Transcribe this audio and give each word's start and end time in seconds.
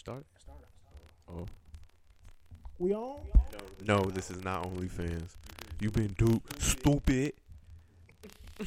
start? 0.00 0.24
Oh. 1.28 1.44
We 2.78 2.94
on? 2.94 3.20
No, 3.84 4.00
this 4.00 4.30
is 4.30 4.42
not 4.42 4.64
OnlyFans. 4.64 5.36
You 5.78 5.90
been 5.90 6.14
duped, 6.16 6.62
stupid. 6.62 7.34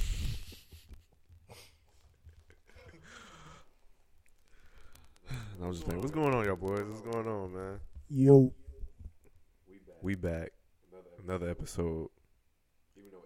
I'm 5.60 5.72
just 5.72 5.86
playing. 5.86 6.02
What's 6.02 6.12
going 6.12 6.36
on, 6.36 6.46
y'all 6.46 6.56
boys? 6.56 6.84
What's 6.88 7.02
going 7.02 7.28
on, 7.28 7.52
man? 7.52 7.80
Yo. 8.12 8.54
We 10.04 10.14
back. 10.14 10.52
Another 11.24 11.50
episode. 11.50 12.10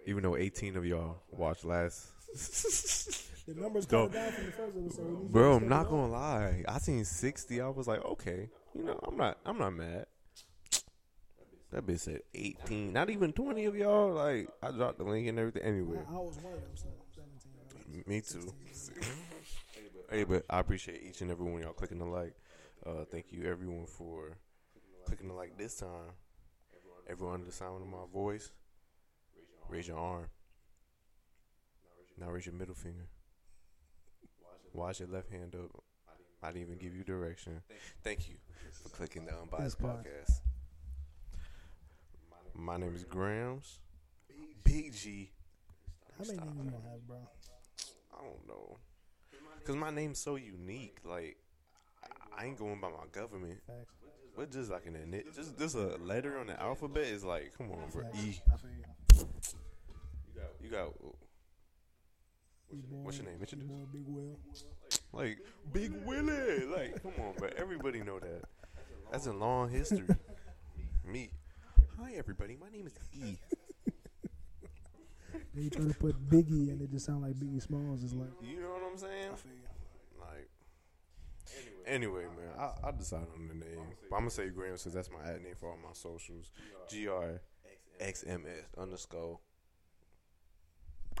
Even 0.06 0.22
though 0.22 0.38
18 0.38 0.78
of 0.78 0.86
y'all 0.86 1.20
watched 1.30 1.66
last. 1.66 2.06
The 3.48 3.54
numbers 3.54 3.86
Go. 3.86 4.08
down 4.08 4.30
from 4.30 4.44
the 4.44 4.52
first 4.52 4.76
episode. 4.76 5.32
Bro, 5.32 5.56
I'm 5.56 5.68
not 5.68 5.88
gonna 5.88 6.12
lie. 6.12 6.64
I 6.68 6.76
seen 6.76 7.02
60. 7.02 7.62
I 7.62 7.68
was 7.68 7.88
like, 7.88 8.04
okay, 8.04 8.50
you 8.74 8.84
know, 8.84 9.00
I'm 9.08 9.16
not, 9.16 9.38
I'm 9.46 9.56
not 9.56 9.70
mad. 9.70 10.04
That 11.72 11.86
bitch 11.86 12.00
said 12.00 12.20
18. 12.34 12.92
Not 12.92 13.08
even 13.08 13.32
20 13.32 13.64
of 13.64 13.74
y'all. 13.74 14.12
Like, 14.12 14.50
I 14.62 14.70
dropped 14.70 14.98
the 14.98 15.04
link 15.04 15.28
and 15.28 15.38
everything. 15.38 15.62
Anyway, 15.62 15.96
I, 15.96 16.12
was 16.12 16.36
one 16.42 16.52
of 16.52 16.60
them, 16.60 16.70
so 16.74 16.88
17. 17.86 18.04
me 18.06 18.20
too. 18.20 18.52
hey, 20.10 20.24
but 20.24 20.44
I 20.50 20.60
appreciate 20.60 21.02
each 21.02 21.22
and 21.22 21.30
every 21.30 21.46
one 21.46 21.56
of 21.56 21.62
y'all 21.62 21.72
clicking 21.72 22.00
the 22.00 22.04
like. 22.04 22.34
Uh, 22.84 23.06
thank 23.10 23.32
you 23.32 23.44
everyone 23.44 23.86
for 23.86 24.36
clicking 25.06 25.28
the 25.28 25.34
like 25.34 25.56
this 25.56 25.76
time. 25.76 26.12
Everyone 27.08 27.36
under 27.36 27.46
the 27.46 27.52
sound 27.52 27.80
of 27.80 27.88
my 27.88 28.04
voice, 28.12 28.50
raise 29.70 29.88
your 29.88 29.96
arm. 29.96 30.26
Now 32.18 32.28
raise 32.28 32.44
your 32.44 32.54
middle 32.54 32.74
finger. 32.74 33.06
Wash 34.72 35.00
your 35.00 35.08
left 35.08 35.30
hand 35.30 35.54
up. 35.54 35.82
I 36.42 36.48
didn't 36.52 36.62
even 36.62 36.78
give 36.78 36.94
you 36.94 37.02
direction. 37.04 37.60
Thank 38.04 38.28
you 38.28 38.36
for 38.82 38.88
clicking 38.90 39.24
the 39.26 39.32
Unbiased. 39.36 39.80
Podcast. 39.80 40.40
My 42.54 42.76
name 42.76 42.94
is 42.94 43.04
Grams. 43.04 43.80
Big 44.64 44.92
G. 44.94 45.30
How 46.18 46.24
many 46.24 46.38
names 46.38 46.56
you 46.56 46.70
gonna 46.70 46.82
have, 46.90 47.06
bro? 47.06 47.16
I 48.16 48.22
don't 48.22 48.48
know. 48.48 48.76
Cause 49.64 49.76
my 49.76 49.90
name's 49.90 50.18
so 50.18 50.36
unique. 50.36 50.98
Like 51.04 51.36
I- 52.36 52.44
ain't 52.46 52.58
going 52.58 52.80
by 52.80 52.88
my 52.88 53.06
government. 53.12 53.58
Facts. 53.66 53.94
But 54.36 54.52
just 54.52 54.70
like 54.70 54.86
an 54.86 54.94
init, 54.94 55.34
just 55.34 55.58
just 55.58 55.74
a 55.74 55.96
letter 55.96 56.38
on 56.38 56.46
the 56.46 56.60
alphabet 56.60 57.04
is 57.04 57.24
like, 57.24 57.52
come 57.58 57.72
on, 57.72 57.90
bro. 57.92 58.04
E. 58.22 58.38
I 58.52 58.56
feel 58.56 58.70
you. 58.70 59.26
You 60.62 60.70
got 60.70 60.92
What's 62.70 63.16
your 63.18 63.26
name? 63.26 63.36
E 63.38 63.40
Introduce. 63.40 63.66
Big 63.92 64.04
Will. 64.06 64.38
like 65.12 65.38
Big 65.72 65.92
Willie. 66.04 66.66
Like, 66.66 67.02
come 67.02 67.12
on, 67.18 67.34
bro. 67.36 67.48
Everybody 67.56 68.02
know 68.02 68.18
that. 68.18 68.42
That's 69.10 69.26
a 69.26 69.32
long 69.32 69.70
history. 69.70 70.04
Me. 71.04 71.30
Hi, 71.98 72.12
everybody. 72.16 72.56
My 72.60 72.68
name 72.68 72.86
is 72.86 72.94
E. 73.14 73.36
they 75.54 75.68
try 75.70 75.86
to 75.86 75.94
put 75.94 76.28
Biggie 76.28 76.70
and 76.70 76.82
it 76.82 76.90
just 76.90 77.06
sound 77.06 77.22
like 77.22 77.34
Biggie 77.34 77.62
Smalls. 77.62 78.02
is 78.02 78.12
like, 78.12 78.28
You 78.42 78.60
know 78.60 78.68
what 78.70 78.82
I'm 78.92 78.98
saying? 78.98 79.30
I 79.32 79.36
feel 79.36 79.52
you. 79.52 80.20
Like, 80.20 80.50
anyway, 81.86 82.24
man, 82.24 82.52
I, 82.58 82.88
I 82.88 82.90
decided 82.92 83.28
on 83.34 83.48
the 83.48 83.54
name. 83.54 83.80
But 84.10 84.16
I'm 84.16 84.22
gonna 84.22 84.30
say 84.30 84.48
Graham 84.50 84.76
since 84.76 84.94
that's 84.94 85.10
my 85.10 85.26
ad 85.30 85.42
name 85.42 85.54
for 85.58 85.70
all 85.70 85.78
my 85.82 85.94
socials. 85.94 86.50
G 86.90 87.08
R 87.08 87.40
X 87.98 88.24
M 88.26 88.44
S 88.46 88.64
underscore. 88.76 89.38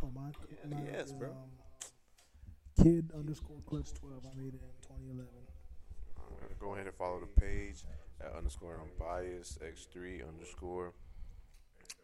Oh, 0.02 0.10
mine? 0.14 0.32
mine 0.70 0.88
yes, 0.92 1.06
is, 1.06 1.12
bro. 1.12 1.30
Um, 1.30 2.84
kid 2.84 3.10
underscore 3.16 3.60
clutch 3.66 3.92
12. 3.94 4.26
I 4.26 4.36
made 4.36 4.54
it 4.54 4.62
in 4.62 4.70
2011. 4.82 5.26
Uh, 6.16 6.54
go 6.60 6.74
ahead 6.74 6.86
and 6.86 6.94
follow 6.94 7.20
the 7.20 7.40
page 7.40 7.82
at 8.20 8.32
underscore 8.36 8.80
unbiased 8.80 9.60
x3 9.60 10.28
underscore. 10.28 10.92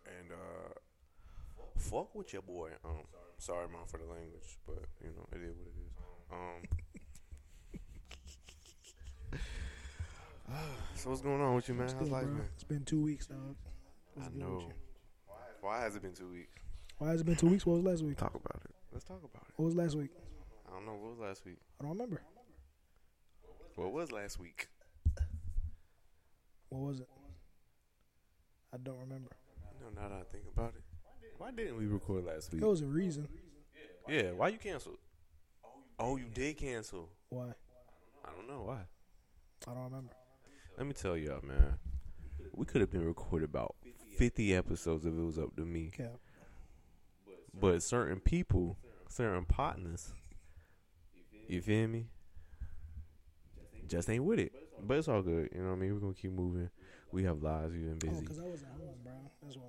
And 0.07 0.33
uh, 0.33 0.75
fuck 1.79 2.15
with 2.15 2.33
your 2.33 2.43
boy. 2.43 2.71
Um, 2.85 3.05
sorry, 3.39 3.69
mom, 3.69 3.87
for 3.87 3.99
the 3.99 4.05
language, 4.05 4.59
but 4.67 4.85
you 5.01 5.11
know 5.11 5.27
it 5.33 5.43
is 5.43 5.57
what 5.57 5.69
it 5.69 5.79
is. 5.87 5.93
Um. 6.33 6.63
so 10.97 11.11
what's 11.11 11.23
going 11.23 11.41
on 11.41 11.55
with 11.55 11.69
you, 11.69 11.75
man? 11.75 11.89
How's 11.97 12.11
life, 12.11 12.27
man? 12.27 12.43
It's 12.55 12.65
been 12.65 12.85
two 12.85 13.01
weeks, 13.01 13.27
dog. 13.27 13.57
What's 14.15 14.29
I 14.29 14.33
know. 14.39 14.73
Why 15.61 15.81
has 15.81 15.97
it 15.97 16.03
been 16.03 16.13
two 16.13 16.31
weeks? 16.31 16.64
Why 16.99 17.09
has 17.09 17.21
it 17.21 17.25
been 17.25 17.37
two 17.37 17.49
weeks? 17.49 17.67
What 17.67 17.75
was 17.75 17.85
last 17.85 18.03
week? 18.03 18.17
Talk 18.17 18.35
about 18.35 18.61
it. 18.65 18.71
Let's 18.93 19.05
talk 19.05 19.19
about 19.19 19.43
it. 19.49 19.53
What 19.57 19.67
was 19.67 19.75
last 19.75 19.97
week? 19.97 20.11
I 20.69 20.75
don't 20.75 20.87
know. 20.87 20.93
What 20.93 21.11
was 21.11 21.19
last 21.19 21.45
week? 21.45 21.59
I 21.81 21.85
don't 21.85 21.93
remember. 21.93 22.23
What 23.75 23.93
was 23.93 24.13
last 24.13 24.39
week? 24.39 24.69
What 26.69 26.81
was 26.81 27.01
it? 27.01 27.09
I 28.73 28.77
don't 28.77 28.99
remember. 29.01 29.31
No, 29.81 30.01
now 30.01 30.09
that 30.09 30.21
I 30.21 30.33
think 30.33 30.45
about 30.53 30.75
it. 30.77 30.83
Why 31.39 31.51
didn't 31.51 31.77
we 31.77 31.87
record 31.87 32.25
last 32.25 32.53
week? 32.53 32.61
There 32.61 32.71
was 32.71 32.81
a 32.81 32.87
reason. 32.87 33.29
Yeah, 34.09 34.33
why 34.33 34.49
you 34.49 34.59
canceled? 34.59 34.99
Oh, 35.99 36.17
you 36.17 36.27
did 36.33 36.57
cancel. 36.57 37.09
Why? 37.29 37.55
I 38.25 38.31
don't 38.37 38.49
know 38.49 38.63
why. 38.67 38.81
I 39.67 39.75
don't 39.75 39.85
remember. 39.85 40.13
Let 40.77 40.87
me 40.87 40.93
tell 40.93 41.17
y'all, 41.17 41.41
man. 41.43 41.79
We 42.53 42.65
could 42.65 42.81
have 42.81 42.91
been 42.91 43.05
recorded 43.05 43.49
about 43.49 43.75
50 44.17 44.55
episodes 44.55 45.05
if 45.05 45.13
it 45.13 45.21
was 45.21 45.39
up 45.39 45.55
to 45.57 45.63
me. 45.63 45.91
Cap. 45.97 46.19
But 47.61 47.83
certain 47.83 48.21
people, 48.21 48.77
certain 49.09 49.45
partners, 49.45 50.13
you 51.49 51.61
feel 51.61 51.87
me? 51.89 52.07
Just 53.89 54.09
ain't 54.11 54.25
with 54.25 54.39
it. 54.41 54.53
But 54.83 54.99
it's 54.99 55.09
all 55.09 55.23
good. 55.23 55.51
You 55.55 55.61
know 55.63 55.69
what 55.71 55.77
I 55.77 55.79
mean? 55.79 55.95
We're 55.95 56.01
going 56.01 56.15
to 56.15 56.21
keep 56.21 56.33
moving. 56.33 56.69
We 57.13 57.23
have 57.25 57.43
lives. 57.43 57.73
We've 57.73 57.99
been 57.99 58.09
Oh, 58.09 58.13
busy. 58.13 58.21
because 58.23 58.39
I 58.41 58.43
wasn't 58.45 58.71
home, 58.73 58.95
bro. 59.05 59.13
That's 59.43 59.57
why. 59.57 59.65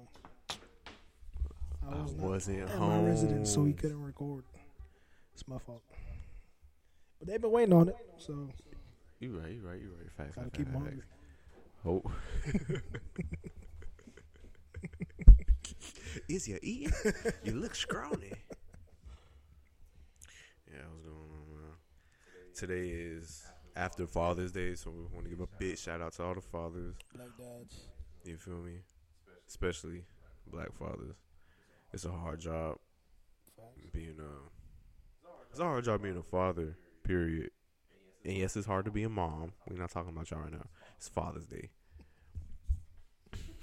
I 1.88 2.02
was 2.02 2.14
not 2.16 2.26
wasn't 2.30 2.62
at 2.62 2.70
home. 2.70 2.90
my 3.04 3.10
residence, 3.10 3.54
so 3.54 3.64
he 3.66 3.74
couldn't 3.74 4.02
record. 4.02 4.44
It's 5.34 5.48
my 5.48 5.60
fault. 5.60 5.84
But 7.20 7.28
they've 7.28 7.40
been 7.42 7.52
waiting 7.52 7.74
on 7.74 7.90
it, 7.90 7.96
so 8.18 8.50
You 9.20 9.38
right, 9.38 9.52
you 9.52 9.62
right, 9.62 9.80
you 9.80 9.92
right. 9.96 10.12
Facts, 10.18 10.36
gotta 10.36 10.50
keep 10.50 10.68
facts, 10.68 10.78
hungry. 10.78 11.02
facts. 12.64 12.82
Hope. 16.16 16.24
Is 16.30 16.48
you 16.48 16.60
eating? 16.62 16.94
you 17.44 17.54
look 17.54 17.76
scrawny. 17.76 18.32
Yeah, 20.68 20.82
what's 20.92 21.04
going 21.06 21.16
on, 21.16 21.62
man? 21.62 21.72
Today 22.54 22.90
is 22.90 23.46
after 23.78 24.06
Father's 24.06 24.52
Day, 24.52 24.76
so 24.76 24.92
we 24.92 25.04
want 25.04 25.24
to 25.24 25.30
give 25.30 25.40
a 25.40 25.48
big 25.58 25.78
shout 25.78 26.02
out 26.02 26.12
to 26.14 26.24
all 26.24 26.34
the 26.34 26.42
fathers. 26.42 26.96
Black 27.16 27.30
dads. 27.38 27.82
You 28.26 28.36
feel 28.36 28.58
me? 28.58 28.80
Especially 29.48 30.04
black 30.48 30.74
fathers. 30.74 31.16
It's 31.94 32.04
a 32.04 32.12
hard 32.12 32.42
job 32.42 32.78
being 33.94 34.18
a. 34.20 35.30
It's 35.52 35.60
a 35.60 35.64
hard 35.64 35.86
job 35.86 36.02
being 36.02 36.18
a 36.18 36.24
father. 36.24 36.76
Period. 37.04 37.52
And 38.26 38.36
yes, 38.36 38.58
it's 38.58 38.68
hard 38.68 38.84
to 38.86 38.92
be 38.92 39.04
a 39.04 39.10
mom. 39.10 39.54
We're 39.70 39.78
not 39.78 39.92
talking 39.92 40.12
about 40.12 40.30
y'all 40.30 40.42
right 40.42 40.52
now. 40.52 40.66
It's 40.98 41.08
Father's 41.08 41.46
Day. 41.46 41.70
How 43.32 43.38
about 43.38 43.38
the 43.38 43.38
mom? 43.38 43.55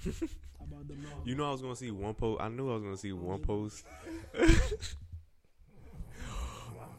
You 1.25 1.35
know, 1.35 1.47
I 1.47 1.51
was 1.51 1.61
gonna 1.61 1.75
see 1.75 1.91
one 1.91 2.13
post. 2.13 2.41
I 2.41 2.49
knew 2.49 2.69
I 2.69 2.73
was 2.75 2.83
gonna 2.83 2.97
see 2.97 3.13
one 3.13 3.39
post. 3.39 3.85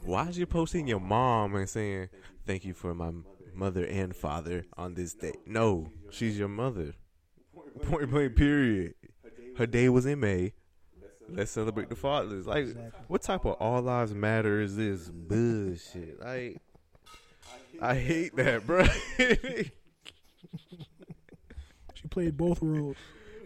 Why 0.03 0.29
is 0.29 0.39
you 0.39 0.47
posting 0.47 0.87
your 0.87 1.01
mom 1.01 1.55
and 1.55 1.69
saying 1.69 2.11
thank 2.47 2.65
you 2.65 2.75
for 2.75 2.95
my 2.95 3.11
mother 3.55 3.85
and 3.85 4.15
father 4.15 4.67
on 4.77 4.95
this 4.95 5.15
day? 5.15 5.33
No, 5.47 5.91
she's 6.11 6.39
your 6.39 6.49
mother. 6.49 6.95
Point 7.83 8.11
blank. 8.11 8.37
Period. 8.37 8.95
Her 9.57 9.67
day 9.67 9.89
was 9.89 10.07
in 10.07 10.21
May. 10.21 10.53
Let's 11.29 11.51
celebrate 11.51 11.89
the 11.89 11.97
fathers. 11.97 12.47
Like, 12.47 12.67
what 13.09 13.23
type 13.23 13.47
of 13.47 13.55
all 13.55 13.81
lives 13.81 14.15
matter 14.15 14.61
is 14.61 14.77
this 14.77 15.09
bullshit? 15.09 16.21
Like, 16.21 16.61
I 17.81 17.95
hate 17.95 18.37
that, 18.37 18.67
bro. 18.67 18.87
Played 22.15 22.37
both 22.37 22.63
roles. 22.63 22.97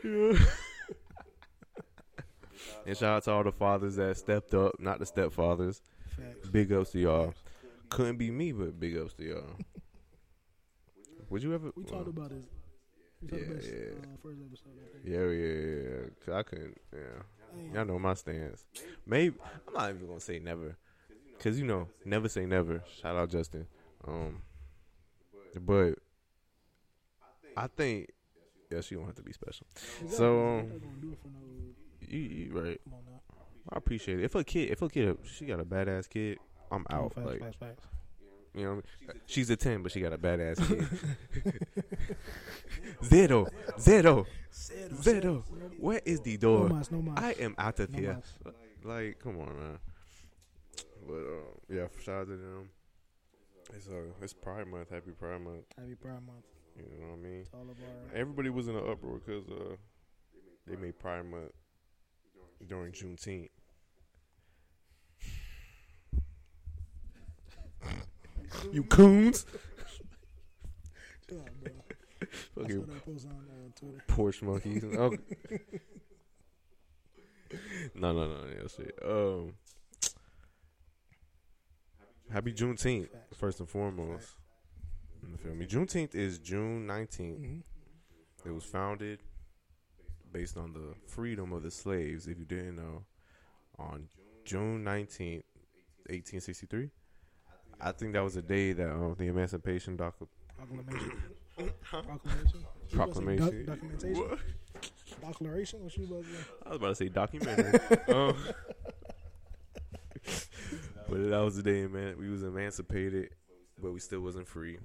And 2.85 2.97
shout 2.97 3.17
out 3.17 3.25
to 3.25 3.31
all 3.33 3.45
the 3.45 3.53
fathers 3.53 3.97
that 3.97 4.17
stepped 4.17 4.53
up, 4.53 4.79
not 4.79 4.99
the 4.99 5.05
stepfathers. 5.07 5.81
Facts. 6.17 6.49
Big 6.51 6.73
ups 6.73 6.91
to 6.91 6.99
y'all. 6.99 7.35
Couldn't 7.89 8.17
be 8.17 8.31
me, 8.31 8.53
but 8.53 8.79
big 8.79 8.97
ups 8.97 9.15
to 9.15 9.25
y'all. 9.25 9.57
Would 11.31 11.43
you 11.43 11.55
ever? 11.55 11.71
We 11.77 11.85
talked 11.85 12.09
about 12.09 12.33
it. 12.33 12.45
We 13.23 13.29
talked 13.29 13.43
Yeah, 13.43 13.49
yeah. 13.49 13.81
uh, 13.91 14.17
first 14.23 14.41
episode. 14.47 14.73
I. 14.83 15.09
Yeah, 15.09 15.29
yeah, 15.31 16.09
yeah. 16.27 16.35
I 16.37 16.43
couldn't. 16.43 16.79
Yeah, 16.93 16.99
Damn. 17.57 17.75
y'all 17.75 17.85
know 17.87 17.99
my 17.99 18.15
stance. 18.15 18.65
Maybe 19.07 19.37
I'm 19.69 19.75
not 19.75 19.91
even 19.91 20.07
gonna 20.07 20.21
say 20.21 20.39
never, 20.39 20.77
cause 21.39 21.59
you 21.59 21.67
know, 21.67 21.89
never 22.05 22.29
say 22.29 22.45
never. 22.45 22.83
Shout 23.01 23.17
out 23.17 23.31
Justin. 23.31 23.67
Um, 24.07 24.43
but 25.61 25.95
I 27.57 27.67
think 27.69 28.11
yeah, 28.71 28.81
she 28.81 28.95
don't 28.95 29.07
have 29.07 29.15
to 29.17 29.23
be 29.23 29.33
special. 29.33 29.67
So, 30.09 30.41
um, 30.41 30.57
not 30.69 30.81
gonna 30.81 30.93
do 31.01 31.13
it 31.13 31.19
for 31.23 31.29
no. 31.29 31.39
You, 32.09 32.19
you 32.19 32.53
right. 32.53 32.81
Come 32.85 32.95
on 32.95 33.01
now. 33.07 33.21
I 33.71 33.77
appreciate 33.77 34.21
it. 34.21 34.25
If 34.25 34.35
a 34.35 34.45
kid, 34.45 34.71
if 34.71 34.81
a 34.83 34.89
kid, 34.89 35.19
she 35.25 35.45
got 35.47 35.61
a 35.61 35.65
badass 35.65 36.09
kid, 36.09 36.39
I'm 36.73 36.87
out. 36.91 37.15
facts, 37.15 37.27
like, 37.27 37.41
facts, 37.41 37.57
facts. 37.61 37.87
You 38.55 38.65
know, 38.65 38.75
what 38.77 38.85
I 39.09 39.13
mean? 39.13 39.23
she's 39.27 39.51
a 39.51 39.57
ten, 39.57 39.83
but 39.83 39.93
she 39.93 40.01
got 40.01 40.13
a 40.15 40.19
badass 40.19 40.57
kid. 40.67 40.89
Zero, 43.05 43.47
zero, 43.79 44.27
zero. 45.03 45.45
Where 45.79 46.01
is 46.05 46.21
the 46.21 46.33
No 46.35 46.39
door? 46.39 46.69
mas, 46.71 46.91
no 46.91 47.03
mas. 47.03 47.19
I 47.19 47.33
am 47.43 47.55
out 47.59 47.79
of 47.81 47.91
No 47.93 47.99
here. 47.99 48.15
mas. 48.45 48.55
Like, 48.85 49.19
come 49.23 49.39
on, 49.41 49.47
man. 49.59 49.79
But 51.07 51.15
uh, 51.15 51.51
yeah, 51.69 51.87
shout 52.03 52.23
out 52.23 52.27
to 52.29 52.37
them. 52.37 52.71
It's 53.75 53.87
uh, 53.89 54.13
it's 54.23 54.33
Pride 54.33 54.67
Month. 54.67 54.91
Happy 54.91 55.11
Pride 55.11 55.41
Month. 55.43 55.65
Happy 55.77 55.95
Pride 55.95 56.25
Month. 56.27 56.45
You 56.79 57.01
know 57.01 57.07
what 57.09 57.15
I 57.15 57.17
mean? 57.23 57.45
to 57.45 57.57
all 57.57 57.63
of 57.63 57.69
our. 57.69 58.21
Everybody 58.21 58.51
was 58.51 58.69
in 58.69 58.77
an 58.77 58.89
uproar 58.89 59.21
because 59.25 59.49
uh, 59.49 59.77
they 60.67 60.77
made 60.77 60.99
Pride 60.99 61.25
Month 61.27 61.53
during 62.67 62.93
Juneteenth. 62.93 63.51
you 68.73 68.83
coons! 68.85 69.45
Shut 71.29 71.39
up, 71.39 71.49
bro. 71.63 71.73
Fucking 72.55 72.87
that 72.87 73.05
post 73.05 73.27
on 73.27 73.73
uh. 73.83 74.13
Porsche 74.13 74.43
monkeys. 74.43 74.85
Oh. 74.99 75.13
no, 77.95 78.13
no, 78.13 78.29
no, 78.29 78.45
yeah, 78.47 78.69
shit. 78.69 78.99
Um, 79.03 79.55
happy 82.31 82.53
Juneteenth, 82.53 83.09
first 83.35 83.61
and 83.61 83.69
foremost. 83.69 84.35
You 85.27 85.37
feel 85.37 85.55
me? 85.55 85.67
Juneteenth 85.67 86.15
is 86.15 86.39
June 86.39 86.87
nineteenth. 86.87 87.39
hmm 87.39 87.59
It 88.49 88.53
was 88.53 88.65
founded 88.65 89.21
based 90.33 90.57
on 90.57 90.73
the 90.73 90.95
freedom 91.07 91.53
of 91.53 91.63
the 91.63 91.71
slaves. 91.71 92.27
If 92.27 92.39
you 92.39 92.45
didn't 92.45 92.77
know, 92.77 93.05
on 93.79 94.09
June 94.45 94.85
nineteenth, 94.85 95.45
eighteen 96.11 96.41
sixty 96.41 96.67
three. 96.67 96.91
I 97.81 97.93
think 97.93 98.13
that 98.15 98.25
was 98.25 98.35
the 98.35 98.43
day 98.43 98.73
that 98.73 98.91
um, 98.91 99.15
the 99.19 99.27
Emancipation 99.29 99.97
doc- 99.97 100.17
Proclamation. 100.57 101.13
Proclamation. 101.83 102.65
You 102.91 103.01
about 103.03 103.09
to 103.09 103.15
say 103.15 103.37
proclamation. 103.37 103.65
doc- 103.67 103.67
documentation. 103.79 104.29
What? 104.29 104.39
Declaration. 105.21 105.83
What 105.85 105.97
you 105.97 106.05
about 106.05 106.25
to 106.25 106.31
say? 106.31 106.45
I 106.65 106.69
was 106.71 106.77
about 106.77 106.89
to 106.89 106.95
say 106.97 107.09
documentary. 107.09 107.81
um, 108.15 108.37
but 111.09 111.31
that 111.31 111.39
was 111.41 111.57
the 111.57 111.63
day, 111.63 111.87
man. 111.87 112.17
We 112.19 112.29
was 112.29 112.43
emancipated, 112.43 113.31
but 113.81 113.93
we 113.93 114.01
still 114.01 114.21
wasn't 114.21 114.49
free. 114.49 114.79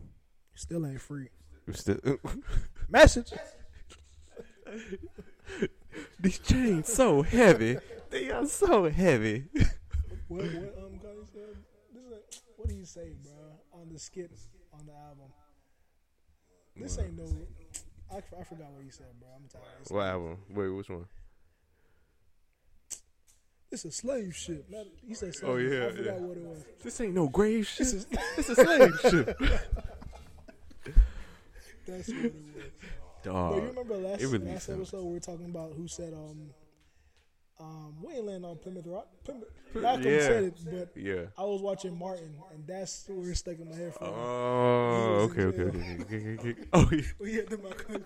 Still 0.56 0.86
ain't 0.86 1.02
free. 1.02 1.30
Still 1.72 1.98
Message. 2.90 3.32
these 6.20 6.40
chains 6.40 6.92
so 6.94 7.22
heavy. 7.22 7.78
They 8.10 8.30
are 8.32 8.46
so 8.46 8.90
heavy. 8.90 9.46
What 10.28 10.46
what 10.46 10.78
um 10.78 11.00
Cardi 11.02 11.26
said? 11.34 11.56
This 11.94 12.04
is 12.04 12.42
what 12.58 12.70
do 12.70 12.76
you 12.76 12.86
say, 12.86 13.14
bro? 13.24 13.80
On 13.82 13.90
the 13.92 14.00
skit 14.00 14.32
on 14.74 14.86
the 14.86 14.94
album. 14.94 15.32
This 16.76 16.98
ain't 17.00 17.16
no. 17.18 17.26
I, 18.12 18.18
I 18.18 18.44
forgot 18.44 18.72
what 18.72 18.84
you 18.84 18.92
said, 18.92 19.08
bro. 19.20 19.30
I'm 19.36 19.48
tired. 19.48 19.64
It's- 19.82 19.92
What 19.92 20.06
album? 20.08 20.38
Wait, 20.50 20.70
which 20.70 20.90
one? 20.90 21.06
This 23.72 23.86
is 23.86 23.96
slave 23.96 24.36
ship. 24.36 24.68
Not, 24.70 24.86
he 25.08 25.16
said 25.16 25.34
slave. 25.34 25.52
Oh, 25.52 25.56
yeah, 25.58 25.88
I 25.88 25.90
forgot 25.90 26.06
yeah. 26.06 26.12
what 26.20 26.38
it 26.38 26.44
was. 26.44 26.64
This 26.84 27.02
ain't 27.02 27.16
no 27.16 27.28
grave 27.28 27.66
shit. 27.68 27.80
This 27.80 27.94
is 27.94 28.06
This 28.36 28.50
is 28.50 28.56
slave 28.58 29.00
shit. 29.02 29.36
That's 31.88 32.10
what 32.10 32.18
it 32.26 32.34
was. 32.34 32.64
But 33.26 33.56
you 33.56 33.62
remember 33.70 33.96
last 33.96 34.22
it 34.22 34.28
really 34.28 34.52
last 34.52 34.66
sounds- 34.66 34.80
episode 34.90 35.06
we 35.06 35.14
were 35.14 35.20
talking 35.22 35.46
about 35.46 35.72
who 35.78 35.88
said 35.88 36.14
um 36.14 36.50
um 37.60 37.96
we 38.04 38.14
ain't 38.16 38.26
land 38.26 38.46
on 38.46 38.58
Plymouth 38.58 38.86
Rock. 38.86 39.08
Plymouth, 39.24 39.48
Malcolm 39.76 40.04
Yeah. 40.12 40.20
said 40.20 40.44
it, 40.44 40.58
but 40.66 41.02
Yeah. 41.02 41.26
I 41.38 41.44
was 41.46 41.62
watching 41.62 41.98
Martin, 41.98 42.36
and 42.54 42.68
that's 42.68 43.06
where 43.08 43.30
it's 43.30 43.40
stuck 43.40 43.60
in 43.60 43.70
my 43.70 43.76
head 43.78 43.94
from. 43.94 44.08
Oh, 44.10 45.30
okay, 45.32 45.44
okay, 45.44 45.62
okay, 45.62 45.98
okay, 46.02 46.38
okay. 46.50 46.56
Oh, 46.74 46.90
yeah. 46.92 47.02
we 47.20 47.34
had 47.36 47.48
the 47.48 47.58
Malcolm. 47.60 48.04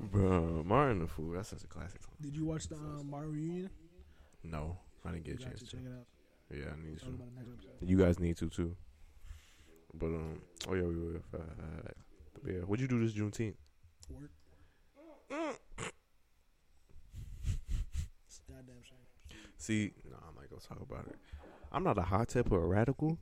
Bro, 0.00 0.62
Martin 0.66 1.00
the 1.00 1.06
Fool. 1.06 1.32
That's 1.32 1.48
such 1.48 1.64
a 1.64 1.66
classic 1.66 2.02
song. 2.02 2.12
Did 2.20 2.36
you 2.36 2.44
watch 2.44 2.68
the 2.68 2.76
um, 2.76 3.08
Martin 3.10 3.32
reunion? 3.32 3.70
No, 4.44 4.76
I 5.04 5.12
didn't 5.12 5.24
get 5.24 5.40
a 5.40 5.42
chance 5.42 5.60
to 5.60 5.66
check 5.66 5.80
it 5.84 5.90
out. 5.92 6.06
Yeah, 6.56 6.72
I 6.72 6.76
need 6.86 6.98
to. 7.00 7.06
about 7.06 7.28
it 7.28 7.34
next 7.36 7.48
episode. 7.50 7.88
You 7.88 7.96
guys 7.98 8.18
need 8.20 8.36
to 8.38 8.48
too. 8.48 8.76
But 9.94 10.06
um, 10.06 10.40
oh 10.68 10.74
yeah, 10.74 10.82
we 10.82 10.96
were. 10.96 11.20
Uh, 11.34 11.90
yeah, 12.46 12.60
what'd 12.60 12.80
you 12.80 12.88
do 12.88 13.04
this 13.04 13.14
Juneteenth? 13.16 13.54
Work. 14.10 14.30
It's 18.26 18.40
goddamn 18.48 18.82
shame. 18.82 19.38
See, 19.56 19.92
no, 20.08 20.16
I'm 20.16 20.34
not 20.34 20.48
gonna 20.48 20.62
talk 20.62 20.80
about 20.80 21.06
it. 21.08 21.16
I'm 21.72 21.84
not 21.84 21.98
a 21.98 22.02
hot 22.02 22.28
tip 22.28 22.50
or 22.52 22.62
a 22.62 22.66
radical, 22.66 23.18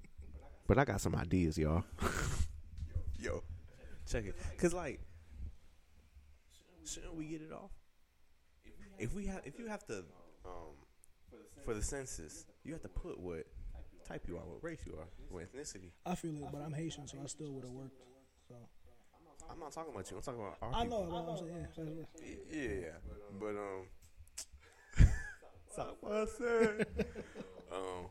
but 0.67 0.79
I 0.79 0.85
got 0.85 1.01
some 1.01 1.15
ideas, 1.15 1.59
y'all. 1.59 1.85
Yo, 3.19 3.43
check 4.07 4.27
it, 4.27 4.37
cause 4.59 4.75
like, 4.75 5.01
shouldn't 6.85 7.15
we 7.15 7.25
get 7.25 7.43
it 7.43 7.53
off? 7.53 7.71
If 8.99 9.15
we 9.15 9.27
have, 9.27 9.41
if 9.45 9.59
you 9.59 9.67
have 9.67 9.85
to, 9.87 10.05
um, 10.45 10.75
for 11.65 11.75
the 11.75 11.83
census, 11.83 12.45
you 12.65 12.73
have 12.73 12.83
to 12.83 12.89
put 12.89 13.19
what 13.19 13.47
type 14.07 14.25
you 14.29 14.37
are, 14.37 14.41
what 14.47 14.63
race 14.63 14.81
you 14.87 14.95
are, 14.99 15.09
what 15.31 15.45
ethnicity. 15.45 15.91
I 16.05 16.15
feel 16.15 16.37
it, 16.37 16.45
but 16.53 16.63
I'm 16.63 16.73
Haitian, 16.73 17.07
so 17.07 17.19
I 17.23 17.27
still 17.27 17.51
would 17.53 17.65
have 17.65 17.73
worked. 17.73 17.99
So 18.49 18.55
I'm 19.51 19.59
not 19.59 19.73
talking 19.73 19.93
about 19.93 20.11
you. 20.11 20.17
I'm 20.17 20.23
talking 20.23 20.41
about 20.41 20.57
our 20.63 20.71
I 20.75 20.85
know 20.85 21.01
what 21.01 21.29
I'm 21.29 21.37
saying. 21.37 21.67
Yeah, 21.71 21.85
yeah, 22.53 22.63
yeah. 22.63 22.69
Yeah, 22.69 22.81
yeah. 22.81 23.39
But 23.41 23.57
um, 23.57 25.07
stop 25.73 25.97
what 26.01 26.13
I 26.13 26.25
said. 26.27 26.87
um, 27.73 28.07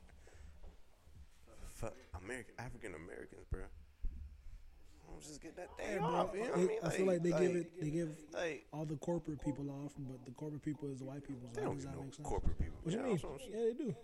fuck 1.73 1.93
American 2.23 2.53
African 2.59 2.93
Americans, 2.95 3.45
bro. 3.49 3.61
Don't 5.07 5.21
just 5.21 5.41
get 5.41 5.55
that 5.55 5.69
day 5.77 5.83
Hey, 5.93 5.97
bro, 5.97 6.07
off. 6.07 6.29
You 6.33 6.41
know 6.41 6.45
what 6.49 6.57
I 6.59 6.63
mean? 6.63 6.79
I 6.83 6.89
feel 6.89 7.05
like 7.05 7.23
they 7.23 7.31
give 7.31 7.55
it, 7.55 7.79
they 7.79 7.89
give 7.89 8.09
like 8.33 8.65
all 8.73 8.85
the 8.85 8.97
corporate 8.97 9.41
people 9.43 9.69
off, 9.69 9.93
but 9.97 10.25
the 10.25 10.31
corporate 10.31 10.63
people 10.63 10.89
is 10.89 10.99
the 10.99 11.05
white 11.05 11.23
people. 11.25 11.47
So 11.53 11.59
they 11.59 11.65
don't 11.65 11.75
does 11.75 11.85
get 11.85 11.93
that 11.93 11.99
no 11.99 12.11
sense? 12.11 12.27
corporate 12.27 12.59
people. 12.59 12.75
What 12.83 12.93
you 12.93 13.01
mean? 13.01 13.11
that's 13.11 13.23
what 13.23 13.33
I'm 13.33 13.51
Yeah, 13.53 13.65
they 13.65 13.73
do. 13.73 13.95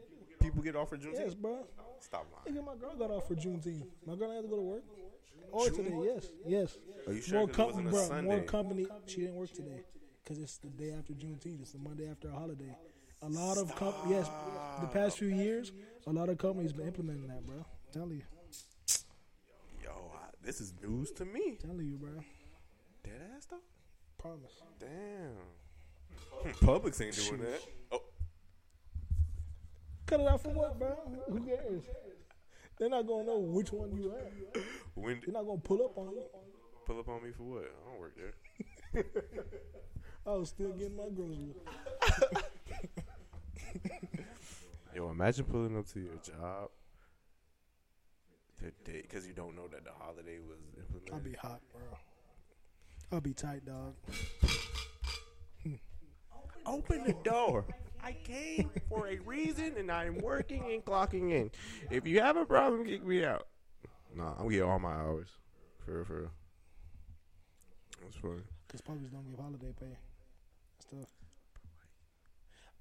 People 0.42 0.62
get 0.62 0.76
off 0.76 0.90
for 0.90 0.98
Juneteenth. 0.98 1.20
Yes, 1.20 1.34
bro. 1.36 1.66
Stop 2.00 2.26
lying. 2.46 2.58
Nigga, 2.58 2.66
my 2.66 2.76
girl 2.76 2.96
got 2.96 3.12
off 3.12 3.28
for 3.28 3.36
Juneteenth. 3.36 3.86
My 4.06 4.16
girl 4.16 4.32
had 4.32 4.42
to 4.44 4.48
go 4.48 4.56
to 4.56 4.62
work. 4.62 4.84
Or 5.52 5.64
oh, 5.66 5.70
today, 5.70 5.94
yes, 6.04 6.28
yes. 6.46 6.78
Are 7.08 7.14
you 7.14 7.22
sure? 7.22 7.40
More, 7.40 7.48
'Cause 7.50 7.56
it 7.56 7.58
com- 7.58 7.86
wasn't 7.86 7.88
a 7.90 8.08
Sunday. 8.08 8.36
more 8.36 8.44
company. 8.44 8.88
She 9.06 9.18
didn't 9.22 9.36
work 9.36 9.52
today 9.52 9.84
because 10.24 10.42
it's 10.42 10.58
the 10.58 10.70
day 10.70 10.94
after 10.94 11.14
Juneteenth. 11.14 11.62
It's 11.62 11.72
the 11.74 11.80
Monday 11.80 12.10
after 12.10 12.30
a 12.30 12.32
holiday. 12.32 12.74
A 13.22 13.28
lot 13.30 13.58
of 13.58 13.76
com- 13.76 13.94
yes, 14.10 14.28
the 14.80 14.88
past 14.88 15.18
few 15.18 15.28
years, 15.28 15.74
a 16.08 16.12
lot 16.12 16.30
of 16.30 16.38
companies 16.38 16.72
been 16.74 16.88
implementing 16.88 17.28
that, 17.28 17.46
bro. 17.46 17.66
Telling 17.92 18.18
you, 18.18 18.24
Yo, 19.84 19.92
I, 20.16 20.30
this 20.42 20.62
is 20.62 20.74
news 20.82 21.12
to 21.14 21.26
me. 21.26 21.58
telling 21.62 21.86
you, 21.86 21.98
bro. 21.98 22.12
Dead 23.04 23.22
ass 23.36 23.46
though. 23.50 23.58
Promise. 24.18 24.54
Damn. 24.80 26.54
Publix 26.62 27.02
ain't 27.02 27.16
doing 27.16 27.42
that. 27.42 27.62
Oh, 27.92 28.02
Cut 30.12 30.20
it 30.20 30.28
out 30.28 30.42
for 30.44 30.50
what, 30.50 30.78
bro? 30.78 30.94
Who 31.30 31.40
cares? 31.40 31.84
They're 32.78 32.90
not 32.90 33.08
gonna 33.08 33.24
know 33.24 33.38
which 33.40 33.72
one 33.72 33.96
you 33.96 34.12
are. 34.12 34.62
when 34.94 35.22
They're 35.26 35.34
not 35.34 35.46
gonna 35.46 35.62
pull 35.62 35.86
up 35.86 35.98
on 35.98 36.12
you. 36.12 36.24
pull 36.86 37.00
up 37.00 37.08
on 37.08 37.24
me 37.24 37.32
for 37.32 37.44
what? 37.44 37.64
I 37.64 37.90
don't 37.90 37.98
work 37.98 38.18
there. 38.18 39.06
I 40.28 40.32
was 40.32 40.50
still 40.50 40.74
getting 40.74 40.98
my 40.98 41.08
groceries. 41.16 41.56
Yo, 44.94 45.10
imagine 45.12 45.46
pulling 45.46 45.78
up 45.78 45.88
to 45.94 46.02
your 46.02 46.18
job 46.18 46.72
today 48.60 49.04
because 49.04 49.26
you 49.26 49.32
don't 49.32 49.56
know 49.56 49.70
that 49.70 49.86
the 49.86 49.92
holiday 49.98 50.40
was 50.40 50.60
implemented. 50.78 51.14
I'll 51.14 51.22
be 51.22 51.36
hot, 51.36 51.62
bro. 51.72 51.98
I'll 53.14 53.22
be 53.22 53.34
tight, 53.34 53.66
dog. 53.66 53.96
Open 56.66 57.06
the 57.06 57.16
door. 57.24 57.66
I 58.04 58.14
came 58.24 58.70
for 58.90 59.08
a 59.08 59.18
reason 59.20 59.76
and 59.78 59.92
I'm 59.92 60.18
working 60.18 60.72
and 60.72 60.84
clocking 60.84 61.32
in. 61.32 61.52
If 61.90 62.08
you 62.08 62.20
have 62.22 62.38
a 62.38 62.46
problem, 62.46 62.86
kick 62.86 63.06
me 63.06 63.24
out. 63.24 63.48
Nah, 64.16 64.34
I'm 64.40 64.50
get 64.50 64.64
all 64.64 64.80
my 64.80 64.94
hours. 64.94 65.30
For 65.86 65.96
real, 65.96 66.06
for 66.06 66.20
real. 66.20 66.32
That's 68.02 68.16
funny. 68.16 68.42
Because 68.68 68.82
Publix 68.82 69.12
don't 69.12 69.30
give 69.30 69.40
holiday 69.40 69.74
pay. 69.80 69.98
Stuff. 70.80 71.10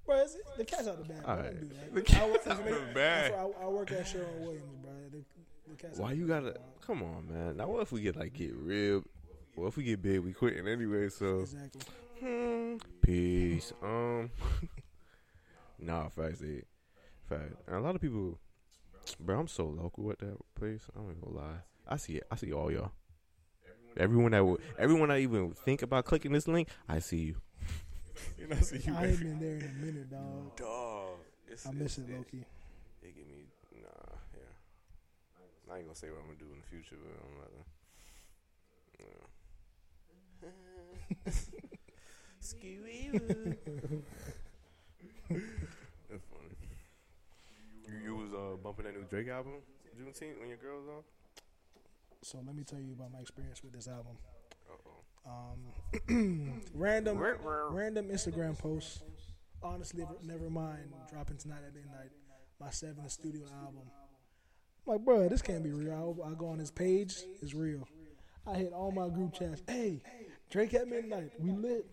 Bro, 0.05 0.17
it's, 0.21 0.37
the 0.57 0.65
cat's 0.65 0.87
out 0.87 0.97
the 0.97 1.13
bag. 1.13 1.23
Bro. 1.23 1.33
Alright. 1.33 1.59
Don't 1.59 1.69
do 1.69 1.75
that. 1.75 1.95
The 1.95 2.01
cat's 2.01 2.21
I 2.21 2.25
work, 2.25 2.47
out 2.51 2.87
the 2.87 2.93
bag. 2.93 3.33
I, 3.33 3.63
I 3.63 3.67
work 3.67 3.91
at 3.91 4.07
Sherwin 4.07 4.41
Williams, 4.41 4.77
bro. 4.81 4.91
The, 5.11 5.23
the 5.69 5.75
cat's 5.75 5.99
Why 5.99 6.13
you 6.13 6.27
gotta? 6.27 6.57
Come 6.85 7.03
on, 7.03 7.27
man. 7.29 7.57
Now 7.57 7.67
what 7.67 7.81
if 7.81 7.91
we 7.91 8.01
get 8.01 8.15
like 8.15 8.33
get 8.33 8.55
real? 8.55 9.03
What 9.55 9.67
if 9.67 9.77
we 9.77 9.83
get 9.83 10.01
big? 10.01 10.19
We 10.21 10.33
quitting 10.33 10.67
anyway. 10.67 11.09
So 11.09 11.41
Exactly. 11.41 11.81
Hmm. 12.19 12.75
Peace. 13.01 13.73
Um. 13.83 14.31
nah, 15.81 16.09
facts. 16.09 16.41
It. 16.41 16.67
Fact. 17.27 17.53
And 17.67 17.75
a 17.75 17.79
lot 17.79 17.95
of 17.95 18.01
people, 18.01 18.39
bro. 19.19 19.39
I'm 19.39 19.47
so 19.47 19.65
local 19.65 20.11
at 20.11 20.19
that 20.19 20.37
place. 20.55 20.83
I'm 20.95 21.07
not 21.07 21.19
gonna 21.21 21.37
lie. 21.37 21.61
I 21.87 21.97
see 21.97 22.13
it. 22.13 22.23
I 22.31 22.35
see 22.35 22.53
all 22.53 22.71
y'all. 22.71 22.91
Everyone 23.97 24.31
that 24.31 24.45
would, 24.45 24.61
everyone 24.79 25.09
that 25.09 25.19
even 25.19 25.53
think 25.53 25.81
about 25.81 26.05
clicking 26.05 26.31
this 26.31 26.47
link, 26.47 26.69
I 26.87 26.99
see 26.99 27.17
you. 27.17 27.35
and 28.41 28.53
I 28.53 28.61
see 28.61 28.77
you. 28.77 28.95
I 28.95 29.07
ain't 29.07 29.19
been 29.19 29.37
there 29.39 29.57
in 29.57 29.63
a 29.63 29.73
minute, 29.85 30.09
dog. 30.09 30.55
Dog. 30.55 31.17
It's, 31.47 31.65
I 31.65 31.71
miss 31.71 31.97
it, 31.97 32.09
Loki. 32.09 32.45
It 33.01 33.15
give 33.15 33.27
me 33.27 33.47
nah. 33.81 33.89
Yeah. 34.33 35.73
I 35.73 35.77
ain't 35.77 35.85
gonna 35.85 35.95
say 35.95 36.09
what 36.09 36.19
I'm 36.19 36.27
gonna 36.27 36.39
do 36.39 36.53
in 36.53 36.61
the 36.61 36.67
future, 36.67 36.95
but 37.01 37.11
I'm 37.25 37.37
not. 37.37 37.51
Yeah. 38.99 39.25
Scooby 42.41 43.57
That's 46.09 46.23
funny. 46.29 46.55
You, 47.87 48.03
you 48.03 48.15
was 48.15 48.33
uh, 48.33 48.57
bumping 48.63 48.85
that 48.85 48.95
new 48.95 49.05
Drake 49.09 49.29
album 49.29 49.53
Juneteenth 49.97 50.39
when 50.39 50.49
your 50.49 50.57
girl 50.57 50.79
was 50.79 50.87
on. 50.87 51.03
So 52.23 52.39
let 52.45 52.55
me 52.55 52.63
tell 52.63 52.79
you 52.79 52.93
about 52.93 53.11
my 53.11 53.19
experience 53.19 53.63
with 53.63 53.73
this 53.73 53.87
album. 53.87 54.17
Um, 55.25 56.61
random, 56.73 57.17
random 57.19 58.09
Instagram 58.09 58.57
posts. 58.57 59.01
Honestly, 59.63 60.05
never 60.23 60.49
mind 60.49 60.91
dropping 61.11 61.37
tonight 61.37 61.61
at 61.67 61.73
midnight. 61.73 62.09
My 62.59 62.69
seventh 62.69 63.11
studio 63.11 63.45
album. 63.59 63.83
I'm 64.87 64.93
like, 64.93 65.05
bro, 65.05 65.29
this 65.29 65.41
can't 65.41 65.63
be 65.63 65.71
real. 65.71 66.17
I 66.25 66.33
go 66.33 66.47
on 66.47 66.59
his 66.59 66.71
page, 66.71 67.15
it's 67.41 67.53
real. 67.53 67.87
I 68.47 68.55
hit 68.55 68.73
all 68.73 68.91
my 68.91 69.07
group 69.07 69.33
chats. 69.33 69.61
Hey, 69.67 70.01
Drake 70.51 70.73
at 70.73 70.87
midnight. 70.87 71.31
We 71.39 71.51
lit. 71.51 71.85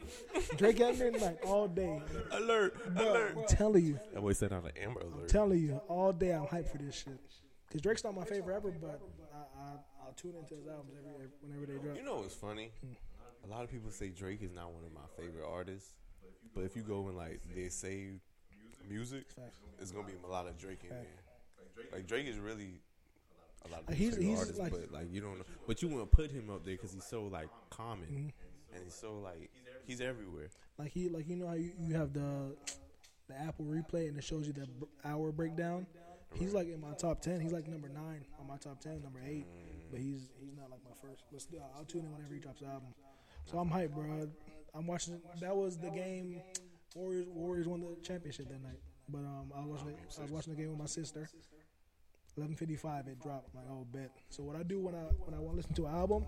Drake 0.59 0.81
at 0.81 0.99
midnight 0.99 1.39
all 1.47 1.69
day. 1.69 2.03
Alert! 2.33 2.95
Bro, 2.95 3.11
alert! 3.13 3.35
I'm 3.39 3.45
telling 3.47 3.85
you. 3.85 3.99
That 4.13 4.21
boy 4.21 4.33
said 4.33 4.53
on 4.53 4.65
an 4.67 4.73
Amber 4.83 5.01
Alert. 5.01 5.23
I'm 5.23 5.27
telling 5.29 5.61
you, 5.61 5.81
all 5.89 6.13
day 6.13 6.33
I'm 6.33 6.45
hyped 6.47 6.71
for 6.73 6.79
this 6.79 6.97
shit. 6.97 7.19
Cause 7.71 7.81
Drake's 7.83 8.03
not 8.03 8.17
my 8.17 8.25
favorite 8.25 8.57
ever, 8.57 8.71
but 8.71 9.01
I, 9.33 9.39
I 9.39 9.73
I'll 10.07 10.13
tune 10.15 10.35
into 10.41 10.55
his 10.55 10.67
albums 10.67 10.93
every 10.99 11.29
whenever 11.43 11.67
they 11.73 11.79
drop. 11.79 11.97
You 11.97 12.03
know 12.03 12.17
what's 12.17 12.35
funny? 12.35 12.73
A 13.45 13.47
lot 13.47 13.63
of 13.63 13.71
people 13.71 13.91
say 13.91 14.09
Drake 14.09 14.43
is 14.43 14.53
not 14.53 14.73
one 14.73 14.83
of 14.85 14.93
my 14.93 15.03
favorite 15.17 15.47
artists, 15.47 15.91
but 16.55 16.65
if 16.65 16.75
you 16.75 16.83
go 16.83 17.07
and 17.09 17.17
like 17.17 17.41
they 17.55 17.69
say 17.69 18.09
music, 18.89 19.27
Facts. 19.37 19.59
it's 19.79 19.93
gonna 19.93 20.07
be 20.07 20.15
a 20.25 20.27
lot 20.27 20.47
of 20.49 20.57
Drake 20.59 20.81
in 20.85 20.89
there. 20.91 21.87
Like 21.93 22.07
Drake 22.07 22.27
is 22.27 22.39
really 22.39 22.81
a 23.67 23.71
lot 23.71 23.83
of 23.83 23.89
Like, 23.89 23.97
he's- 23.99 24.15
favorite 24.15 24.29
he's 24.31 24.39
artists, 24.39 24.59
like- 24.59 24.73
but 24.73 24.91
like 24.91 25.13
you 25.13 25.21
don't 25.21 25.37
know. 25.39 25.45
But 25.67 25.83
you 25.83 25.89
want 25.89 26.11
to 26.11 26.17
put 26.17 26.31
him 26.31 26.49
up 26.51 26.65
there 26.65 26.75
because 26.75 26.93
he's 26.93 27.05
so 27.05 27.25
like 27.25 27.49
common 27.71 28.07
Mm-hmm. 28.09 28.29
And 28.75 28.85
he's 28.85 28.95
so 28.95 29.19
like 29.23 29.51
he's 29.87 30.01
everywhere. 30.01 30.51
Like 30.79 30.93
he, 30.93 31.09
like 31.09 31.29
you 31.29 31.37
know 31.37 31.49
how 31.49 31.55
you, 31.55 31.73
you 31.79 31.95
have 31.95 32.13
the 32.13 32.57
the 33.29 33.39
Apple 33.39 33.65
replay 33.67 34.09
and 34.09 34.17
it 34.17 34.25
shows 34.25 34.47
you 34.47 34.53
the 34.53 34.67
b- 34.67 34.87
hour 35.05 35.33
breakdown. 35.33 35.87
He's 36.35 36.53
like 36.53 36.69
in 36.69 36.81
my 36.81 36.93
top 36.93 37.21
ten. 37.21 37.41
He's 37.41 37.53
like 37.53 37.67
number 37.69 37.89
nine 37.89 38.25
on 38.39 38.47
my 38.47 38.57
top 38.57 38.81
ten, 38.81 39.03
number 39.03 39.21
eight. 39.27 39.47
But 39.91 40.01
he's 40.01 40.31
he's 40.41 40.55
not 40.57 40.71
like 40.71 40.81
my 40.85 40.95
first. 41.09 41.25
But 41.33 41.41
still, 41.41 41.61
I'll 41.77 41.85
tune 41.85 42.03
in 42.05 42.13
whenever 42.13 42.35
he 42.35 42.41
drops 42.41 42.61
an 42.61 42.69
album. 42.69 42.89
So 43.47 43.59
I'm 43.59 43.71
hyped, 43.71 43.95
bro. 43.95 44.29
I'm 44.75 44.87
watching. 44.87 45.21
That 45.41 45.57
was 45.57 45.79
the 45.79 45.91
game. 45.91 46.43
Warriors 46.95 47.27
Warriors 47.29 47.67
won 47.69 47.81
the 47.81 47.97
championship 48.03 48.49
that 48.49 48.63
night. 48.63 48.81
But 49.09 49.21
um, 49.21 49.53
I 49.57 49.61
was 49.65 49.81
watching. 49.83 49.97
I 50.19 50.23
was 50.23 50.31
watching 50.31 50.55
the 50.55 50.61
game 50.61 50.71
with 50.71 50.79
my 50.79 50.87
sister. 50.87 51.29
11:55 52.39 53.09
it 53.09 53.21
dropped. 53.21 53.49
I'm 53.55 53.61
like, 53.61 53.71
oh 53.71 53.87
bet. 53.91 54.11
So 54.29 54.43
what 54.43 54.57
I 54.57 54.63
do 54.63 54.81
when 54.81 54.95
I 54.95 55.05
when 55.25 55.35
I 55.35 55.39
want 55.41 55.53
to 55.53 55.57
listen 55.57 55.75
to 55.75 55.87
an 55.87 55.95
album, 55.95 56.27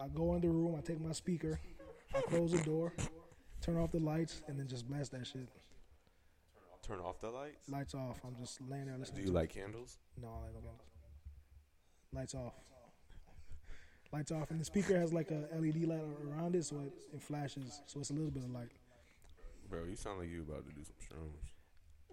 I 0.00 0.08
go 0.08 0.34
in 0.34 0.40
the 0.40 0.48
room. 0.48 0.74
I 0.76 0.80
take 0.80 1.00
my 1.00 1.12
speaker. 1.12 1.60
I 2.14 2.20
close 2.22 2.52
the 2.52 2.58
door, 2.62 2.92
turn 3.62 3.78
off 3.78 3.90
the 3.92 3.98
lights, 3.98 4.42
and 4.46 4.58
then 4.58 4.68
just 4.68 4.86
blast 4.86 5.12
that 5.12 5.26
shit. 5.26 5.48
Turn 6.86 6.98
off 6.98 7.20
the 7.20 7.30
lights. 7.30 7.68
Lights 7.70 7.94
off. 7.94 8.20
I'm 8.26 8.36
just 8.36 8.60
laying 8.68 8.84
there 8.86 8.94
Do 8.94 9.00
listening. 9.00 9.20
you 9.22 9.26
to 9.28 9.32
like 9.32 9.50
candles? 9.54 9.98
No, 10.20 10.28
I 10.28 10.46
like 10.46 10.54
no 10.64 10.70
candles. 10.70 10.80
Lights 12.12 12.34
off. 12.34 12.52
Lights 14.12 14.30
off, 14.30 14.50
and 14.50 14.60
the 14.60 14.64
speaker 14.64 14.98
has 14.98 15.12
like 15.12 15.30
a 15.30 15.46
LED 15.56 15.84
light 15.84 16.02
around 16.28 16.54
it, 16.54 16.64
so 16.66 16.76
it, 16.80 16.92
it 17.14 17.22
flashes. 17.22 17.80
So 17.86 18.00
it's 18.00 18.10
a 18.10 18.12
little 18.12 18.30
bit 18.30 18.42
of 18.42 18.50
light. 18.50 18.72
Bro, 19.70 19.84
you 19.84 19.96
sound 19.96 20.18
like 20.18 20.28
you 20.28 20.42
about 20.42 20.66
to 20.68 20.74
do 20.74 20.82
some 20.84 20.96
shrooms. 21.00 21.48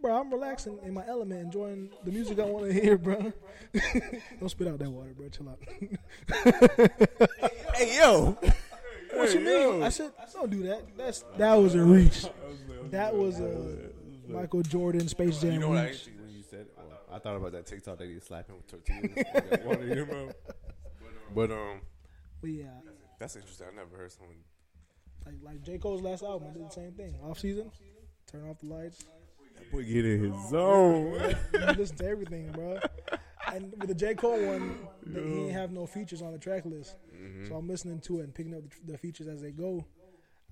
Bro, 0.02 0.16
I'm 0.18 0.32
relaxing 0.32 0.80
in 0.86 0.94
my 0.94 1.06
element, 1.06 1.42
enjoying 1.42 1.90
the 2.06 2.12
music 2.12 2.40
I 2.40 2.46
want 2.46 2.68
to 2.68 2.74
hear, 2.74 2.98
bro. 2.98 3.34
Don't 4.40 4.48
spit 4.48 4.70
out 4.70 4.80
that 4.80 4.90
water, 4.90 5.14
bro. 5.14 5.28
Chill 5.28 5.50
out. 5.50 5.60
Hey 7.80 7.96
yo! 7.96 8.38
what 9.14 9.34
you 9.34 9.40
mean? 9.40 9.84
I 9.84 9.88
said, 9.88 10.12
don't 10.34 10.50
do 10.52 10.64
that. 10.64 10.82
That's 10.98 11.24
that 11.38 11.54
was 11.54 11.76
a 11.76 11.82
reach. 11.82 12.26
That 12.90 13.16
was 13.16 13.40
a 13.40 13.92
Michael 14.28 14.64
Jordan 14.64 15.08
Space 15.08 15.40
Jam 15.40 15.54
You 15.54 15.60
know 15.60 15.70
what? 15.70 15.78
I 15.78 15.84
reach. 15.86 15.94
actually, 15.94 16.14
when 16.14 16.30
you 16.32 16.42
said, 16.42 16.62
it, 16.62 16.74
well, 16.76 17.00
I 17.14 17.20
thought 17.20 17.36
about 17.36 17.52
that 17.52 17.68
TikTok 17.68 18.00
that 18.00 18.08
he 18.10 18.20
slapping 18.20 18.56
with 18.56 18.68
tortillas. 18.68 19.16
with 19.16 19.50
that 19.52 19.66
water 19.66 19.84
in 19.84 19.96
your. 19.96 20.34
But 21.36 21.52
um, 21.52 21.82
But 22.42 22.50
yeah, 22.50 22.66
that's 23.20 23.36
interesting. 23.36 23.68
I 23.72 23.76
never 23.76 23.96
heard 23.96 24.12
someone. 24.12 24.38
like 25.26 25.36
like 25.44 25.62
J 25.62 25.78
Cole's 25.78 26.02
last 26.02 26.24
album, 26.24 26.50
I 26.50 26.54
did 26.54 26.68
the 26.68 26.74
same 26.74 26.92
thing. 26.94 27.16
Off 27.24 27.40
season, 27.40 27.72
turn 28.30 28.50
off 28.50 28.60
the 28.60 28.66
lights. 28.66 29.06
That 29.60 29.72
boy 29.72 29.84
get 29.84 30.06
in 30.06 30.32
his 30.32 30.50
zone. 30.50 31.36
You 31.54 31.60
listen 31.78 31.98
to 31.98 32.08
everything, 32.08 32.52
bro. 32.52 32.80
And 33.52 33.74
with 33.78 33.90
the 33.90 33.96
J 33.96 34.16
Cole 34.16 34.46
one, 34.46 34.80
he 35.06 35.14
didn't 35.14 35.52
have 35.52 35.72
no 35.72 35.86
features 35.86 36.22
on 36.22 36.32
the 36.32 36.38
track 36.38 36.66
list, 36.66 36.96
mm-hmm. 37.16 37.48
so 37.48 37.56
I'm 37.56 37.68
listening 37.68 38.00
to 38.02 38.20
it 38.20 38.24
and 38.24 38.34
picking 38.34 38.54
up 38.54 38.62
the, 38.64 38.92
the 38.94 38.98
features 38.98 39.28
as 39.28 39.42
they 39.42 39.52
go. 39.52 39.86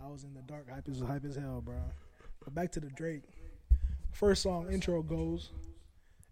I 0.04 0.08
was 0.08 0.24
in 0.24 0.34
the 0.34 0.42
dark, 0.42 0.70
hype 0.70 0.88
as 0.90 1.02
hype 1.02 1.26
as 1.26 1.36
hell, 1.36 1.62
bro. 1.62 1.76
But 2.44 2.56
back 2.56 2.72
to 2.74 2.80
the 2.80 2.90
Drake. 2.90 3.24
First 4.12 4.44
song 4.44 4.72
intro 4.72 5.02
goes. 5.04 5.52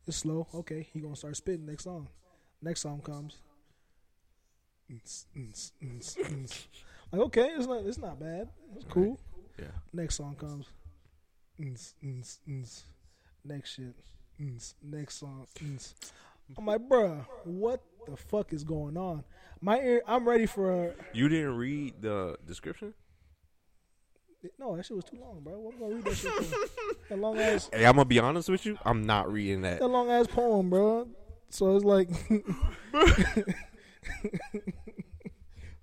It's 0.08 0.18
slow. 0.18 0.48
Okay, 0.54 0.88
he 0.92 1.00
gonna 1.00 1.16
start 1.16 1.36
spitting 1.36 1.66
next 1.66 1.84
song. 1.84 2.08
Next 2.62 2.82
song 2.82 3.02
comes. 3.02 3.38
Like 7.12 7.22
okay, 7.22 7.50
it's 7.56 7.68
not 7.68 7.86
it's 7.86 7.98
not 7.98 8.20
bad. 8.20 8.50
It's 8.76 8.86
cool. 8.86 9.20
Yeah. 9.60 9.66
Next 9.94 10.16
song 10.16 10.36
comes. 10.36 10.68
Next 11.58 11.96
shit. 13.76 13.96
Next 14.84 15.16
song. 15.16 15.48
I'm 16.58 16.66
like, 16.66 16.82
bruh, 16.88 17.26
what 17.44 17.82
the 18.06 18.16
fuck 18.18 18.54
is 18.54 18.64
going 18.64 18.98
on? 18.98 19.24
My 19.62 19.80
ear, 19.80 20.02
I'm 20.08 20.28
ready 20.28 20.46
for. 20.46 20.90
A, 20.90 20.94
You 21.14 21.28
didn't 21.30 21.56
read 21.58 22.02
the 22.02 22.38
description? 22.46 22.94
no, 24.60 24.76
that 24.76 24.86
shit 24.86 24.96
was 24.96 25.06
too 25.06 25.18
long, 25.20 25.40
bro. 25.44 25.54
What 25.60 25.74
am 25.74 25.80
I 25.80 25.82
gonna 25.84 25.96
read 25.96 26.06
that 26.06 26.16
shit 26.16 26.32
for? 26.32 26.56
That 27.10 27.20
long 27.20 27.38
ass, 27.40 27.70
Hey, 27.74 27.86
I'm 27.86 27.96
gonna 27.96 28.06
be 28.06 28.20
honest 28.20 28.50
with 28.50 28.66
you. 28.66 28.78
I'm 28.86 29.06
not 29.06 29.32
reading 29.32 29.62
that. 29.62 29.80
that 29.80 29.88
long 29.88 30.10
ass 30.12 30.28
poem, 30.28 30.70
bro. 30.70 31.08
So 31.50 31.76
it's 31.76 31.86
like, 31.86 32.10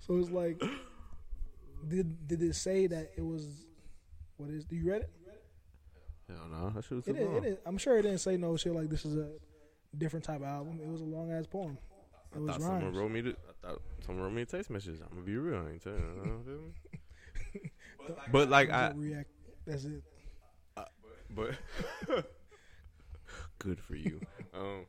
so 0.00 0.16
it's 0.18 0.30
like, 0.30 0.60
did 1.88 2.26
did 2.28 2.42
it 2.42 2.54
say 2.54 2.86
that 2.88 3.10
it 3.16 3.22
was? 3.22 3.46
What 4.36 4.50
is? 4.50 4.64
Do 4.64 4.76
you 4.76 4.88
read 4.90 5.02
it? 5.02 5.10
Hell 6.36 6.48
no, 6.50 6.70
that 6.70 6.84
shit 6.84 6.92
was 6.96 7.06
It 7.08 7.12
too 7.14 7.18
is, 7.22 7.28
long. 7.28 7.36
it 7.36 7.44
is. 7.44 7.58
I'm 7.66 7.78
sure 7.78 7.98
it 7.98 8.02
didn't 8.02 8.18
say 8.18 8.36
no 8.36 8.56
shit 8.56 8.74
like 8.74 8.88
this 8.88 9.04
is 9.04 9.16
a 9.16 9.30
different 9.96 10.24
type 10.24 10.40
of 10.40 10.46
album. 10.46 10.80
It 10.82 10.88
was 10.88 11.00
a 11.00 11.04
long 11.04 11.30
ass 11.32 11.46
poem. 11.46 11.78
It 12.34 12.36
I 12.36 12.40
was 12.40 12.50
thought 12.52 12.60
someone 12.62 12.82
rhymes. 12.84 12.96
wrote 12.96 13.10
me. 13.10 13.20
The, 13.20 13.30
I 13.30 13.68
thought 13.68 13.82
someone 14.06 14.24
wrote 14.24 14.32
me 14.32 14.42
a 14.42 14.46
text 14.46 14.70
message. 14.70 15.00
I'm 15.02 15.08
gonna 15.10 15.22
be 15.22 15.36
real. 15.36 15.64
I 15.66 15.70
ain't 15.72 15.82
tell 15.82 15.92
you. 15.92 15.98
you 15.98 16.30
know, 16.30 16.40
feel 16.44 16.60
me? 17.62 17.70
but 18.32 18.48
like 18.48 18.70
I, 18.70 18.88
Don't 18.88 19.00
react. 19.00 19.28
That's 19.66 19.84
it. 19.84 20.02
but 21.34 21.50
good 23.58 23.80
for 23.80 23.94
you. 23.96 24.20
Um, 24.54 24.84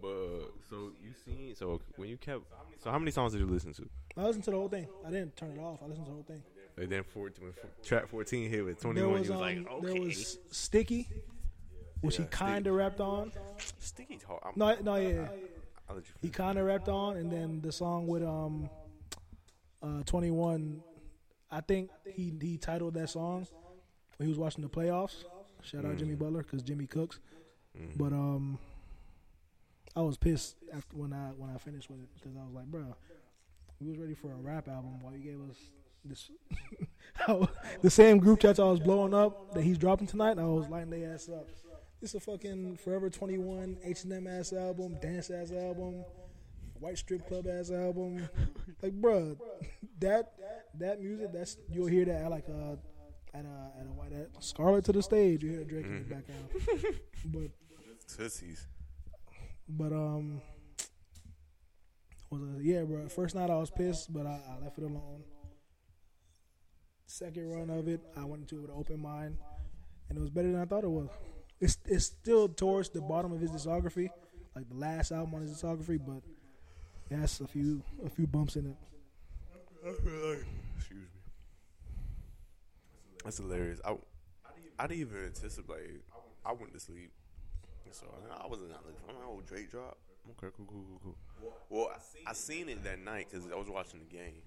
but 0.00 0.52
so 0.70 0.92
you 1.02 1.10
seen 1.24 1.52
so 1.56 1.80
when 1.96 2.08
you 2.08 2.16
kept 2.16 2.42
so 2.78 2.92
how 2.92 2.98
many 3.00 3.10
songs 3.10 3.32
did 3.32 3.40
you 3.40 3.46
listen 3.46 3.72
to? 3.72 3.88
I 4.16 4.22
listened 4.22 4.44
to 4.44 4.52
the 4.52 4.56
whole 4.56 4.68
thing. 4.68 4.86
I 5.04 5.10
didn't 5.10 5.36
turn 5.36 5.50
it 5.50 5.58
off. 5.58 5.80
I 5.82 5.86
listened 5.86 6.06
to 6.06 6.10
the 6.10 6.14
whole 6.14 6.22
thing. 6.22 6.40
And 6.80 6.90
then 6.90 7.02
14, 7.04 7.44
when 7.44 7.52
track 7.84 8.08
14 8.08 8.48
hit 8.48 8.64
with 8.64 8.80
21, 8.80 9.12
was, 9.12 9.28
you 9.28 9.34
was 9.34 9.36
um, 9.36 9.40
like, 9.40 9.70
okay. 9.70 9.92
there 9.92 10.02
was 10.02 10.38
Sticky, 10.50 11.08
which 12.00 12.18
Yeah, 12.18 12.24
he 12.24 12.30
kind 12.30 12.66
of 12.66 12.74
rapped 12.74 13.00
on. 13.00 13.32
Sticky's 13.78 14.22
hard. 14.22 14.40
I'm, 14.44 14.52
No, 14.56 14.74
no, 14.80 14.96
yeah, 14.96 15.28
I'll 15.88 15.96
let 15.96 16.06
you 16.06 16.14
he 16.22 16.30
kind 16.30 16.58
of 16.58 16.64
rapped 16.64 16.88
on, 16.88 17.18
and 17.18 17.30
then 17.30 17.60
the 17.60 17.70
song 17.70 18.06
with 18.06 18.22
um, 18.22 18.70
uh, 19.82 20.02
Twenty 20.06 20.30
One. 20.30 20.82
I 21.50 21.60
think 21.60 21.90
he 22.06 22.32
he 22.40 22.56
titled 22.56 22.94
that 22.94 23.10
song 23.10 23.46
when 24.16 24.26
he 24.26 24.30
was 24.30 24.38
watching 24.38 24.62
the 24.62 24.70
playoffs. 24.70 25.24
Shout 25.62 25.84
out 25.84 25.98
Jimmy 25.98 26.14
Butler 26.14 26.42
because 26.42 26.62
Jimmy 26.62 26.86
cooks. 26.86 27.18
Mm. 27.78 27.98
But 27.98 28.12
um, 28.12 28.58
I 29.94 30.00
was 30.00 30.16
pissed 30.16 30.56
after 30.72 30.96
when 30.96 31.12
I 31.12 31.32
when 31.36 31.50
I 31.50 31.58
finished 31.58 31.90
with 31.90 32.00
it 32.00 32.08
because 32.14 32.36
I 32.36 32.44
was 32.44 32.54
like, 32.54 32.66
bro, 32.66 32.96
we 33.80 33.88
was 33.88 33.98
ready 33.98 34.14
for 34.14 34.32
a 34.32 34.36
rap 34.36 34.68
album 34.68 35.00
while 35.02 35.12
you 35.14 35.22
gave 35.22 35.40
us 35.50 35.56
this. 36.04 36.30
the 37.82 37.90
same 37.90 38.18
group 38.18 38.40
chats 38.40 38.58
I 38.58 38.64
was 38.64 38.80
blowing 38.80 39.14
up 39.14 39.54
that 39.54 39.62
he's 39.62 39.78
dropping 39.78 40.06
tonight, 40.06 40.38
I 40.38 40.44
was 40.44 40.68
lighting 40.68 40.90
their 40.90 41.12
ass 41.12 41.28
up. 41.28 41.48
It's 42.02 42.14
a 42.14 42.20
fucking 42.20 42.78
Forever 42.78 43.10
Twenty 43.10 43.36
One 43.36 43.76
H 43.84 44.04
and 44.04 44.12
M 44.12 44.26
ass 44.26 44.52
album, 44.52 44.96
dance 45.02 45.30
ass 45.30 45.52
album, 45.52 46.04
white 46.78 46.96
strip 46.96 47.26
club 47.28 47.46
ass 47.46 47.70
album. 47.70 48.28
Like, 48.82 48.98
bruh, 48.98 49.36
that 50.00 50.32
that 50.78 51.00
music 51.00 51.32
that's 51.32 51.58
you'll 51.70 51.86
hear 51.86 52.06
that 52.06 52.22
at 52.22 52.30
like 52.30 52.48
a 52.48 52.78
at 53.34 53.44
a 53.44 53.80
at 53.80 53.86
a 53.86 53.92
white 53.92 54.12
at 54.12 54.28
Scarlet 54.42 54.84
to 54.86 54.92
the 54.92 55.02
stage. 55.02 55.42
You 55.42 55.50
hear 55.50 55.64
Drake 55.64 55.84
in 55.84 56.08
the 56.08 56.14
background, 56.14 56.48
but 57.26 57.50
Tootsies. 58.16 58.66
but 59.68 59.92
um, 59.92 60.40
was 62.30 62.42
it, 62.42 62.62
yeah, 62.62 62.82
bro. 62.84 63.08
First 63.08 63.34
night 63.34 63.50
I 63.50 63.56
was 63.56 63.70
pissed, 63.70 64.12
but 64.12 64.26
I, 64.26 64.40
I 64.50 64.64
left 64.64 64.78
it 64.78 64.84
alone. 64.84 65.22
Second 67.10 67.50
run 67.50 67.70
of 67.70 67.88
it, 67.88 68.00
I 68.16 68.24
went 68.24 68.42
into 68.42 68.58
it 68.58 68.60
with 68.60 68.70
an 68.70 68.76
open 68.78 69.02
mind, 69.02 69.36
and 70.08 70.16
it 70.16 70.20
was 70.20 70.30
better 70.30 70.52
than 70.52 70.60
I 70.60 70.64
thought 70.64 70.84
it 70.84 70.90
was. 70.90 71.08
It's 71.58 71.76
it's 71.86 72.04
still 72.04 72.48
towards 72.48 72.90
the 72.90 73.00
bottom 73.00 73.32
of 73.32 73.40
his 73.40 73.50
discography, 73.50 74.10
like 74.54 74.68
the 74.68 74.76
last 74.76 75.10
album 75.10 75.34
on 75.34 75.40
his 75.42 75.50
discography, 75.50 75.98
but 75.98 76.22
it 77.10 77.18
has 77.18 77.40
a 77.40 77.48
few 77.48 77.82
a 78.06 78.08
few 78.08 78.28
bumps 78.28 78.54
in 78.54 78.66
it. 78.66 78.76
Excuse 79.82 81.00
me. 81.00 81.06
That's 83.24 83.38
hilarious. 83.38 83.80
I, 83.84 83.96
I 84.78 84.86
didn't 84.86 85.00
even 85.00 85.24
anticipate. 85.24 86.02
I 86.46 86.52
went 86.52 86.72
to 86.74 86.78
sleep, 86.78 87.10
so 87.90 88.06
I, 88.06 88.20
mean, 88.20 88.40
I 88.40 88.46
wasn't 88.46 88.70
not 88.70 88.86
looking 88.86 89.00
for 89.04 89.14
my 89.14 89.26
old 89.28 89.46
Drake 89.46 89.68
drop. 89.68 89.98
Okay, 90.30 90.54
cool, 90.56 90.66
cool, 90.66 90.84
cool, 90.88 91.00
cool. 91.02 91.52
Well, 91.70 91.90
I, 91.92 92.30
I 92.30 92.34
seen 92.34 92.68
it 92.68 92.84
that 92.84 93.00
night 93.00 93.26
because 93.28 93.50
I 93.50 93.56
was 93.56 93.68
watching 93.68 93.98
the 93.98 94.16
game. 94.16 94.42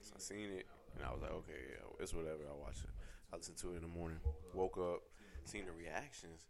So 0.00 0.14
I 0.16 0.20
seen 0.20 0.48
it 0.56 0.66
and 0.96 1.04
I 1.04 1.12
was 1.12 1.22
like, 1.22 1.32
okay, 1.32 1.60
yeah, 1.70 2.02
it's 2.02 2.14
whatever. 2.14 2.40
I 2.48 2.54
watch 2.60 2.78
it. 2.82 2.90
I 3.32 3.36
listened 3.36 3.58
to 3.58 3.72
it 3.72 3.76
in 3.76 3.82
the 3.82 3.88
morning. 3.88 4.18
Woke 4.54 4.78
up, 4.78 5.02
seen 5.44 5.64
the 5.66 5.72
reactions. 5.72 6.42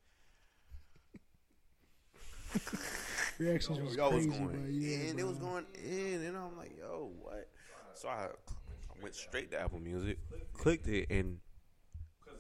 Reactions 3.39 3.81
was 3.81 3.97
Y'all 3.97 4.13
was 4.13 4.27
crazy, 4.27 4.39
going 4.39 4.51
bro. 4.51 4.61
Yeah, 4.69 5.11
in. 5.11 5.19
It 5.19 5.27
was 5.27 5.39
going 5.39 5.65
in, 5.75 6.23
and 6.23 6.37
I'm 6.37 6.57
like, 6.57 6.77
yo, 6.79 7.11
what? 7.21 7.49
So 7.95 8.09
I, 8.09 8.27
I 8.27 9.03
went 9.03 9.15
straight 9.15 9.51
to 9.53 9.61
Apple 9.61 9.81
Music, 9.81 10.19
clicked 10.53 10.87
it, 10.89 11.07
and 11.11 11.39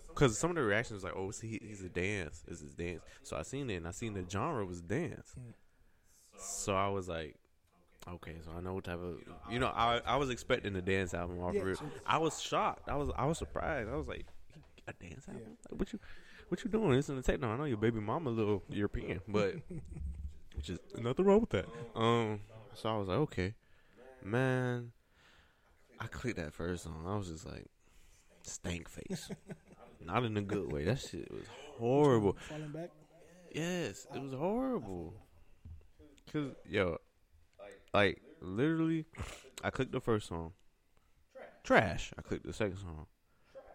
because 0.09 0.39
some 0.39 0.51
of 0.51 0.57
the 0.57 0.63
reactions 0.63 1.03
was 1.03 1.05
like, 1.05 1.15
oh, 1.17 1.31
see, 1.31 1.59
he's 1.63 1.83
a 1.83 1.89
dance. 1.89 2.43
This 2.47 2.61
is 2.61 2.75
dance. 2.75 3.01
So 3.23 3.37
I 3.37 3.43
seen 3.43 3.71
it, 3.71 3.77
and 3.77 3.89
I 3.89 3.91
seen 3.93 4.13
the 4.15 4.25
genre 4.29 4.65
was 4.65 4.81
dance. 4.83 5.33
Hmm. 5.35 5.51
So 6.37 6.75
I 6.75 6.89
was 6.89 7.09
like, 7.09 7.37
okay, 8.09 8.37
so 8.45 8.51
I 8.57 8.61
know 8.61 8.75
what 8.75 8.85
type 8.85 9.01
of, 9.03 9.21
you 9.51 9.59
know, 9.59 9.69
I 9.69 10.01
I 10.07 10.17
was 10.17 10.31
expecting 10.31 10.75
a 10.77 10.83
dance 10.83 11.15
album 11.15 11.41
off 11.41 11.55
Yeah, 11.55 11.63
of 11.63 11.69
it. 11.69 11.79
so- 11.79 11.85
I 12.07 12.19
was 12.19 12.41
shocked. 12.41 12.89
I 12.89 12.97
was 12.97 13.11
I 13.17 13.25
was 13.27 13.39
surprised. 13.39 13.89
I 13.91 13.97
was 13.97 14.09
like, 14.09 14.27
a 14.89 14.93
dance 14.95 15.27
album? 15.29 15.57
Like, 15.71 15.79
what 15.81 15.93
you 15.93 15.99
what 16.49 16.63
you 16.65 16.71
doing? 16.71 16.93
It's 16.99 17.09
in 17.09 17.17
the 17.17 17.23
techno. 17.23 17.49
I 17.53 17.57
know 17.57 17.65
your 17.65 17.77
baby 17.79 18.01
mama 18.01 18.31
a 18.31 18.33
little 18.33 18.63
European, 18.69 19.21
but 19.29 19.55
which 20.57 20.69
is 20.71 20.79
nothing 20.99 21.25
wrong 21.25 21.41
with 21.41 21.51
that. 21.51 21.67
Um, 21.95 22.41
so 22.75 22.89
I 22.95 22.99
was 22.99 23.09
like, 23.09 23.19
okay, 23.19 23.55
man. 24.23 24.93
I 26.01 26.07
clicked 26.09 26.37
that 26.39 26.53
first 26.53 26.83
song. 26.83 27.05
I 27.07 27.17
was 27.17 27.29
just 27.29 27.47
like, 27.47 27.67
stank 28.43 28.89
face. 28.89 29.31
Not 30.05 30.25
in 30.25 30.37
a 30.37 30.43
good 30.43 30.73
way. 30.73 30.83
That 30.85 30.99
shit 30.99 31.31
was 31.31 31.45
horrible. 31.79 32.37
Falling 32.49 32.71
back. 32.73 32.91
Yes, 33.55 34.05
it 34.13 34.21
was 34.21 34.33
horrible. 34.33 35.15
Cause 36.33 36.51
yo, 36.69 36.99
like 37.95 38.21
literally, 38.41 39.07
I 39.63 39.71
clicked 39.71 39.93
the 39.93 40.01
first 40.01 40.29
song. 40.29 40.53
Trash. 41.65 42.13
I 42.19 42.23
clicked 42.23 42.47
the 42.47 42.53
second 42.53 42.79
song. 42.79 43.07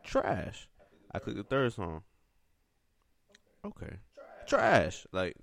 Trash. 0.03 0.67
I 1.11 1.19
clicked 1.19 1.37
the 1.37 1.43
third 1.43 1.73
song. 1.73 2.01
Okay. 3.65 3.97
Trash. 4.45 5.05
Like 5.11 5.35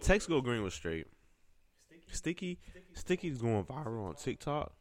Text 0.00 0.28
Go 0.28 0.40
Green 0.40 0.62
was 0.62 0.74
straight. 0.74 1.06
Sticky. 2.10 2.58
Sticky's 2.92 3.38
going 3.38 3.64
viral 3.64 4.08
on 4.08 4.14
TikTok. 4.14 4.72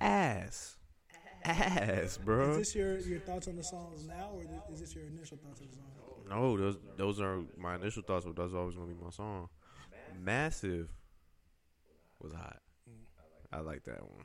Ass. 0.00 0.76
Ass, 1.44 2.18
bro. 2.18 2.52
Is 2.52 2.56
this 2.58 2.74
your, 2.74 2.98
your 3.00 3.20
thoughts 3.20 3.48
on 3.48 3.56
the 3.56 3.64
songs 3.64 4.06
now, 4.06 4.30
or 4.32 4.42
is 4.72 4.80
this 4.80 4.94
your 4.94 5.04
initial 5.04 5.36
thoughts 5.38 5.60
on 5.60 5.66
the 5.68 5.74
song? 5.74 5.86
No, 6.30 6.56
those 6.56 6.78
those 6.96 7.20
are 7.20 7.40
my 7.58 7.74
initial 7.74 8.02
thoughts, 8.02 8.24
but 8.24 8.36
that's 8.36 8.54
always 8.54 8.76
gonna 8.76 8.86
be 8.86 9.04
my 9.04 9.10
song. 9.10 9.48
Massive 10.22 10.88
was 12.22 12.32
hot. 12.32 12.58
I 13.52 13.60
like 13.60 13.84
that 13.84 14.00
one, 14.02 14.24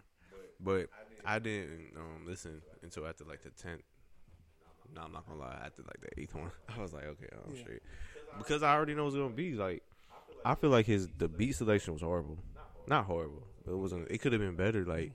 but 0.60 0.88
I 1.26 1.40
didn't 1.40 1.92
um, 1.98 2.26
listen 2.26 2.62
until 2.82 3.06
after 3.06 3.26
like 3.26 3.42
the 3.44 3.50
tenth. 3.50 3.82
No, 4.96 5.02
I'm 5.02 5.12
not 5.12 5.28
gonna 5.28 5.40
lie. 5.40 5.60
After 5.66 5.82
like 5.84 6.00
the 6.02 6.22
eighth 6.22 6.34
one, 6.34 6.52
I 6.78 6.82
was 6.82 6.94
like, 6.94 7.06
okay, 7.06 7.28
I'm 7.46 7.54
Yeah. 7.54 7.62
straight 7.62 7.82
because 8.38 8.64
I 8.64 8.74
already 8.74 8.94
know 8.96 9.08
it's 9.08 9.16
gonna 9.16 9.30
be 9.30 9.54
like. 9.54 9.84
I 10.46 10.56
feel 10.56 10.70
like 10.70 10.86
his 10.86 11.10
the 11.18 11.28
beat 11.28 11.54
selection 11.56 11.92
was 11.94 12.02
horrible, 12.02 12.38
not 12.88 13.06
horrible, 13.06 13.44
but 13.66 13.74
it 13.74 13.78
wasn't. 13.78 14.10
It 14.10 14.20
could 14.20 14.32
have 14.32 14.40
been 14.42 14.56
better. 14.56 14.86
Like 14.86 15.12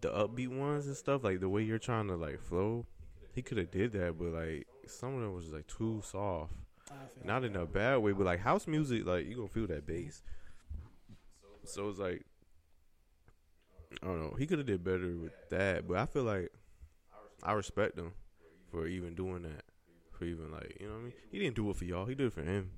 the 0.00 0.08
upbeat 0.10 0.48
ones 0.48 0.86
and 0.86 0.96
stuff, 0.96 1.22
like 1.22 1.38
the 1.40 1.48
way 1.48 1.62
you're 1.62 1.78
trying 1.78 2.08
to 2.08 2.16
like 2.16 2.40
flow, 2.40 2.84
he 3.32 3.42
could 3.42 3.58
have 3.58 3.70
did 3.70 3.92
that, 3.92 4.18
but 4.18 4.28
like 4.32 4.66
some 4.88 5.14
of 5.14 5.20
them 5.20 5.34
was 5.34 5.50
like 5.52 5.68
too 5.68 6.02
soft. 6.04 6.52
Not 7.24 7.44
in 7.44 7.54
a 7.54 7.64
bad 7.66 7.98
way, 7.98 8.10
but 8.10 8.26
like 8.26 8.40
house 8.40 8.66
music, 8.66 9.06
like 9.06 9.26
you 9.26 9.36
gonna 9.36 9.48
feel 9.48 9.68
that 9.68 9.86
bass. 9.86 10.22
So 11.64 11.88
it's 11.88 11.98
like 11.98 12.24
I 14.02 14.06
don't 14.06 14.20
know. 14.20 14.34
He 14.38 14.46
could 14.46 14.58
have 14.58 14.66
did 14.66 14.84
better 14.84 15.16
with 15.16 15.32
that, 15.50 15.86
but 15.86 15.98
I 15.98 16.06
feel 16.06 16.22
like 16.22 16.50
I 17.42 17.52
respect 17.52 17.98
him 17.98 18.12
for 18.70 18.86
even 18.86 19.14
doing 19.14 19.42
that. 19.42 19.64
For 20.12 20.24
even 20.24 20.52
like 20.52 20.76
you 20.80 20.86
know 20.86 20.94
what 20.94 21.00
I 21.00 21.04
mean. 21.04 21.12
He 21.30 21.38
didn't 21.38 21.56
do 21.56 21.70
it 21.70 21.76
for 21.76 21.84
y'all. 21.84 22.06
He 22.06 22.14
did 22.14 22.26
it 22.26 22.32
for 22.32 22.42
him. 22.42 22.70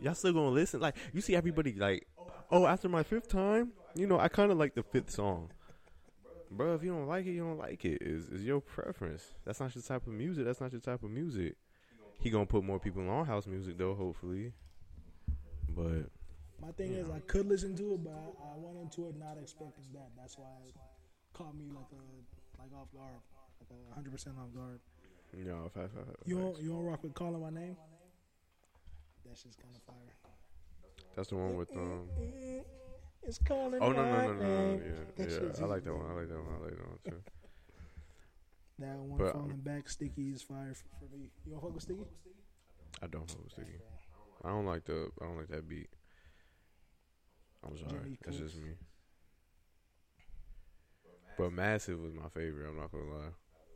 Y'all 0.00 0.14
still 0.14 0.32
gonna 0.32 0.48
listen? 0.48 0.80
Like 0.80 0.96
you 1.12 1.20
see 1.20 1.36
everybody 1.36 1.74
like, 1.74 2.06
oh, 2.50 2.66
after 2.66 2.88
my 2.88 3.02
fifth 3.02 3.28
time, 3.28 3.72
you 3.94 4.06
know, 4.06 4.18
I 4.18 4.28
kind 4.28 4.50
of 4.50 4.58
like 4.58 4.74
the 4.74 4.82
fifth 4.82 5.10
song. 5.10 5.50
Bro, 6.50 6.74
if 6.74 6.82
you 6.82 6.90
don't 6.90 7.06
like 7.06 7.26
it, 7.26 7.32
you 7.32 7.44
don't 7.44 7.58
like 7.58 7.84
it. 7.84 8.02
Is 8.02 8.28
is 8.28 8.44
your 8.44 8.60
preference? 8.60 9.34
That's 9.44 9.60
not 9.60 9.74
your 9.74 9.82
type 9.82 10.06
of 10.06 10.12
music. 10.12 10.44
That's 10.44 10.60
not 10.60 10.72
your 10.72 10.80
type 10.80 11.02
of 11.02 11.10
music. 11.10 11.56
He 12.20 12.30
gonna 12.30 12.46
put 12.46 12.64
more 12.64 12.80
people 12.80 13.08
on 13.08 13.26
house 13.26 13.46
music 13.46 13.78
though, 13.78 13.94
hopefully. 13.94 14.52
But 15.68 16.10
My 16.60 16.72
thing 16.72 16.92
is, 16.92 17.08
I 17.10 17.20
could 17.20 17.46
listen 17.46 17.76
to 17.76 17.94
it, 17.94 18.04
but 18.04 18.12
I, 18.12 18.52
I 18.52 18.56
went 18.56 18.78
into 18.78 19.08
it 19.08 19.18
not 19.18 19.36
expecting 19.40 19.84
that. 19.94 20.10
That's 20.16 20.36
why 20.36 20.50
it 20.68 20.74
caught 21.32 21.56
me 21.56 21.66
like 21.74 21.88
a 21.92 22.60
like 22.62 22.72
off 22.74 22.92
guard, 22.92 23.16
like 23.60 23.70
a 23.90 23.94
hundred 23.94 24.12
percent 24.12 24.36
off 24.38 24.52
guard. 24.54 24.80
you 25.36 25.44
know, 25.44 25.64
if 25.66 25.76
I, 25.76 25.84
if 25.84 25.90
I- 25.96 26.12
You 26.26 26.38
don't 26.38 26.60
you 26.62 26.70
don't 26.70 26.84
rock 26.84 27.02
with 27.02 27.14
calling 27.14 27.40
my 27.40 27.50
name? 27.50 27.76
That's 29.26 29.42
just 29.42 29.58
kind 29.62 29.74
of 29.74 29.82
fire. 29.82 30.14
that's 31.16 31.28
the 31.28 31.36
one 31.36 31.56
with 31.56 31.70
um. 31.76 32.08
It's 33.22 33.38
calling. 33.38 33.78
My 33.78 33.88
name. 33.88 33.96
Oh 33.98 34.02
no 34.02 34.04
no 34.04 34.20
no 34.20 34.32
no, 34.32 34.76
no 34.76 34.80
yeah 35.18 35.26
yeah 35.26 35.62
I 35.62 35.66
like 35.66 35.84
that 35.84 35.94
one 35.94 36.06
I 36.10 36.14
like 36.14 36.28
that 36.28 36.36
one 36.36 36.54
I 36.60 36.64
like 36.64 36.76
that 36.76 36.88
one 36.88 36.98
too. 37.04 37.22
That 38.80 38.96
one 38.96 39.18
But, 39.18 39.32
falling 39.32 39.50
um, 39.52 39.60
back, 39.60 39.88
sticky 39.90 40.30
is 40.30 40.42
fire 40.42 40.74
for, 40.74 41.06
for 41.06 41.14
me. 41.16 41.28
You 41.44 41.52
don't 41.52 41.60
fuck 41.60 41.74
with 41.74 41.82
sticky? 41.82 42.04
I 43.02 43.06
don't 43.06 43.28
know 43.28 43.44
Sticky. 43.48 43.78
I 44.44 44.48
don't 44.48 44.66
like 44.66 44.84
the 44.84 45.10
I 45.20 45.24
don't 45.26 45.36
like 45.36 45.48
that 45.48 45.68
beat. 45.68 45.88
I'm 47.66 47.76
sorry, 47.76 47.90
Jimmy 48.02 48.18
that's 48.24 48.36
just 48.38 48.56
me. 48.56 48.70
But 51.38 51.52
Massive 51.52 52.00
was 52.00 52.12
my 52.14 52.28
favorite. 52.34 52.68
I'm 52.68 52.76
not 52.76 52.90
gonna 52.92 53.04
lie. 53.04 53.32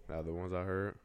Now 0.08 0.22
the 0.22 0.32
ones 0.34 0.52
I 0.52 0.62
heard, 0.62 0.98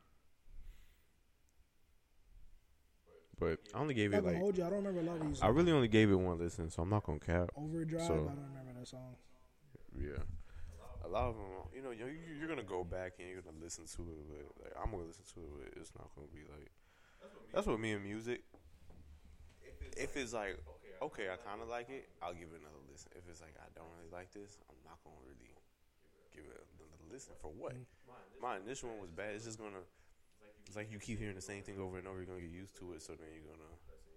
but 3.40 3.60
I 3.74 3.80
only 3.80 3.94
gave 3.94 4.14
it 4.14 4.24
like 4.24 4.38
hold 4.38 4.58
you. 4.58 4.66
I 4.66 4.70
don't 4.70 4.84
remember 4.84 5.00
a 5.00 5.04
lot 5.04 5.22
of 5.22 5.28
these. 5.28 5.42
I 5.42 5.48
really 5.48 5.72
only 5.72 5.88
gave 5.88 6.12
it 6.12 6.16
one 6.16 6.38
listen, 6.38 6.70
so 6.70 6.82
I'm 6.82 6.90
not 6.90 7.04
gonna 7.04 7.20
cap. 7.20 7.50
Overdrive. 7.56 8.02
so- 8.06 8.14
I 8.14 8.18
don't 8.18 8.28
remember 8.50 8.80
that 8.80 8.88
song. 8.88 9.16
Yeah. 9.98 10.24
A 11.06 11.08
lot 11.08 11.30
of 11.30 11.36
them, 11.36 11.46
you 11.74 11.82
know, 11.82 11.92
you're, 11.92 12.10
you're 12.10 12.48
gonna 12.48 12.62
go 12.64 12.84
back 12.84 13.14
and 13.20 13.28
you're 13.30 13.42
gonna 13.42 13.58
listen 13.64 13.86
to 13.86 14.02
it, 14.04 14.28
but 14.30 14.64
like 14.66 14.74
I'm 14.78 14.92
gonna 14.92 15.06
listen 15.06 15.24
to 15.34 15.40
it. 15.40 15.50
But 15.74 15.82
it's 15.82 15.92
not 15.98 16.10
gonna 16.16 16.28
be 16.28 16.42
like. 16.52 16.70
That's 17.54 17.66
what 17.68 17.80
me 17.80 17.94
and 17.94 18.04
music. 18.04 18.44
If 19.98 20.16
it's 20.16 20.34
like, 20.34 20.58
okay, 21.02 21.32
I 21.32 21.38
kind 21.40 21.62
of 21.62 21.68
like 21.68 21.90
it, 21.90 22.10
I'll 22.22 22.34
give 22.34 22.52
it 22.52 22.60
another 22.60 22.84
listen. 22.92 23.12
If 23.16 23.28
it's 23.30 23.42
like 23.42 23.56
I 23.60 23.68
don't 23.76 23.88
really 23.98 24.12
like 24.12 24.32
this, 24.32 24.58
I'm 24.70 24.80
not 24.84 25.00
gonna 25.04 25.20
really 25.24 25.56
give 26.36 26.46
it 26.46 26.60
another 26.80 27.08
listen. 27.12 27.34
For 27.42 27.52
what? 27.52 27.76
Mm. 27.76 27.86
Mine, 28.42 28.62
this 28.66 28.84
one 28.84 29.00
was 29.00 29.12
bad. 29.12 29.36
It's 29.36 29.46
just 29.46 29.60
gonna. 29.60 29.84
It's 30.68 30.76
like 30.76 30.92
you 30.92 31.00
keep 31.00 31.20
hearing 31.20 31.36
the 31.36 31.42
same 31.42 31.64
thing 31.64 31.80
over 31.80 31.98
and 31.98 32.08
over. 32.08 32.18
You're 32.20 32.30
gonna 32.30 32.46
get 32.46 32.52
used 32.52 32.78
to 32.80 32.94
it, 32.94 33.02
so 33.02 33.14
then 33.14 33.28
you're 33.34 33.50
gonna 33.50 33.74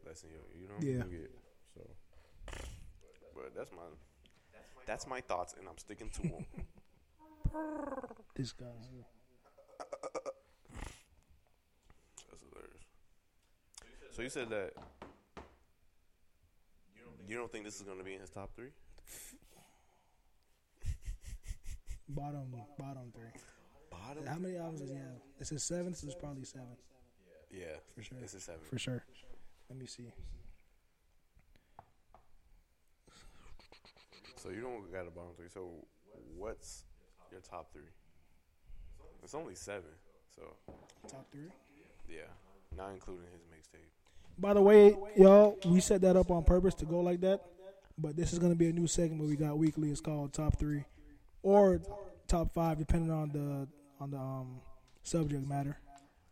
lessen 0.06 0.30
your, 0.30 0.44
you 0.54 0.68
know. 0.68 0.78
Yeah. 0.80 1.04
You 1.06 1.26
get, 1.26 1.32
so. 1.74 1.82
But 3.34 3.54
that's 3.56 3.72
my. 3.72 3.88
That's 4.84 5.06
my 5.06 5.20
thoughts, 5.20 5.54
and 5.58 5.68
I'm 5.68 5.78
sticking 5.78 6.10
to 6.10 6.22
them. 6.22 6.46
This 8.34 8.52
guy. 8.52 8.64
That's 12.30 12.42
hilarious. 12.48 12.82
So 14.10 14.22
you 14.22 14.30
said 14.30 14.48
that 14.48 14.72
you 17.28 17.36
don't 17.36 17.50
think 17.50 17.64
this 17.64 17.76
is 17.76 17.82
going 17.82 17.98
to 17.98 18.04
be 18.04 18.14
in 18.14 18.20
his 18.20 18.30
top 18.30 18.54
three? 18.54 18.70
Bottom, 22.08 22.52
bottom 22.78 23.10
three. 23.14 23.30
Bottom? 23.90 24.26
How 24.26 24.36
many 24.38 24.56
albums 24.58 24.80
does 24.80 24.90
he 24.90 24.96
have? 24.96 25.20
It's 25.40 25.48
his 25.48 25.62
seventh, 25.62 25.96
so 25.96 26.06
it's 26.06 26.16
probably 26.16 26.44
seven 26.44 26.76
Yeah, 27.50 27.76
for 27.94 28.02
sure. 28.02 28.18
This 28.20 28.34
is 28.34 28.42
seven. 28.42 28.60
For 28.68 28.78
sure. 28.78 29.02
Let 29.70 29.78
me 29.78 29.86
see. 29.86 30.12
So 34.36 34.50
you 34.50 34.60
don't 34.60 34.92
got 34.92 35.06
a 35.06 35.10
bottom 35.10 35.32
three. 35.36 35.48
So 35.48 35.70
what's 36.36 36.84
your 37.30 37.40
top 37.40 37.72
three? 37.72 37.88
It's 39.22 39.34
only 39.34 39.54
seven. 39.54 39.90
So 40.34 40.42
Top 41.08 41.26
three. 41.30 41.48
yeah, 42.08 42.22
not 42.76 42.90
including 42.92 43.26
his 43.32 43.42
mixtape. 43.44 43.88
By 44.42 44.54
the 44.54 44.60
way, 44.60 44.96
y'all, 45.16 45.56
we 45.66 45.78
set 45.78 46.00
that 46.00 46.16
up 46.16 46.32
on 46.32 46.42
purpose 46.42 46.74
to 46.74 46.84
go 46.84 46.98
like 46.98 47.20
that. 47.20 47.42
But 47.96 48.16
this 48.16 48.32
is 48.32 48.40
gonna 48.40 48.56
be 48.56 48.68
a 48.68 48.72
new 48.72 48.88
segment 48.88 49.30
we 49.30 49.36
got 49.36 49.56
weekly. 49.56 49.92
It's 49.92 50.00
called 50.00 50.32
Top 50.32 50.58
Three, 50.58 50.82
or 51.44 51.80
Top 52.26 52.52
Five, 52.52 52.78
depending 52.78 53.12
on 53.12 53.30
the 53.30 53.68
on 54.02 54.10
the 54.10 54.16
um 54.16 54.60
subject 55.04 55.46
matter. 55.46 55.78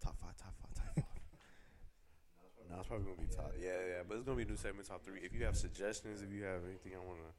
Top 0.03 0.17
five. 0.21 0.37
Top 0.37 0.53
five. 0.61 0.75
Top 0.75 0.95
five. 0.97 1.05
no, 2.71 2.79
it's 2.81 2.89
probably 2.89 3.07
gonna 3.07 3.29
be 3.29 3.33
top. 3.33 3.53
Yeah, 3.63 3.79
yeah, 3.89 4.03
but 4.09 4.17
it's 4.17 4.25
gonna 4.25 4.39
be 4.39 4.43
a 4.43 4.47
new 4.47 4.57
segment 4.57 4.89
top 4.89 5.05
three. 5.05 5.21
If 5.23 5.33
you 5.33 5.45
have 5.45 5.57
suggestions, 5.57 6.21
if 6.21 6.33
you 6.33 6.43
have 6.43 6.65
anything 6.65 6.95
I 6.97 7.07
wanna 7.07 7.31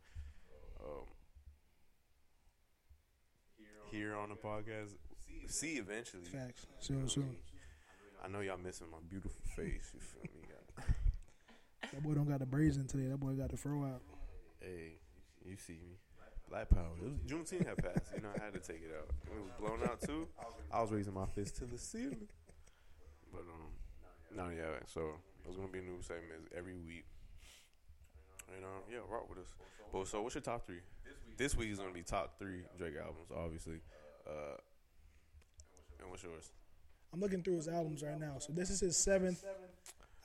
um, 0.85 1.05
hear 3.91 4.15
on 4.15 4.29
the 4.29 4.35
podcast, 4.35 4.91
see 5.47 5.73
eventually. 5.73 6.23
Facts. 6.23 6.65
Soon, 6.79 7.09
soon. 7.09 7.35
I 8.23 8.29
know 8.29 8.39
y'all 8.39 8.57
missing 8.57 8.87
my 8.89 8.99
beautiful 9.09 9.41
face. 9.53 9.91
You 9.93 9.99
feel 9.99 10.21
me? 10.21 10.47
That 11.93 12.03
boy 12.03 12.13
don't 12.13 12.29
got 12.29 12.39
the 12.39 12.45
braids 12.45 12.77
in 12.77 12.87
today. 12.87 13.07
That 13.07 13.19
boy 13.19 13.33
got 13.33 13.49
the 13.49 13.57
fro 13.57 13.83
out. 13.83 14.01
Hey, 14.59 14.93
you 15.45 15.57
see 15.57 15.73
me. 15.73 15.97
Black 16.49 16.69
power. 16.69 16.91
It 17.01 17.09
was 17.09 17.19
Juneteenth 17.19 17.67
had 17.67 17.77
passed. 17.77 18.11
You 18.15 18.21
know, 18.21 18.29
I 18.39 18.43
had 18.43 18.53
to 18.53 18.59
take 18.59 18.81
it 18.83 18.91
out. 18.97 19.09
It 19.25 19.41
was 19.41 19.51
blown 19.59 19.83
out 19.89 20.01
too. 20.01 20.27
I 20.71 20.81
was 20.81 20.91
raising 20.91 21.13
my 21.13 21.25
fist 21.25 21.57
to 21.57 21.65
the 21.65 21.77
ceiling. 21.77 22.27
But 23.31 23.41
um, 23.41 23.71
no, 24.35 24.49
yeah. 24.55 24.79
So 24.85 25.15
it's 25.47 25.55
gonna 25.55 25.69
be 25.69 25.79
a 25.79 25.83
new 25.83 26.01
segment 26.01 26.47
every 26.55 26.75
week. 26.75 27.05
And 28.55 28.65
um, 28.65 28.81
yeah, 28.91 28.99
rock 29.09 29.29
with 29.29 29.39
us. 29.39 29.53
But 29.93 30.07
so, 30.07 30.21
what's 30.21 30.35
your 30.35 30.41
top 30.41 30.65
three? 30.65 30.79
This 31.37 31.55
week 31.55 31.71
is 31.71 31.79
gonna 31.79 31.93
be 31.93 32.03
top 32.03 32.37
three 32.37 32.63
Drake 32.77 32.95
albums, 32.99 33.31
obviously. 33.35 33.79
Uh, 34.27 34.57
and 35.99 36.09
what's 36.09 36.23
yours? 36.23 36.51
I'm 37.13 37.19
looking 37.19 37.43
through 37.43 37.55
his 37.57 37.67
albums 37.67 38.03
right 38.03 38.19
now. 38.19 38.35
So 38.39 38.53
this 38.53 38.69
is 38.69 38.79
his 38.79 38.97
seventh 38.97 39.43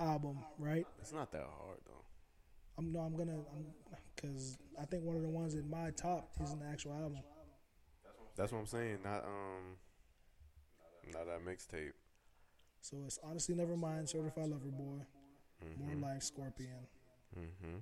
album, 0.00 0.38
right? 0.58 0.86
It's 1.00 1.12
not 1.12 1.30
that 1.32 1.42
hard 1.42 1.78
though. 1.86 1.92
I'm 2.78 2.92
no, 2.92 3.00
I'm 3.00 3.16
gonna, 3.16 3.32
I'm, 3.32 3.66
cause 4.20 4.58
I 4.80 4.84
think 4.84 5.04
one 5.04 5.16
of 5.16 5.22
the 5.22 5.28
ones 5.28 5.54
in 5.54 5.68
my 5.70 5.90
top 5.90 6.28
is 6.42 6.52
an 6.52 6.62
actual 6.70 6.92
album. 6.92 7.18
That's 8.36 8.52
what 8.52 8.58
I'm 8.58 8.66
saying. 8.66 8.98
Not 9.04 9.24
um, 9.24 9.76
not 11.12 11.26
that 11.26 11.44
mixtape. 11.44 11.92
So 12.82 12.98
it's 13.06 13.18
honestly 13.24 13.54
never 13.54 13.76
mind. 13.76 14.08
Certified 14.08 14.48
Lover 14.48 14.70
Boy, 14.70 15.02
Mm-hmm. 15.64 16.00
More 16.00 16.10
Life, 16.12 16.22
Scorpion. 16.22 16.86
Mm-hmm. 17.38 17.78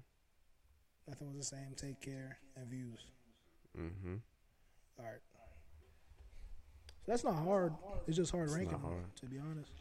Nothing 1.09 1.29
was 1.29 1.37
the 1.37 1.57
same. 1.57 1.75
Take 1.77 2.01
care 2.01 2.39
and 2.57 2.69
views. 2.69 3.01
Mm-hmm. 3.79 4.15
All 5.01 5.05
right. 5.05 5.21
So 7.05 7.13
that's 7.13 7.25
not 7.25 7.35
hard. 7.35 7.75
It's 8.07 8.17
just 8.17 8.31
hard 8.31 8.45
It's 8.45 8.55
ranking, 8.57 8.79
hard. 8.79 9.15
to 9.17 9.27
be 9.27 9.39
honest. 9.39 9.73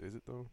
Is 0.00 0.14
it 0.14 0.22
though? 0.26 0.46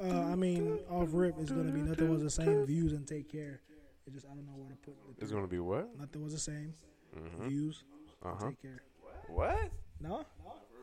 Uh, 0.00 0.32
I 0.32 0.34
mean, 0.36 0.78
off 0.90 1.08
rip, 1.12 1.38
is 1.38 1.50
gonna 1.50 1.72
be 1.72 1.80
nothing 1.80 2.08
was 2.10 2.22
the 2.22 2.30
same. 2.30 2.64
Views 2.66 2.92
and 2.92 3.06
take 3.06 3.30
care. 3.30 3.60
It 4.06 4.12
just 4.14 4.26
I 4.26 4.30
don't 4.30 4.46
know 4.46 4.52
where 4.56 4.68
to 4.70 4.76
put 4.76 4.94
the 5.16 5.22
It's 5.22 5.32
gonna 5.32 5.46
be 5.46 5.58
what? 5.58 5.88
Nothing 5.98 6.22
was 6.22 6.32
the 6.32 6.38
same. 6.40 6.72
Mm-hmm. 7.16 7.48
Views. 7.48 7.84
Uh 8.24 8.34
huh. 8.38 8.48
Take 8.50 8.62
care. 8.62 8.82
What? 9.28 9.58
No. 10.00 10.24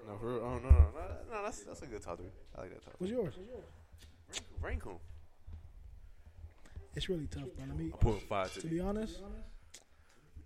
No, 0.07 0.17
for 0.19 0.33
real. 0.33 0.41
Oh 0.43 0.57
no, 0.59 0.69
no, 0.69 0.69
no, 0.69 0.91
no. 1.31 1.43
That's 1.43 1.63
that's 1.63 1.81
a 1.81 1.87
good 1.87 2.01
top 2.01 2.17
three. 2.17 2.27
I 2.57 2.61
like 2.61 2.71
that 2.71 2.83
top. 2.83 2.93
What's 2.97 3.11
yours? 3.11 3.33
Rank 4.61 4.83
'em. 4.85 4.93
It's 6.95 7.09
really 7.09 7.27
tough, 7.27 7.43
bro. 7.55 7.65
Let 7.67 7.77
me. 7.77 7.91
I 7.93 7.97
put 7.97 8.21
five 8.23 8.53
to 8.53 8.61
To 8.61 8.67
be 8.67 8.79
honest, 8.79 9.21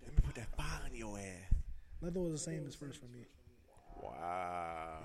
Let 0.04 0.12
me 0.14 0.22
put 0.24 0.34
that 0.36 0.48
five 0.56 0.80
in 0.90 0.94
your 0.96 1.18
ass. 1.18 1.54
nothing 2.00 2.22
was 2.22 2.32
the 2.32 2.38
same 2.38 2.66
as 2.66 2.74
first 2.74 2.98
for 3.00 3.06
me. 3.06 3.26
Wow. 4.02 5.00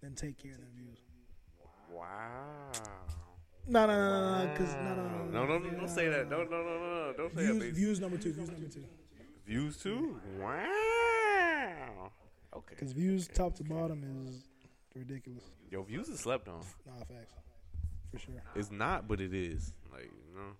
Then 0.00 0.14
take 0.14 0.38
care. 0.38 0.52
Then 0.52 0.68
views. 0.76 0.98
Wow. 1.92 2.72
No, 3.68 3.86
no, 3.86 3.92
no, 3.96 4.20
no, 4.20 4.44
no. 4.44 4.50
Because 4.52 4.74
no, 4.74 4.94
no, 4.94 4.94
no, 4.94 5.24
No, 5.30 5.46
no, 5.46 5.58
no, 5.58 5.70
don't 5.70 5.88
say 5.90 6.08
that. 6.08 6.28
No, 6.30 6.44
no, 6.44 6.50
no, 6.50 6.62
no, 6.62 7.06
no. 7.08 7.12
Don't 7.16 7.34
say 7.34 7.46
that. 7.46 7.52
Views, 7.52 7.62
Views, 7.62 7.76
views 7.76 8.00
number 8.00 8.16
two. 8.16 8.32
Views 8.32 8.50
number 8.50 8.68
two. 8.68 8.84
views 9.46 9.76
too. 9.76 10.20
Wow. 10.40 12.10
Okay. 12.54 12.74
Because 12.78 12.92
views 12.92 13.28
top 13.28 13.54
to 13.56 13.64
bottom 13.64 14.02
is 14.26 14.44
ridiculous. 14.94 15.42
Yo, 15.70 15.82
views 15.82 16.08
is 16.08 16.20
slept 16.20 16.48
on. 16.48 16.60
Nah, 16.86 16.92
facts. 17.04 17.32
For 18.12 18.18
sure. 18.18 18.34
It's 18.54 18.70
not, 18.70 19.08
but 19.08 19.20
it 19.20 19.34
is. 19.34 19.72
Like 19.92 20.04
you 20.04 20.34
know. 20.38 20.52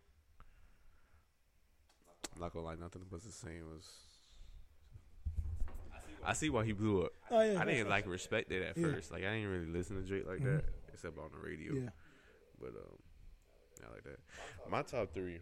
I'm 2.34 2.40
not 2.42 2.52
gonna 2.52 2.66
lie, 2.66 2.74
nothing 2.74 3.02
but 3.10 3.22
the 3.22 3.32
same 3.32 3.62
was. 3.72 3.86
I 6.24 6.32
see 6.32 6.50
why 6.50 6.64
he 6.64 6.72
blew 6.72 7.04
up. 7.04 7.12
Oh 7.30 7.40
yeah. 7.40 7.60
I 7.60 7.64
didn't 7.64 7.88
like 7.88 8.06
respect 8.06 8.50
it 8.50 8.62
at 8.62 8.76
Yeah. 8.76 8.88
first. 8.92 9.10
Like 9.12 9.22
I 9.24 9.32
didn't 9.36 9.48
really 9.48 9.66
listen 9.72 9.96
to 9.96 10.02
Drake 10.06 10.26
like 10.26 10.40
Mhm. 10.40 10.56
that, 10.56 10.64
except 10.96 11.18
on 11.18 11.30
the 11.32 11.38
radio. 11.48 11.74
Yeah. 11.74 11.90
But 12.60 12.68
um, 12.70 12.96
I 13.86 13.92
like 13.92 14.04
that. 14.04 14.18
My 14.70 14.82
top 14.82 15.12
three. 15.14 15.40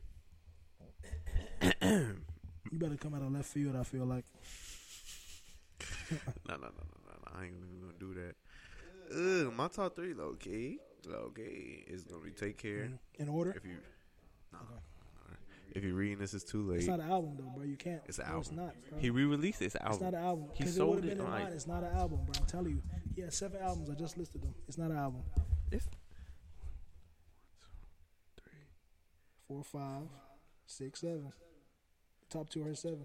You 2.72 2.78
better 2.78 2.96
come 2.96 3.14
out 3.14 3.22
of 3.22 3.30
left 3.30 3.46
field. 3.46 3.76
I 3.76 3.84
feel 3.84 4.04
like. 4.04 4.24
No, 6.48 6.56
no, 6.56 6.62
no, 6.62 6.66
no, 6.66 7.12
no. 7.12 7.38
I 7.38 7.44
ain't 7.44 7.54
even 7.56 7.80
gonna 7.80 7.98
do 7.98 8.14
that. 8.14 8.34
Ugh, 9.46 9.54
my 9.54 9.68
top 9.68 9.94
three, 9.96 10.12
low 10.14 10.34
key, 10.34 10.78
low 11.06 11.30
key, 11.34 11.84
is 11.86 12.04
gonna 12.04 12.22
be 12.24 12.30
take 12.30 12.58
care. 12.58 12.90
In 13.18 13.28
order. 13.28 13.52
If 13.56 13.64
you, 13.64 13.76
no, 14.52 14.58
Okay. 14.58 15.36
if 15.72 15.82
you're 15.84 15.94
reading 15.94 16.18
this, 16.18 16.34
it's 16.34 16.44
too 16.44 16.62
late. 16.62 16.80
It's 16.80 16.88
not 16.88 17.00
an 17.00 17.10
album 17.10 17.36
though, 17.38 17.50
bro. 17.54 17.64
You 17.64 17.76
can't. 17.76 18.02
It's 18.06 18.18
an 18.18 18.26
bro, 18.28 18.40
It's 18.40 18.50
not. 18.52 18.74
Bro. 18.90 18.98
He 18.98 19.10
re-released 19.10 19.60
this 19.60 19.76
album. 19.76 19.92
It's 19.92 20.02
not 20.02 20.14
an 20.14 20.20
album. 20.24 20.44
He 20.54 20.64
it 20.64 20.68
sold 20.74 21.04
it 21.04 21.12
in 21.12 21.24
like- 21.24 21.48
It's 21.52 21.66
not 21.66 21.82
an 21.84 21.94
album, 21.96 22.20
bro. 22.26 22.34
I'm 22.40 22.46
telling 22.46 22.70
you. 22.72 22.82
He 23.14 23.22
has 23.22 23.34
seven 23.36 23.60
albums. 23.62 23.90
I 23.90 23.94
just 23.94 24.18
listed 24.18 24.42
them. 24.42 24.54
It's 24.68 24.78
not 24.78 24.90
an 24.90 24.96
album. 24.98 25.22
If 25.70 25.86
Four, 29.46 29.62
five, 29.62 30.02
six, 30.66 31.00
seven. 31.00 31.30
Top 32.30 32.48
two 32.48 32.66
are 32.66 32.74
seven. 32.74 33.04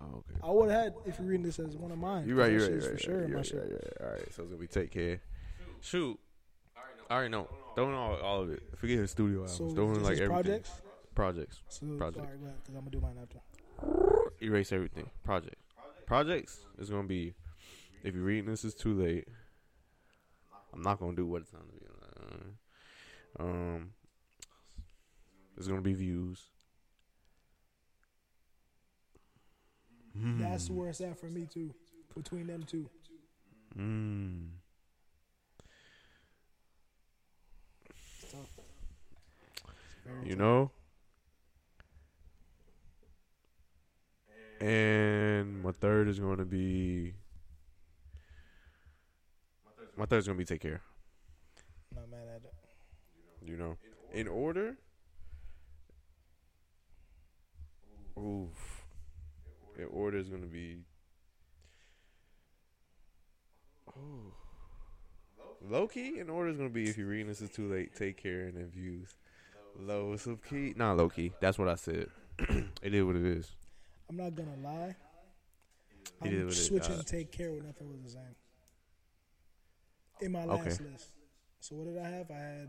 oh, 0.00 0.04
okay. 0.18 0.38
I 0.44 0.50
would 0.50 0.70
have 0.70 0.82
had 0.84 0.94
if 1.06 1.18
you're 1.18 1.26
reading 1.26 1.46
this 1.46 1.58
as 1.58 1.74
one 1.76 1.90
of 1.90 1.98
mine. 1.98 2.26
You're 2.28 2.36
right. 2.36 2.52
You're 2.52 2.60
That 2.68 2.72
right. 2.72 2.82
shit's 2.82 2.84
You're 2.84 2.90
for 2.90 2.92
right. 2.92 3.02
sure. 3.02 3.28
You're 3.28 3.36
right, 3.38 3.50
you're 3.50 3.60
right, 3.62 3.70
you're 3.70 3.78
right. 3.78 4.06
All 4.06 4.12
right. 4.12 4.32
So 4.34 4.42
it's 4.42 4.50
gonna 4.52 4.60
be 4.60 4.66
take 4.66 4.90
care. 4.90 5.20
Shoot. 5.80 6.18
I 7.10 7.14
already 7.14 7.30
know. 7.30 7.48
Don't 7.74 7.90
know 7.92 7.96
all, 7.96 8.16
all 8.20 8.42
of 8.42 8.50
it. 8.50 8.62
Forget 8.76 8.98
his 8.98 9.10
studio 9.10 9.40
albums. 9.40 9.56
So 9.56 9.70
Don't 9.74 9.94
like 10.02 10.12
everything. 10.18 10.28
projects. 10.28 10.70
Projects. 11.14 11.60
So, 11.68 11.86
Project. 11.96 12.18
All 12.18 12.24
right, 12.30 12.40
because 12.62 12.74
I'm 12.74 12.80
gonna 12.84 12.90
do 12.90 13.00
mine 13.00 13.16
after. 13.20 13.38
Erase 14.44 14.70
everything. 14.72 15.08
Projects. 15.24 15.56
Projects 16.06 16.60
is 16.78 16.90
gonna 16.90 17.08
be. 17.08 17.34
If 18.08 18.14
you're 18.14 18.24
reading 18.24 18.46
this, 18.50 18.64
it's 18.64 18.74
too 18.74 18.98
late. 18.98 19.28
I'm 20.72 20.80
not 20.80 20.98
gonna 20.98 21.14
do 21.14 21.26
what 21.26 21.42
it's 21.42 21.52
on 21.52 21.60
to 21.60 21.66
be. 21.66 21.86
Um. 23.38 23.90
It's 25.58 25.68
gonna 25.68 25.82
be 25.82 25.92
views. 25.92 26.42
That's 30.14 30.70
where 30.70 30.88
it's 30.88 31.02
at 31.02 31.20
for 31.20 31.26
me 31.26 31.46
too. 31.52 31.74
Between 32.16 32.46
them 32.46 32.62
two. 32.62 32.88
Mm. 33.78 34.46
It's 37.90 38.32
tough. 38.32 38.58
It's 39.58 40.06
very 40.06 40.24
You 40.24 40.30
tough. 40.30 40.38
know? 40.38 40.70
And 44.66 45.62
my 45.62 45.72
third 45.72 46.08
is 46.08 46.18
going 46.18 46.38
to 46.38 46.46
be. 46.46 47.12
My 49.98 50.06
third 50.06 50.18
is 50.18 50.26
going 50.26 50.38
to 50.38 50.40
be 50.40 50.44
Take 50.44 50.60
Care. 50.60 50.80
Not 51.92 52.08
mad 52.08 52.20
at 52.32 52.42
it. 52.44 52.54
You 53.44 53.56
know? 53.56 53.76
In 54.12 54.28
order? 54.28 54.76
Oof. 58.16 58.84
In 59.76 59.86
order 59.86 60.18
is 60.18 60.28
going 60.28 60.42
to 60.42 60.48
be. 60.48 60.84
Oh. 63.88 64.32
Low 65.68 65.88
key, 65.88 66.20
in 66.20 66.30
order 66.30 66.50
is 66.50 66.56
going 66.56 66.68
to 66.68 66.74
be 66.74 66.88
if 66.88 66.96
you're 66.96 67.08
reading 67.08 67.26
this 67.26 67.40
is 67.40 67.50
too 67.50 67.68
late, 67.68 67.96
Take 67.96 68.22
Care, 68.22 68.42
and 68.42 68.56
then 68.56 68.70
Views. 68.70 69.16
Lowest 69.76 70.28
of 70.28 70.44
key. 70.44 70.74
Not 70.76 70.96
low 70.96 71.08
key. 71.08 71.32
That's 71.40 71.58
what 71.58 71.68
I 71.68 71.74
said. 71.74 72.06
it 72.38 72.94
is 72.94 73.04
what 73.04 73.16
it 73.16 73.24
is. 73.24 73.50
I'm 74.08 74.16
not 74.16 74.36
gonna 74.36 74.50
lie. 74.62 74.94
It 74.94 76.22
I'm 76.22 76.26
what 76.26 76.32
it 76.32 76.48
is. 76.50 76.66
switching 76.66 76.94
Uh, 76.94 77.02
take 77.04 77.32
care 77.32 77.50
with 77.50 77.64
nothing 77.64 77.90
was 77.90 78.00
the 78.04 78.10
same. 78.10 78.36
In 80.20 80.32
my 80.32 80.44
last 80.44 80.80
Okay. 80.80 80.84
list. 80.92 81.12
So 81.60 81.76
what 81.76 81.86
did 81.86 81.98
I 81.98 82.08
have? 82.08 82.30
I 82.30 82.38
had 82.38 82.68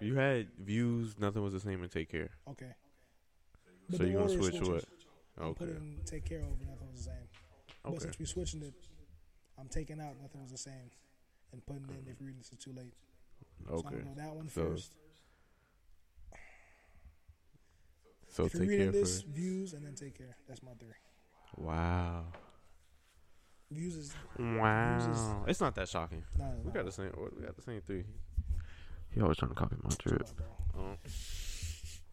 You 0.00 0.14
had 0.16 0.46
views, 0.58 1.18
nothing 1.18 1.42
was 1.42 1.52
the 1.52 1.60
same, 1.60 1.82
and 1.82 1.90
take 1.90 2.08
care. 2.10 2.30
okay. 2.48 2.72
so 3.90 4.04
you're 4.04 4.16
gonna 4.16 4.28
switch 4.28 4.60
what? 4.60 4.84
I'm 5.40 5.48
Okay. 5.50 5.54
putting 5.54 6.00
take 6.04 6.24
care 6.24 6.42
over 6.42 6.64
nothing 6.66 6.88
was 6.90 7.04
the 7.04 7.10
same. 7.10 7.28
Okay. 7.86 7.94
But 7.94 7.96
Okay. 7.96 8.02
since 8.02 8.18
we 8.18 8.26
switching 8.26 8.62
it, 8.62 8.74
I'm 9.58 9.68
taking 9.68 10.00
out 10.00 10.20
nothing 10.20 10.42
was 10.42 10.50
the 10.52 10.58
same, 10.58 10.90
and 11.52 11.64
putting 11.66 11.88
in 11.90 12.06
if 12.10 12.20
reading 12.20 12.38
this 12.38 12.52
is 12.52 12.58
too 12.58 12.72
late. 12.72 12.94
So 13.74 13.86
I'm 13.88 13.94
Okay. 13.94 14.02
gonna 14.02 14.14
go 14.14 14.20
that 14.22 14.34
one 14.34 14.48
So, 14.48 14.62
first. 14.62 14.92
So 18.28 18.44
if 18.44 18.54
you're 18.54 18.62
take 18.62 18.70
reading 18.70 18.86
care 18.86 18.92
this, 18.92 19.22
first. 19.22 19.26
views 19.26 19.72
and 19.72 19.84
then 19.84 19.94
take 19.94 20.16
care. 20.16 20.36
That's 20.46 20.62
my 20.62 20.72
three. 20.78 20.94
Wow. 21.56 22.26
Views 23.70 23.96
is 23.96 24.14
Wow. 24.38 25.44
It's 25.46 25.60
not 25.60 25.74
that 25.74 25.88
shocking. 25.88 26.24
nah, 26.38 26.46
We 26.64 26.72
got 26.72 26.84
the 26.86 26.92
same. 26.92 27.12
We 27.36 27.44
got 27.44 27.56
the 27.56 27.62
same 27.62 27.80
three. 27.82 28.04
He 29.10 29.20
always 29.20 29.36
trying 29.36 29.50
to 29.50 29.54
copy 29.54 29.76
my 29.82 29.90
drip. 29.98 30.28
Oh. 30.78 30.96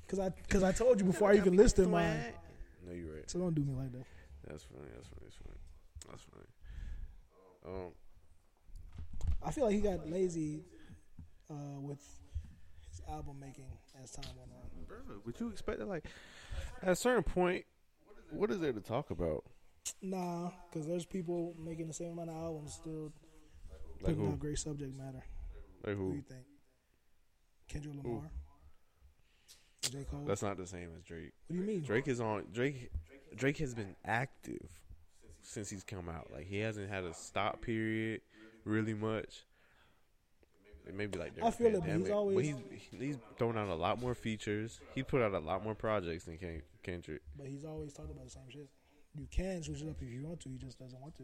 Cause 0.08 0.20
I, 0.20 0.30
cause 0.50 0.64
I 0.64 0.72
told 0.72 1.00
you 1.00 1.06
before 1.06 1.32
I 1.32 1.36
even 1.36 1.56
listed 1.56 1.88
mine. 1.90 2.20
No, 2.86 2.94
you're 2.94 3.14
right. 3.14 3.30
So 3.30 3.40
don't 3.40 3.56
do 3.56 3.64
me 3.64 3.74
like 3.74 3.92
that. 3.94 4.06
That's 4.48 4.64
funny. 4.64 4.88
That's 4.94 5.08
funny. 5.08 5.22
That's 5.24 5.36
funny. 5.38 5.58
That's 6.10 6.24
funny. 6.24 7.86
Um, 7.86 7.92
I 9.44 9.52
feel 9.52 9.66
like 9.66 9.74
he 9.74 9.82
got 9.82 10.08
lazy 10.10 10.64
uh, 11.50 11.80
with 11.80 12.00
his 12.90 13.02
album 13.10 13.38
making 13.40 13.66
as 14.04 14.12
time 14.12 14.26
went 14.38 14.52
on. 14.52 14.86
Bro, 14.88 15.18
would 15.26 15.40
you 15.40 15.50
expect 15.50 15.80
that? 15.80 15.88
Like, 15.88 16.06
at 16.84 16.90
a 16.90 16.96
certain 16.96 17.24
point, 17.24 17.66
what 18.30 18.52
is 18.52 18.60
there 18.60 18.74
to 18.74 18.82
talk 18.82 19.10
about? 19.10 19.44
Nah, 20.02 20.52
because 20.70 20.88
there's 20.88 21.06
people 21.06 21.54
making 21.64 21.88
the 21.88 21.94
same 21.94 22.12
amount 22.14 22.30
of 22.30 22.36
albums 22.36 22.74
still 22.74 23.12
Like 24.02 24.16
putting 24.16 24.18
who? 24.26 24.32
out 24.32 24.40
great 24.40 24.58
subject 24.58 24.96
matter. 24.98 25.24
Like 25.86 25.96
Who 25.96 26.04
do 26.06 26.10
who? 26.10 26.16
you 26.16 26.22
think? 26.22 26.46
Kendrick 27.68 27.96
Lamar, 28.04 28.30
J 29.82 30.04
Cole. 30.10 30.24
That's 30.26 30.42
not 30.44 30.58
the 30.58 30.68
same 30.68 30.90
as 30.98 31.04
Drake. 31.04 31.32
what 31.48 31.56
do 31.56 31.62
you 31.62 31.68
mean? 31.68 31.82
Drake 31.84 32.08
is 32.08 32.20
on 32.22 32.46
Drake. 32.54 32.92
Drake 33.36 33.58
has 33.58 33.74
been 33.74 33.96
active 34.06 34.70
since 35.42 35.70
he's 35.70 35.84
come 35.84 36.08
out. 36.10 36.30
Like 36.32 36.48
he 36.48 36.60
hasn't 36.60 36.90
had 36.90 37.04
a 37.04 37.14
stop 37.14 37.62
period, 37.62 38.22
really 38.66 38.94
much. 38.94 39.44
It 40.88 40.94
may 40.96 41.08
be 41.08 41.18
like 41.18 41.32
I 41.42 41.50
feel 41.50 41.68
it, 41.68 41.74
but 41.74 41.82
he's 41.82 41.82
pandemic, 41.82 42.12
always- 42.12 42.48
he's 42.48 42.56
he's 43.00 43.18
thrown 43.38 43.58
out 43.58 43.68
a 43.70 43.76
lot 43.76 44.00
more 44.00 44.14
features. 44.14 44.80
He 44.94 45.02
put 45.04 45.22
out 45.22 45.34
a 45.34 45.40
lot 45.40 45.64
more 45.64 45.74
projects 45.76 46.26
than 46.26 46.38
Kendrick. 46.84 47.22
But 47.36 47.48
he's 47.48 47.66
always 47.66 47.92
talking 47.94 48.12
about 48.12 48.26
the 48.26 48.32
same 48.32 48.50
shit. 48.50 48.70
You 49.18 49.28
can 49.32 49.64
switch 49.64 49.82
it 49.82 49.90
up 49.90 49.96
if 50.02 50.10
you 50.12 50.24
want 50.24 50.42
to. 50.42 50.50
He 50.50 50.58
just 50.58 50.80
doesn't 50.80 51.00
want 51.00 51.16
to. 51.18 51.24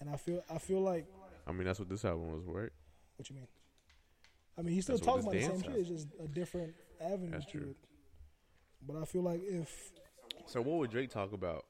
And 0.00 0.10
I 0.10 0.16
feel, 0.16 0.42
I 0.52 0.58
feel 0.58 0.80
like, 0.80 1.06
I 1.46 1.52
mean, 1.52 1.64
that's 1.64 1.78
what 1.78 1.88
this 1.88 2.04
album 2.04 2.32
was, 2.32 2.44
right? 2.46 2.70
what 3.16 3.30
you 3.30 3.36
mean? 3.36 3.46
I 4.58 4.62
mean, 4.62 4.74
he's 4.74 4.84
still 4.84 4.96
That's 4.96 5.06
talking 5.06 5.22
about 5.22 5.34
the 5.34 5.42
same 5.42 5.62
shit. 5.62 5.80
It's 5.80 5.88
just 5.88 6.08
a 6.22 6.28
different 6.28 6.74
avenue 7.00 7.30
That's 7.30 7.46
to 7.46 7.52
true. 7.52 7.70
it. 7.70 7.76
But 8.86 8.96
I 9.00 9.04
feel 9.04 9.22
like 9.22 9.40
if 9.44 9.92
So 10.46 10.60
what 10.60 10.78
would 10.78 10.90
Drake 10.90 11.10
talk 11.10 11.32
about? 11.32 11.64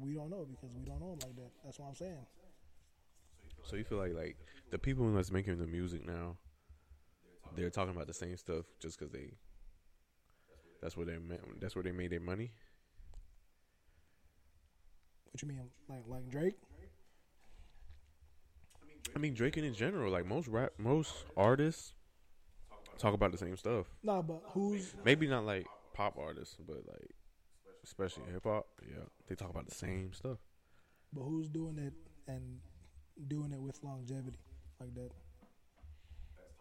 we 0.00 0.14
don't 0.14 0.30
know 0.30 0.44
because 0.50 0.74
we 0.74 0.84
don't 0.84 1.00
know 1.00 1.12
him 1.12 1.18
like 1.22 1.36
that. 1.36 1.50
That's 1.64 1.78
what 1.78 1.88
I'm 1.88 1.94
saying. 1.94 2.26
So 3.62 3.76
you 3.76 3.84
feel 3.84 3.98
like 3.98 4.14
like 4.14 4.36
the 4.70 4.78
people 4.78 5.10
that's 5.12 5.30
making 5.30 5.58
the 5.58 5.66
music 5.66 6.06
now, 6.06 6.36
they're 7.54 7.70
talking 7.70 7.94
about 7.94 8.06
the 8.06 8.14
same 8.14 8.36
stuff 8.36 8.64
just 8.80 8.98
because 8.98 9.12
they. 9.12 9.34
That's 10.84 10.98
where 10.98 11.06
they 11.06 11.16
that's 11.60 11.74
where 11.74 11.82
they 11.82 11.92
made 11.92 12.10
their 12.10 12.20
money. 12.20 12.50
What 15.32 15.40
you 15.40 15.48
mean, 15.48 15.62
like 15.88 16.02
like 16.06 16.28
Drake? 16.28 16.56
I 19.16 19.18
mean 19.18 19.32
Drake 19.32 19.56
in 19.56 19.72
general, 19.72 20.12
like 20.12 20.26
most 20.26 20.46
rap, 20.46 20.72
most 20.76 21.24
artists 21.38 21.94
talk 22.98 23.14
about 23.14 23.32
the 23.32 23.38
same 23.38 23.56
stuff. 23.56 23.86
Nah, 24.02 24.20
but 24.20 24.42
who's 24.48 24.94
Maybe 25.06 25.26
not 25.26 25.46
like 25.46 25.66
pop 25.94 26.18
artists, 26.18 26.56
but 26.66 26.76
like 26.86 27.10
especially 27.82 28.24
hip 28.30 28.44
hop. 28.44 28.66
Yeah, 28.86 29.04
they 29.26 29.34
talk 29.36 29.48
about 29.48 29.66
the 29.66 29.74
same 29.74 30.12
stuff. 30.12 30.36
but 31.14 31.22
who's 31.22 31.48
doing 31.48 31.78
it 31.78 31.94
and 32.30 32.58
doing 33.26 33.52
it 33.52 33.60
with 33.60 33.82
longevity 33.82 34.38
like 34.78 34.94
that? 34.96 35.12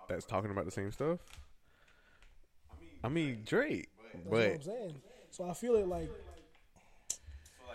That's 0.08 0.26
talking 0.26 0.50
about 0.52 0.64
the 0.64 0.72
same 0.72 0.94
stuff. 0.94 1.20
I 3.04 3.10
mean 3.10 3.42
Drake, 3.46 3.90
That's 4.13 4.26
what 4.26 4.41
I'm 4.41 4.62
saying. 4.62 4.95
So 5.32 5.45
I 5.45 5.54
feel 5.54 5.76
it 5.76 5.88
like 5.88 6.10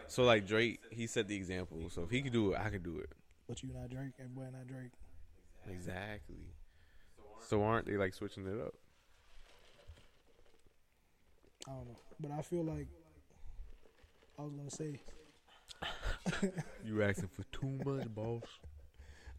so 0.08 0.22
like 0.24 0.46
Drake, 0.46 0.80
he 0.90 1.06
set 1.06 1.28
the 1.28 1.36
example. 1.36 1.90
So 1.90 2.02
if 2.02 2.10
he 2.10 2.22
could 2.22 2.32
do 2.32 2.52
it, 2.52 2.60
I 2.60 2.70
could 2.70 2.82
do 2.82 2.98
it. 2.98 3.10
But 3.46 3.62
you 3.62 3.70
not 3.74 3.90
Drake, 3.90 4.12
everybody 4.18 4.52
not 4.52 4.66
Drake. 4.66 4.92
Exactly. 5.70 6.36
So 7.46 7.62
aren't 7.62 7.86
they 7.86 7.96
like 7.96 8.14
switching 8.14 8.46
it 8.46 8.58
up? 8.60 8.74
I 11.66 11.72
don't 11.72 11.88
know. 11.88 11.98
But 12.20 12.30
I 12.30 12.42
feel 12.42 12.64
like 12.64 12.86
I 14.38 14.42
was 14.42 14.54
gonna 14.54 14.70
say, 14.70 15.00
You 16.84 17.02
asking 17.02 17.28
for 17.28 17.44
too 17.52 17.78
much, 17.84 18.08
boss. 18.14 18.42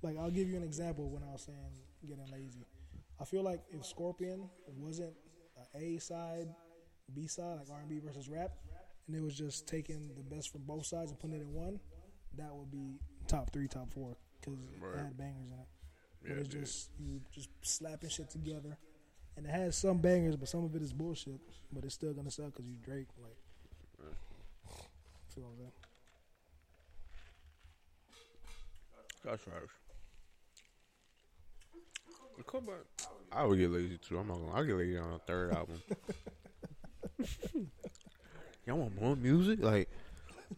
like 0.03 0.17
I'll 0.17 0.29
give 0.31 0.47
you 0.47 0.57
an 0.57 0.63
example 0.63 1.09
when 1.09 1.23
I 1.23 1.31
was 1.31 1.41
saying 1.41 1.57
getting 2.07 2.31
lazy. 2.31 2.65
I 3.19 3.25
feel 3.25 3.43
like 3.43 3.61
if 3.71 3.85
Scorpion 3.85 4.49
wasn't 4.77 5.13
a 5.75 5.77
A 5.77 5.97
side, 5.97 6.47
B 7.09 7.27
side, 7.27 7.57
like 7.59 7.69
R 7.71 7.79
and 7.79 7.89
B 7.89 7.99
versus 7.99 8.29
rap, 8.29 8.51
and 9.07 9.15
it 9.15 9.21
was 9.21 9.35
just 9.35 9.67
taking 9.67 10.09
the 10.15 10.23
best 10.35 10.51
from 10.51 10.61
both 10.63 10.85
sides 10.85 11.11
and 11.11 11.19
putting 11.19 11.37
it 11.37 11.41
in 11.41 11.53
one, 11.53 11.79
that 12.37 12.53
would 12.53 12.71
be 12.71 12.99
top 13.27 13.51
three, 13.51 13.67
top 13.67 13.91
four, 13.91 14.15
because 14.39 14.59
Right. 14.79 14.95
it 14.95 15.03
had 15.05 15.17
bangers 15.17 15.51
in 15.51 15.59
it. 15.59 15.67
But 16.21 16.29
Yeah, 16.31 16.37
it's 16.37 16.49
dude. 16.49 16.65
just 16.65 16.89
you 16.99 17.21
just 17.31 17.49
slapping 17.61 18.09
shit 18.09 18.29
together, 18.29 18.77
and 19.37 19.45
it 19.45 19.49
has 19.49 19.77
some 19.77 19.99
bangers, 19.99 20.35
but 20.35 20.47
some 20.49 20.63
of 20.63 20.75
it 20.75 20.81
is 20.81 20.93
bullshit. 20.93 21.39
But 21.71 21.85
it's 21.85 21.95
still 21.95 22.13
gonna 22.13 22.31
suck 22.31 22.47
because 22.53 22.67
you 22.67 22.75
Drake. 22.77 23.07
Like, 23.21 23.37
Right. 23.97 24.15
feel 25.33 25.43
what 25.45 25.51
I'm 25.51 25.57
saying? 25.57 25.71
That's 29.23 29.47
right. 29.47 29.69
Come 32.47 32.65
back. 32.65 32.85
I 33.31 33.43
would 33.45 33.59
get 33.59 33.69
lazy 33.69 33.97
too. 33.97 34.17
I'm 34.17 34.27
not 34.27 34.37
gonna. 34.37 34.51
I'll 34.53 34.63
get 34.63 34.75
lazy 34.75 34.97
on 34.97 35.11
a 35.13 35.19
third 35.19 35.51
album. 35.51 35.81
Y'all 38.65 38.77
want 38.77 38.99
more 39.01 39.15
music? 39.15 39.61
Like, 39.61 39.89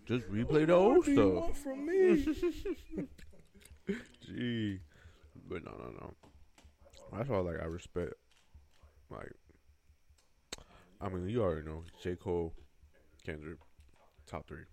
just 0.06 0.30
replay 0.32 0.68
the 0.68 0.74
old 0.74 0.98
What 0.98 1.06
do 1.06 1.12
you 1.12 1.18
stuff. 1.18 1.34
want 1.34 1.58
from 1.58 1.86
me? 1.86 3.08
Gee, 4.26 4.80
but 5.50 5.64
no, 5.66 5.72
no, 5.72 5.92
no. 6.00 6.14
That's 7.14 7.30
why, 7.30 7.38
like, 7.40 7.62
I 7.62 7.66
respect. 7.66 8.14
Like, 9.10 9.32
I 11.02 11.10
mean, 11.10 11.28
you 11.28 11.42
already 11.44 11.66
know 11.68 11.84
J. 12.02 12.16
Cole, 12.16 12.54
Kendrick, 13.26 13.58
top 14.28 14.48
three. 14.48 14.64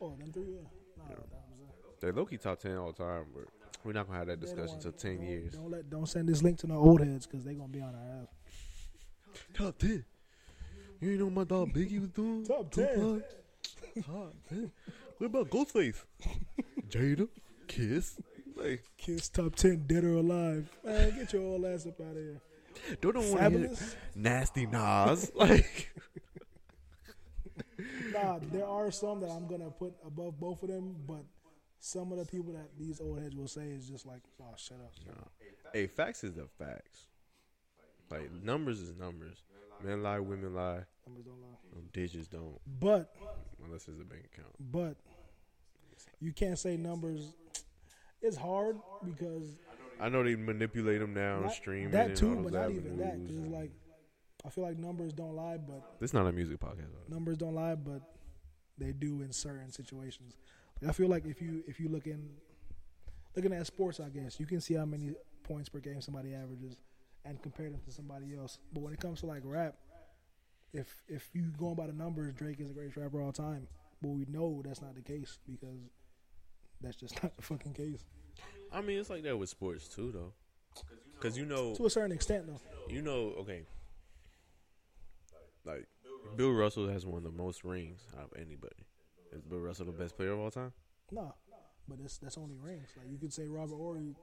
oh, 0.00 0.14
them 0.16 0.30
three, 0.32 0.52
yeah. 0.54 0.60
Nah, 0.98 1.04
Yeah. 1.08 1.14
that 1.16 1.28
was 1.50 1.60
it. 1.60 2.00
They 2.00 2.10
low 2.12 2.26
key 2.26 2.36
top 2.36 2.58
ten 2.60 2.76
all 2.76 2.92
the 2.92 3.02
time, 3.02 3.26
but 3.34 3.44
we're 3.84 3.92
not 3.92 4.06
gonna 4.06 4.18
have 4.18 4.26
that 4.28 4.40
discussion 4.40 4.74
until 4.76 4.92
ten 4.92 5.16
don't- 5.16 5.26
years. 5.26 5.52
Don't 5.54 5.70
let 5.70 5.88
don't 5.90 6.06
send 6.06 6.28
this 6.28 6.42
link 6.42 6.58
to 6.58 6.66
no 6.66 6.76
old 6.76 7.00
heads 7.00 7.26
because 7.26 7.44
they're 7.44 7.54
gonna 7.54 7.68
be 7.68 7.80
on 7.80 7.94
our 7.94 8.22
ass. 8.22 8.28
Top 9.54 9.78
ten. 9.78 10.04
You 11.02 11.10
ain't 11.10 11.18
know 11.18 11.30
my 11.30 11.42
dog 11.42 11.72
Biggie 11.72 11.98
was 11.98 12.10
doing? 12.10 12.44
Top 12.46 12.70
10. 12.70 12.94
Tupac? 12.94 13.22
Top 14.06 14.34
ten. 14.48 14.70
What 15.18 15.26
about 15.26 15.50
Ghostface? 15.50 16.04
Jada, 16.88 17.28
Kiss. 17.66 18.20
Like, 18.54 18.84
Kiss 18.96 19.28
top 19.28 19.56
ten, 19.56 19.82
dead 19.86 20.04
or 20.04 20.14
alive. 20.14 20.70
Man, 20.84 21.16
get 21.16 21.32
your 21.32 21.42
old 21.42 21.64
ass 21.64 21.86
up 21.88 22.00
out 22.00 22.16
of 22.16 22.16
here. 22.16 22.40
don't 23.00 23.16
want 23.16 23.52
to 23.52 23.58
hear 23.58 23.76
nasty 24.14 24.66
Nas. 24.66 25.32
Like, 25.34 25.92
Nah, 28.12 28.38
there 28.52 28.66
are 28.66 28.92
some 28.92 29.20
that 29.22 29.30
I'm 29.30 29.48
gonna 29.48 29.70
put 29.70 29.94
above 30.06 30.38
both 30.38 30.62
of 30.62 30.68
them, 30.68 30.94
but 31.06 31.24
some 31.80 32.12
of 32.12 32.18
the 32.18 32.24
people 32.24 32.52
that 32.52 32.68
these 32.78 33.00
old 33.00 33.20
heads 33.20 33.34
will 33.34 33.48
say 33.48 33.62
is 33.62 33.88
just 33.88 34.06
like, 34.06 34.20
oh, 34.40 34.54
shut 34.56 34.78
up. 34.78 34.92
nah. 35.04 35.24
hey, 35.72 35.88
facts 35.88 36.22
is 36.22 36.34
the 36.34 36.46
facts. 36.58 37.06
Like 38.08 38.30
numbers 38.44 38.80
is 38.80 38.94
numbers. 38.96 39.42
Men 39.82 40.02
lie, 40.02 40.20
women 40.20 40.54
lie. 40.54 40.84
Numbers 41.06 41.24
don't 41.24 41.40
lie. 41.40 41.76
Um, 41.76 41.82
digits 41.92 42.28
don't, 42.28 42.58
But 42.80 43.14
unless 43.64 43.88
it's 43.88 44.00
a 44.00 44.04
bank 44.04 44.24
account. 44.32 44.54
but 44.72 44.96
you 46.20 46.32
can't 46.32 46.58
say 46.58 46.76
numbers. 46.76 47.32
It's 48.20 48.36
hard 48.36 48.76
because 49.04 49.56
I 50.00 50.08
know 50.08 50.22
they 50.22 50.36
manipulate 50.36 51.00
them 51.00 51.12
now 51.14 51.42
and 51.42 51.50
streaming 51.50 51.90
that 51.90 52.14
too, 52.16 52.36
but 52.36 52.52
not 52.52 52.70
even 52.70 52.96
that. 52.98 53.20
Because 53.22 53.38
it's 53.40 53.52
like 53.52 53.70
I 54.44 54.48
feel 54.50 54.64
like 54.64 54.78
numbers 54.78 55.12
don't 55.12 55.34
lie, 55.34 55.56
but 55.56 55.98
This 56.00 56.12
not 56.12 56.26
a 56.26 56.32
music 56.32 56.58
podcast. 56.60 56.86
though. 56.92 57.14
numbers 57.14 57.36
don't 57.36 57.54
lie, 57.54 57.74
but 57.74 58.00
they 58.78 58.92
do 58.92 59.22
in 59.22 59.32
certain 59.32 59.70
situations. 59.72 60.36
Like 60.80 60.90
I 60.90 60.92
feel 60.92 61.08
like 61.08 61.26
if 61.26 61.42
you 61.42 61.64
if 61.66 61.80
you 61.80 61.88
look 61.88 62.06
in 62.06 62.30
looking 63.34 63.52
at 63.52 63.66
sports, 63.66 63.98
I 63.98 64.08
guess 64.08 64.38
you 64.38 64.46
can 64.46 64.60
see 64.60 64.74
how 64.74 64.84
many 64.84 65.14
points 65.42 65.68
per 65.68 65.80
game 65.80 66.00
somebody 66.00 66.32
averages 66.34 66.76
and 67.24 67.40
compare 67.42 67.70
them 67.70 67.80
to 67.86 67.92
somebody 67.92 68.36
else. 68.36 68.58
But 68.72 68.82
when 68.82 68.92
it 68.92 69.00
comes 69.00 69.20
to 69.20 69.26
like 69.26 69.42
rap, 69.44 69.74
if 70.72 71.02
if 71.08 71.28
you 71.34 71.42
going 71.58 71.74
by 71.74 71.86
the 71.86 71.92
numbers, 71.92 72.34
Drake 72.34 72.60
is 72.60 72.68
the 72.68 72.74
greatest 72.74 72.96
rapper 72.96 73.20
of 73.20 73.26
all 73.26 73.32
time. 73.32 73.66
But 74.00 74.08
we 74.10 74.24
know 74.28 74.62
that's 74.64 74.82
not 74.82 74.94
the 74.94 75.02
case 75.02 75.38
because 75.46 75.78
that's 76.80 76.96
just 76.96 77.14
not 77.22 77.36
the 77.36 77.42
fucking 77.42 77.74
case. 77.74 78.04
I 78.72 78.80
mean, 78.80 78.98
it's 78.98 79.10
like 79.10 79.22
that 79.24 79.36
with 79.38 79.48
sports 79.50 79.86
too, 79.88 80.10
though. 80.12 80.32
Because 81.14 81.36
you 81.36 81.44
know, 81.44 81.74
To 81.74 81.86
a 81.86 81.90
certain 81.90 82.12
extent, 82.12 82.46
though. 82.46 82.60
you 82.88 83.02
know, 83.02 83.34
okay, 83.40 83.62
like 85.64 85.86
Bill 86.36 86.50
Russell 86.52 86.88
has 86.88 87.06
won 87.06 87.22
the 87.22 87.30
most 87.30 87.64
rings 87.64 88.06
out 88.18 88.30
of 88.32 88.36
anybody. 88.36 88.86
Is 89.32 89.42
Bill 89.42 89.60
Russell 89.60 89.86
the 89.86 89.92
best 89.92 90.16
player 90.16 90.32
of 90.32 90.40
all 90.40 90.50
time? 90.50 90.72
No, 91.10 91.34
but 91.88 91.98
it's 92.04 92.18
that's 92.18 92.38
only 92.38 92.56
rings. 92.60 92.88
Like 92.96 93.06
you 93.10 93.18
could 93.18 93.32
say 93.32 93.46
Robert 93.46 93.76
Horry. 93.76 94.16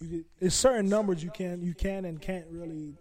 You 0.00 0.08
could. 0.08 0.24
It's 0.40 0.54
certain 0.54 0.88
numbers 0.88 1.22
you 1.22 1.30
can 1.30 1.62
you 1.62 1.74
can 1.74 2.04
and 2.04 2.20
can't 2.20 2.46
really. 2.50 2.96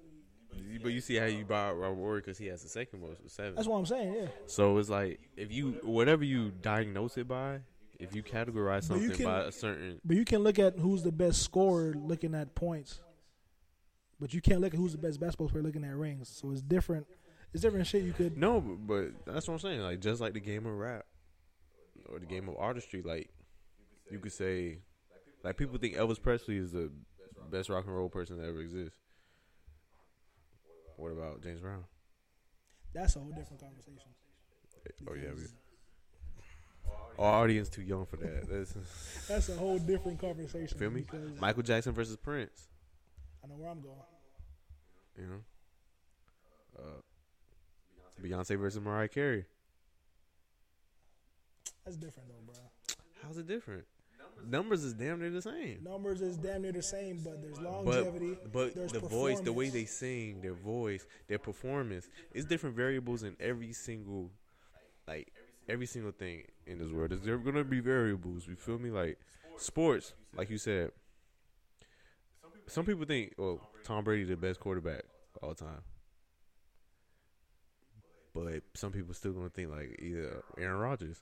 But 0.83 0.93
you 0.93 1.01
see 1.01 1.15
how 1.15 1.25
you 1.25 1.45
buy 1.45 1.71
Robert 1.71 1.95
Horry 1.95 2.19
because 2.21 2.37
he 2.37 2.47
has 2.47 2.63
the 2.63 2.69
second 2.69 3.01
most 3.01 3.21
with 3.21 3.31
seven. 3.31 3.55
That's 3.55 3.67
what 3.67 3.77
I'm 3.77 3.85
saying. 3.85 4.13
Yeah. 4.13 4.27
So 4.47 4.77
it's 4.77 4.89
like 4.89 5.19
if 5.37 5.51
you 5.51 5.79
whatever 5.83 6.23
you 6.23 6.51
diagnose 6.61 7.17
it 7.17 7.27
by, 7.27 7.59
if 7.99 8.15
you 8.15 8.23
categorize 8.23 8.87
But 8.89 8.99
you 8.99 9.07
something 9.09 9.17
can- 9.17 9.25
by 9.25 9.41
a 9.41 9.51
certain, 9.51 10.01
But 10.03 10.17
you 10.17 10.25
can 10.25 10.39
look 10.43 10.57
at 10.59 10.79
who's 10.79 11.03
the 11.03 11.11
best 11.11 11.41
scorer 11.43 11.93
looking 11.93 12.33
at 12.33 12.55
points. 12.55 12.99
But 14.19 14.33
you 14.33 14.41
can't 14.41 14.61
look 14.61 14.73
at 14.73 14.79
who's 14.79 14.91
the 14.91 14.97
best 14.97 15.19
basketball 15.19 15.49
player 15.49 15.63
looking 15.63 15.83
at 15.83 15.95
rings. 15.95 16.29
So 16.29 16.51
it's 16.51 16.61
different. 16.61 17.07
It's 17.53 17.61
different 17.61 17.85
shit 17.87 18.03
you 18.03 18.13
could. 18.13 18.37
no, 18.37 18.61
but, 18.61 18.87
but 19.25 19.33
that's 19.33 19.47
what 19.47 19.55
I'm 19.55 19.59
saying. 19.59 19.81
Like 19.81 19.99
just 19.99 20.21
like 20.21 20.33
the 20.33 20.39
game 20.39 20.65
of 20.65 20.73
rap 20.73 21.05
or 22.09 22.19
the 22.19 22.25
game 22.25 22.47
of 22.47 22.55
artistry, 22.57 23.01
like 23.01 23.29
you 24.09 24.19
could 24.19 24.31
say 24.31 24.79
Like 25.43 25.57
people 25.57 25.77
think 25.77 25.95
Elvis 25.95 26.21
Presley 26.21 26.57
is 26.57 26.71
the 26.71 26.91
best 27.49 27.69
rock 27.69 27.85
and 27.85 27.95
roll 27.95 28.09
person 28.09 28.37
that 28.37 28.47
ever 28.47 28.61
exists. 28.61 28.97
What 31.01 31.13
about 31.13 31.41
James 31.41 31.59
Brown? 31.61 31.83
That's 32.93 33.15
a 33.15 33.19
whole 33.19 33.31
different 33.31 33.59
conversation. 33.59 34.11
Oh 35.09 35.15
yeah, 35.15 35.31
we. 35.35 35.41
Our 37.17 37.43
audience 37.43 37.69
too 37.69 37.81
young 37.81 38.05
for 38.05 38.17
that. 38.17 38.47
That's, 38.47 38.75
That's 39.27 39.49
a 39.49 39.55
whole 39.55 39.79
different 39.79 40.21
conversation. 40.21 40.77
Feel 40.77 40.91
me? 40.91 41.05
Michael 41.39 41.63
Jackson 41.63 41.93
versus 41.93 42.17
Prince. 42.17 42.67
I 43.43 43.47
know 43.47 43.55
where 43.55 43.71
I'm 43.71 43.81
going. 43.81 43.95
You 45.17 45.25
know, 45.25 46.83
uh, 46.83 48.23
Beyonce 48.23 48.59
versus 48.59 48.79
Mariah 48.79 49.07
Carey. 49.07 49.45
That's 51.83 51.97
different 51.97 52.29
though, 52.29 52.45
bro. 52.45 52.61
How's 53.23 53.39
it 53.39 53.47
different? 53.47 53.85
Numbers 54.49 54.84
is 54.84 54.93
damn 54.93 55.19
near 55.19 55.30
the 55.30 55.41
same. 55.41 55.80
Numbers 55.84 56.21
is 56.21 56.38
damn 56.38 56.62
near 56.62 56.71
the 56.71 56.82
same, 56.82 57.21
but 57.23 57.41
there's 57.41 57.60
longevity. 57.60 58.38
But 58.43 58.54
but 58.54 58.75
there's 58.75 58.91
the 58.91 58.99
voice, 58.99 59.39
the 59.39 59.54
way 59.54 59.69
they 59.69 59.86
sing, 59.86 60.41
their 60.41 60.54
voice, 60.54 61.06
their 61.27 61.39
performance, 61.39 62.10
it's 62.34 62.45
different 62.45 62.75
variables 62.75 63.23
in 63.23 63.36
every 63.39 63.73
single, 63.73 64.32
like 65.08 65.32
every 65.67 65.86
single 65.86 66.12
thing 66.12 66.43
in 66.65 66.77
this 66.80 66.91
world. 66.91 67.12
There's 67.12 67.21
there 67.21 67.38
gonna 67.38 67.63
be 67.63 67.80
variables. 67.80 68.47
You 68.47 68.56
feel 68.56 68.80
me? 68.80 68.89
Like 68.89 69.17
sports, 69.58 70.13
like 70.36 70.49
you 70.49 70.58
said. 70.58 70.91
Some 72.67 72.86
people 72.86 73.06
think, 73.06 73.34
oh, 73.38 73.60
Tom 73.84 74.04
Brady 74.04 74.23
the 74.23 74.38
best 74.38 74.60
quarterback 74.60 75.04
of 75.36 75.49
all 75.49 75.56
time. 75.56 75.82
But 78.34 78.63
some 78.75 78.91
people 78.91 79.13
still 79.13 79.34
gonna 79.34 79.49
think 79.49 79.71
like 79.71 79.99
either 80.01 80.43
Aaron 80.58 80.80
Rodgers 80.80 81.21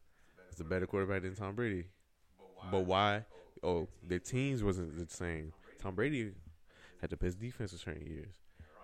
is 0.54 0.60
a 0.60 0.64
better 0.64 0.86
quarterback 0.86 1.24
than 1.24 1.36
Tom 1.36 1.56
Brady. 1.56 1.86
But 2.72 2.86
why? 2.86 3.26
Oh, 3.64 3.88
the 4.08 4.20
teams 4.20 4.64
wasn't 4.64 4.98
the 4.98 5.14
same. 5.14 5.54
Tom 5.82 5.96
Brady 5.96 6.32
had 7.02 7.10
the 7.10 7.18
best 7.18 7.40
defense 7.40 7.72
for 7.72 7.78
certain 7.78 8.06
years. 8.06 8.30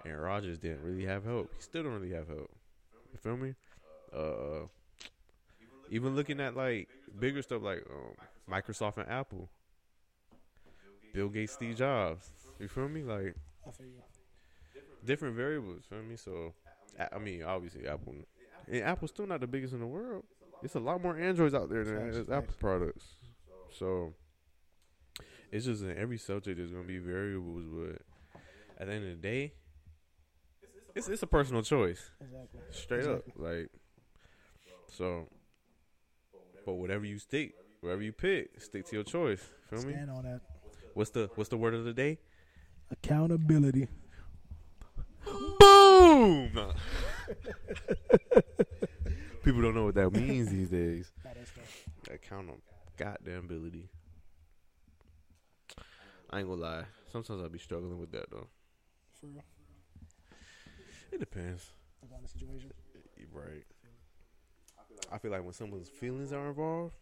Aaron 0.06 0.22
Rodgers 0.22 0.58
didn't 0.60 0.84
really 0.84 1.06
have 1.06 1.24
help. 1.26 1.52
He 1.56 1.62
still 1.62 1.84
don't 1.84 1.94
really 1.94 2.14
have 2.14 2.28
help. 2.28 2.50
You 3.12 3.20
feel 3.20 3.38
me? 3.38 3.56
Uh, 4.14 4.68
even 5.90 6.16
looking 6.16 6.40
at 6.40 6.56
like 6.56 6.90
bigger 7.20 7.42
stuff 7.42 7.62
like 7.62 7.84
um, 7.90 8.16
Microsoft 8.52 8.98
and 8.98 9.10
Apple, 9.10 9.50
Bill 11.14 11.30
Gates, 11.30 11.54
Steve 11.54 11.78
Jobs. 11.78 12.32
You 12.60 12.68
feel 12.68 12.88
me? 12.88 13.04
Like 13.04 13.36
I 13.68 13.72
feel 13.72 13.88
you. 13.88 14.82
different 15.06 15.36
variables. 15.36 15.84
Feel 15.90 16.04
me? 16.04 16.16
So, 16.16 16.54
I 17.12 17.18
mean, 17.18 17.44
obviously 17.44 17.88
Apple, 17.88 18.16
and 18.72 18.84
Apple's 18.84 19.12
still 19.12 19.28
not 19.28 19.42
the 19.42 19.48
biggest 19.48 19.74
in 19.74 19.80
the 19.80 19.88
world. 19.88 20.24
It's 20.64 20.76
a 20.76 20.80
lot 20.80 21.02
more 21.02 21.18
Androids 21.18 21.54
out 21.54 21.70
there 21.70 21.84
than 21.84 21.98
Facts, 21.98 22.16
there's 22.16 22.28
facts. 22.28 22.38
Apple 22.38 22.56
products. 22.60 23.06
So, 23.78 24.14
it's 25.52 25.66
just 25.66 25.84
in 25.84 25.98
every 25.98 26.18
subject 26.18 26.58
there's 26.58 26.72
gonna 26.72 26.84
be 26.84 26.98
variables, 27.00 27.64
but 27.72 28.02
at 28.80 28.88
the 28.88 28.94
end 28.94 29.04
of 29.04 29.10
the 29.10 29.28
day, 29.28 29.54
it's 30.96 31.08
it's 31.10 31.24
a 31.24 31.28
personal 31.28 31.62
choice, 31.62 32.10
Exactly. 32.22 32.60
straight 32.72 33.06
up. 33.06 33.24
Like, 33.36 33.70
so, 34.92 35.28
but 36.66 36.74
whatever 36.74 37.06
you 37.06 37.20
stick, 37.20 37.54
whatever 37.82 38.02
you 38.02 38.12
pick, 38.14 38.62
stick 38.62 38.86
to 38.88 38.96
your 38.96 39.04
choice. 39.04 39.42
Feel 39.70 39.84
me? 39.84 39.94
Stand 39.94 40.10
on 40.12 40.24
that. 40.24 40.42
What's 40.94 41.10
the 41.10 41.30
what's 41.36 41.50
the 41.50 41.58
word 41.58 41.74
of 41.74 41.84
the 41.84 41.94
day? 41.94 42.20
Accountability. 42.92 43.88
Boom. 45.26 46.52
Nah. 46.54 46.74
People 49.44 49.62
don't 49.62 49.76
know 49.76 49.86
what 49.86 49.96
that 49.96 50.12
means 50.12 50.50
these 50.50 50.70
days. 50.70 51.12
That 51.24 51.38
is 51.38 51.50
fair. 51.50 51.64
Account 52.96 53.18
of 53.20 53.26
goddamn 53.26 53.46
ability. 53.46 53.90
I 56.30 56.40
ain't 56.40 56.48
gonna 56.48 56.62
lie. 56.62 56.84
Sometimes 57.12 57.42
I'll 57.42 57.50
be 57.50 57.60
struggling 57.60 58.00
with 58.00 58.12
that 58.12 58.30
though. 58.32 58.48
For 59.20 59.28
real. 59.28 59.44
It 61.12 61.20
depends. 61.20 61.72
Like 62.02 62.12
on 62.14 62.22
the 62.24 62.28
situation. 62.30 62.72
Right. 63.34 63.64
I 65.12 65.18
feel 65.18 65.32
like 65.32 65.44
when 65.44 65.54
someone's 65.54 65.90
feelings 65.90 66.32
are 66.32 66.48
involved. 66.48 66.96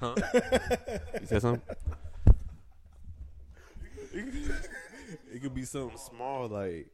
huh? 0.00 0.14
You 1.20 1.26
said 1.26 1.42
something? 1.42 1.76
it 4.12 5.42
could 5.42 5.54
be 5.54 5.64
something 5.64 5.98
small 5.98 6.48
like. 6.48 6.88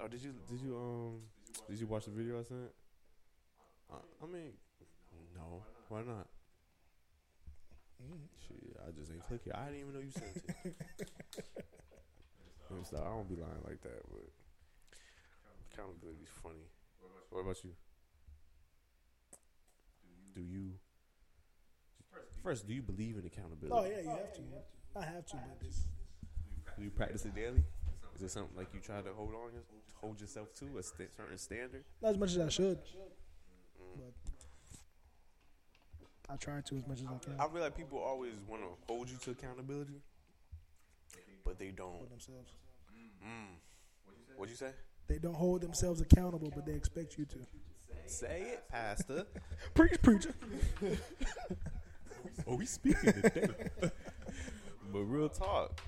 Oh, 0.00 0.08
did 0.08 0.22
you 0.22 0.34
did 0.48 0.60
you 0.60 0.76
um 0.76 1.20
did 1.68 1.78
you 1.78 1.86
watch 1.86 2.06
the 2.06 2.10
video 2.10 2.40
I 2.40 2.42
sent? 2.42 2.70
Uh, 3.92 3.96
I 4.22 4.26
mean, 4.26 4.52
no. 5.34 5.62
Why 5.88 6.02
not? 6.02 6.26
Shit, 8.46 8.76
I 8.86 8.90
just 8.98 9.10
ain't 9.12 9.26
click 9.26 9.40
it. 9.46 9.52
I 9.54 9.66
didn't 9.66 9.80
even 9.80 9.94
know 9.94 10.00
you 10.00 10.10
sent 10.10 10.36
it. 10.64 10.74
Stop. 12.84 13.00
I 13.00 13.04
don't 13.08 13.28
be 13.28 13.36
lying 13.36 13.62
like 13.64 13.80
that, 13.82 14.02
but 14.10 14.28
accountability 15.72 16.22
is 16.22 16.28
funny. 16.42 16.66
What 17.30 17.40
about 17.40 17.64
you? 17.64 17.70
Do 20.34 20.42
you 20.42 20.72
first? 22.42 22.66
Do 22.66 22.74
you 22.74 22.82
believe 22.82 23.16
in 23.16 23.24
accountability? 23.24 23.72
Oh 23.72 23.84
yeah, 23.84 24.00
you 24.02 24.10
have 24.10 24.32
to. 24.34 24.42
I 24.96 25.04
have 25.04 25.24
to, 25.26 25.36
but 25.36 25.66
it's 25.66 25.86
Do 26.76 26.82
you 26.84 26.90
practice 26.90 27.24
it 27.24 27.34
daily? 27.34 27.62
Is 28.16 28.22
it 28.22 28.30
something 28.30 28.56
like 28.56 28.74
you 28.74 28.80
try 28.80 29.00
to 29.00 29.12
hold 29.14 29.34
on, 29.34 29.50
hold 30.00 30.20
yourself 30.20 30.52
to 30.56 30.76
a 30.78 30.82
st- 30.82 31.10
certain 31.16 31.38
standard? 31.38 31.84
not 32.02 32.10
as 32.10 32.18
much 32.18 32.30
as 32.32 32.38
I 32.38 32.48
should. 32.48 32.78
But 33.96 34.12
I 36.28 36.36
try 36.36 36.60
to 36.60 36.76
as 36.76 36.86
much 36.86 37.00
as 37.00 37.06
I 37.06 37.18
can 37.22 37.38
I 37.38 37.48
feel 37.48 37.60
like 37.60 37.76
people 37.76 37.98
always 37.98 38.32
want 38.48 38.62
to 38.62 38.68
hold 38.86 39.10
you 39.10 39.16
to 39.18 39.30
accountability, 39.32 40.00
but 41.44 41.58
they 41.58 41.68
don't. 41.70 42.08
themselves. 42.10 42.50
Mm. 43.22 43.56
What'd 44.36 44.50
you 44.50 44.56
say? 44.56 44.72
They 45.06 45.18
don't 45.18 45.34
hold 45.34 45.60
themselves 45.60 46.00
accountable, 46.00 46.50
but 46.54 46.64
they 46.64 46.72
expect 46.72 47.18
you 47.18 47.26
to. 47.26 47.36
Say 48.06 48.52
it, 48.52 48.64
Pastor. 48.70 49.26
Preach, 49.74 50.00
preacher. 50.02 50.34
Oh, 52.46 52.56
we 52.56 52.66
speaking 52.66 53.12
today. 53.12 53.48
but 54.92 54.98
real 55.00 55.28
talk. 55.28 55.80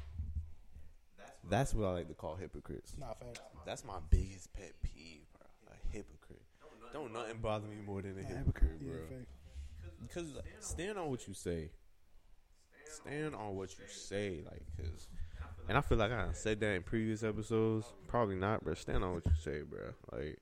That's 1.48 1.74
what 1.74 1.86
I 1.86 1.92
like 1.92 2.08
to 2.08 2.14
call 2.14 2.36
hypocrites. 2.36 2.94
Nah, 2.98 3.14
fact. 3.14 3.40
That's 3.64 3.84
my 3.84 3.98
biggest 4.10 4.52
pet 4.52 4.72
peeve, 4.82 5.22
bro. 5.36 5.46
A 5.74 5.92
hypocrite. 5.92 6.42
Don't 6.92 7.12
nothing 7.12 7.38
bother 7.38 7.66
me 7.66 7.76
more 7.86 8.02
than 8.02 8.18
a 8.18 8.22
Nah, 8.22 8.38
hypocrite, 8.38 8.80
Yeah, 8.80 8.92
bro. 9.08 9.16
Because 10.02 10.28
stand 10.60 10.98
on 10.98 11.10
what 11.10 11.26
you 11.26 11.34
say. 11.34 11.70
Stand 12.88 13.34
on 13.34 13.56
what 13.56 13.70
you 13.78 13.84
say, 13.88 14.42
like, 14.44 14.62
cause, 14.76 15.08
and 15.68 15.76
I 15.76 15.80
feel 15.80 15.98
like 15.98 16.12
I 16.12 16.32
said 16.32 16.60
that 16.60 16.74
in 16.74 16.82
previous 16.82 17.22
episodes. 17.22 17.86
Probably 18.06 18.36
not, 18.36 18.64
but 18.64 18.78
stand 18.78 19.04
on 19.04 19.14
what 19.14 19.26
you 19.26 19.32
say, 19.42 19.62
bro. 19.62 19.80
Like, 20.12 20.38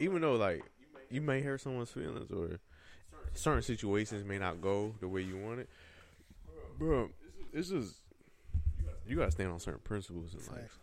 even 0.00 0.22
though 0.22 0.34
like 0.34 0.62
you 1.10 1.20
may 1.20 1.40
hurt 1.40 1.60
someone's 1.60 1.90
feelings 1.90 2.30
or 2.30 2.58
certain 3.34 3.62
situations 3.62 4.24
may 4.24 4.38
not 4.38 4.60
go 4.60 4.94
the 5.00 5.08
way 5.08 5.22
you 5.22 5.36
want 5.36 5.60
it, 5.60 5.68
bro. 6.78 7.10
It's 7.52 7.68
just 7.68 7.94
you 9.06 9.16
gotta 9.16 9.30
stand 9.30 9.52
on 9.52 9.60
certain 9.60 9.80
principles 9.84 10.34
in 10.34 10.54
life, 10.54 10.78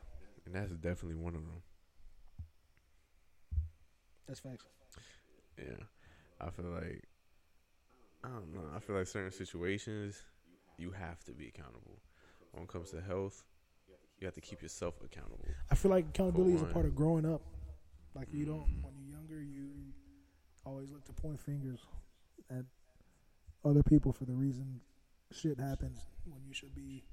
and 0.46 0.56
that's 0.56 0.72
definitely 0.72 1.16
one 1.16 1.36
of 1.36 1.42
them. 1.42 1.62
That's 4.28 4.40
facts. 4.40 4.66
Yeah, 5.58 5.84
I 6.42 6.50
feel 6.50 6.72
like 6.72 7.04
I 8.24 8.30
don't 8.30 8.54
know. 8.54 8.62
I 8.76 8.80
feel 8.80 8.96
like 8.96 9.08
certain 9.08 9.32
situations 9.32 10.24
you 10.78 10.92
have 10.92 11.24
to 11.26 11.32
be 11.32 11.48
accountable. 11.48 12.02
When 12.52 12.64
it 12.64 12.70
comes 12.70 12.92
to 12.92 13.02
health, 13.02 13.44
you 14.20 14.26
have 14.26 14.34
to 14.36 14.42
keep 14.42 14.62
yourself 14.62 14.96
accountable. 15.04 15.46
I 15.70 15.76
feel 15.76 15.92
like 15.92 16.06
accountability 16.10 16.56
is 16.56 16.62
a 16.62 16.66
part 16.66 16.86
of 16.86 16.96
growing 16.96 17.26
up. 17.26 17.42
Like 18.14 18.28
you 18.34 18.46
don't, 18.46 18.60
mm-hmm. 18.60 18.84
when 18.84 18.94
you're 18.98 19.18
younger, 19.18 19.42
you 19.42 19.70
always 20.66 20.92
look 20.92 21.06
to 21.06 21.14
point 21.14 21.40
fingers 21.40 21.80
at 22.50 22.66
other 23.64 23.84
people 23.84 24.12
for 24.12 24.26
the 24.26 24.34
reason 24.34 24.82
shit 25.32 25.60
happens 25.60 26.00
when 26.26 26.42
you 26.46 26.54
should 26.54 26.76
be 26.76 27.04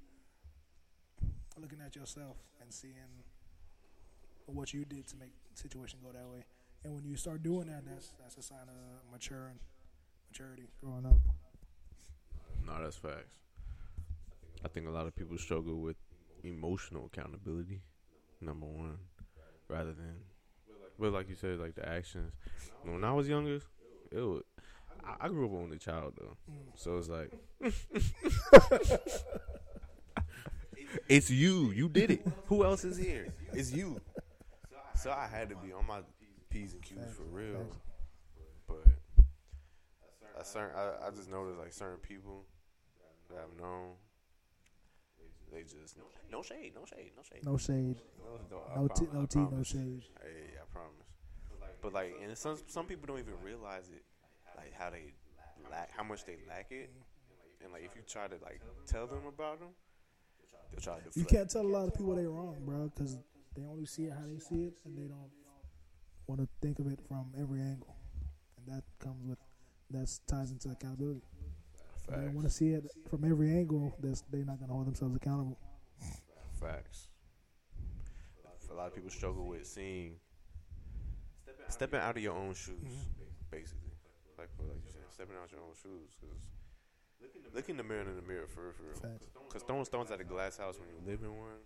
looking 1.57 1.78
at 1.84 1.94
yourself 1.94 2.36
and 2.61 2.72
seeing 2.72 3.22
what 4.46 4.72
you 4.72 4.84
did 4.84 5.07
to 5.07 5.16
make 5.16 5.30
the 5.50 5.61
situation 5.61 5.98
go 6.03 6.11
that 6.12 6.26
way. 6.28 6.44
And 6.85 6.95
when 6.95 7.05
you 7.05 7.16
start 7.16 7.43
doing 7.43 7.66
that, 7.66 7.85
that's 7.85 8.12
that's 8.20 8.37
a 8.37 8.43
sign 8.43 8.68
of 8.68 9.12
maturing, 9.12 9.59
maturity, 10.31 10.68
growing 10.81 11.07
up. 11.07 11.18
No, 12.66 12.83
that's 12.83 12.97
facts. 12.97 13.39
I 14.64 14.68
think 14.68 14.87
a 14.87 14.91
lot 14.91 15.07
of 15.07 15.14
people 15.14 15.37
struggle 15.39 15.76
with 15.76 15.97
emotional 16.43 17.09
accountability. 17.12 17.81
Number 18.41 18.66
one, 18.66 18.99
rather 19.68 19.93
than, 19.93 20.14
but 20.99 21.12
like 21.12 21.29
you 21.29 21.35
said, 21.35 21.59
like 21.59 21.74
the 21.74 21.89
actions. 21.89 22.33
When 22.85 23.03
I 23.03 23.12
was 23.12 23.29
younger, 23.29 23.61
it 24.12 24.20
was. 24.20 24.43
I, 25.05 25.26
I 25.26 25.29
grew 25.29 25.47
up 25.47 25.53
only 25.53 25.76
a 25.76 25.81
child 25.81 26.14
though, 26.18 26.37
mm. 26.51 26.55
so 26.76 26.99
it's 26.99 27.09
like, 27.09 27.33
it's 31.09 31.31
you. 31.31 31.72
You 31.72 31.89
did 31.89 32.12
it. 32.12 32.24
Who 32.47 32.64
else 32.64 32.85
is 32.85 32.97
here? 32.97 33.35
It's 33.53 33.72
you. 33.72 34.01
So 34.95 35.11
I 35.11 35.26
had 35.26 35.49
to 35.51 35.57
be 35.57 35.72
on 35.72 35.85
my 35.87 35.99
p's 36.51 36.72
and 36.72 36.82
q's 36.82 37.14
for 37.14 37.24
real. 37.24 37.66
But 38.66 38.84
a 40.38 40.44
certain. 40.44 40.76
I, 40.76 41.07
I 41.07 41.11
just 41.11 41.30
noticed 41.30 41.59
like 41.59 41.72
certain 41.72 41.99
people 41.99 42.44
that 43.30 43.38
I've 43.38 43.61
known. 43.61 43.92
They 45.53 45.62
just 45.62 45.96
no 46.30 46.42
shade, 46.42 46.72
no 46.74 46.84
shade, 46.84 47.12
no 47.16 47.22
shade. 47.22 47.44
No 47.44 47.57
shade. 47.57 47.96
No, 48.51 48.62
I 48.70 48.78
No 48.80 48.88
tea, 48.88 49.07
prom- 49.07 49.20
no 49.20 49.26
tea, 49.26 49.57
no 49.57 49.62
shade. 49.62 50.03
Hey, 50.22 50.59
I 50.61 50.64
promise. 50.70 51.07
But 51.80 51.94
like, 51.94 52.14
and 52.22 52.36
some 52.36 52.59
some 52.66 52.86
people 52.86 53.07
don't 53.07 53.18
even 53.18 53.34
realize 53.42 53.88
it, 53.88 54.03
like 54.57 54.72
how 54.74 54.90
they 54.90 55.14
lack, 55.70 55.90
how 55.96 56.03
much 56.03 56.24
they 56.26 56.36
lack 56.49 56.66
it, 56.70 56.90
and 57.62 57.72
like 57.72 57.82
if 57.84 57.96
you 57.96 58.03
try 58.07 58.28
to 58.28 58.34
like 58.42 58.61
tell 58.86 59.07
them 59.07 59.26
about 59.26 59.61
them, 59.61 59.68
they'll 60.70 60.80
try 60.80 60.99
to 60.99 61.05
deflect. 61.05 61.16
You 61.16 61.24
can't 61.24 61.49
tell 61.49 61.62
a 61.62 61.72
lot 61.72 61.88
of 61.88 61.94
people 61.94 62.14
they 62.14 62.26
wrong, 62.26 62.57
bro, 62.66 62.90
because 62.94 63.16
they 63.57 63.62
only 63.62 63.86
see 63.86 64.05
it 64.05 64.12
how 64.12 64.26
they 64.26 64.38
see 64.38 64.64
it, 64.66 64.74
and 64.84 64.99
they 64.99 65.09
don't 65.09 65.30
want 66.29 66.41
to 66.41 66.49
think 66.61 66.79
of 66.79 66.87
it 66.87 67.01
from 67.09 67.33
every 67.41 67.61
angle, 67.61 67.97
and 68.57 68.76
that 68.76 68.85
comes 69.01 69.26
with 69.26 69.39
that 69.91 70.09
ties 70.29 70.51
into 70.53 70.70
accountability. 70.70 71.22
If 72.09 72.14
they 72.14 72.29
want 72.29 72.47
to 72.47 72.51
see 72.51 72.68
it 72.68 72.85
from 73.09 73.24
every 73.24 73.51
angle. 73.51 73.95
That's 74.01 74.22
they're 74.31 74.45
not 74.45 74.61
gonna 74.61 74.72
hold 74.72 74.87
themselves 74.87 75.16
accountable. 75.16 75.59
Facts. 76.61 77.09
A 78.70 78.74
lot 78.74 78.89
of 78.89 78.95
people 78.95 79.11
struggle 79.11 79.47
with 79.47 79.66
seeing 79.66 80.16
stepping 81.68 82.01
out 82.01 82.16
of 82.16 82.22
your 82.22 82.35
own 82.35 82.55
shoes, 82.55 82.76
mm-hmm. 82.85 83.51
basically. 83.51 83.93
Like 84.39 84.51
like 84.61 84.76
you 84.85 84.93
said, 84.93 85.03
stepping 85.11 85.37
out 85.43 85.51
your 85.51 85.61
own 85.62 85.74
shoes. 85.74 86.12
Cause 86.20 87.55
look 87.55 87.68
in 87.68 87.76
the 87.76 87.83
mirror 87.83 88.03
in 88.03 88.14
the 88.14 88.22
mirror 88.22 88.47
for 88.47 88.64
real, 88.64 88.72
for 88.72 88.83
real. 88.85 88.95
Facts. 88.95 89.33
Cause 89.49 89.62
throwing 89.62 89.85
stones 89.85 90.11
at 90.11 90.20
a 90.20 90.24
glass 90.24 90.59
house 90.59 90.79
when 90.79 90.89
you 90.89 91.01
live 91.11 91.22
in 91.22 91.35
one, 91.37 91.64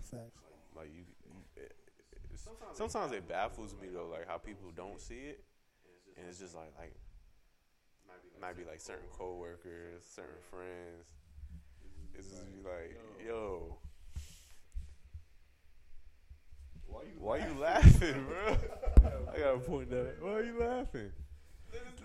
Facts. 0.00 0.40
like 0.76 0.88
you, 0.94 1.04
it's, 2.46 2.78
sometimes 2.78 3.12
it 3.12 3.28
baffles 3.28 3.74
me 3.80 3.88
though, 3.92 4.08
like 4.10 4.28
how 4.28 4.38
people 4.38 4.70
don't 4.74 5.00
see 5.00 5.14
it, 5.14 5.44
and 6.16 6.26
it's 6.28 6.38
just 6.38 6.54
like 6.54 6.72
like 6.78 6.94
might 8.40 8.56
be 8.56 8.64
like 8.64 8.80
certain 8.80 9.08
coworkers, 9.12 10.04
certain 10.04 10.40
friends. 10.50 11.12
It's 12.14 12.28
just 12.28 12.44
be 12.46 12.68
like, 12.68 12.98
yo, 13.24 13.78
why 17.18 17.38
you 17.38 17.58
laughing, 17.58 18.26
bro? 18.26 18.56
I 19.34 19.38
gotta 19.38 19.58
point 19.58 19.90
that. 19.90 20.16
Why 20.20 20.30
are 20.30 20.42
you 20.42 20.58
laughing? 20.58 21.12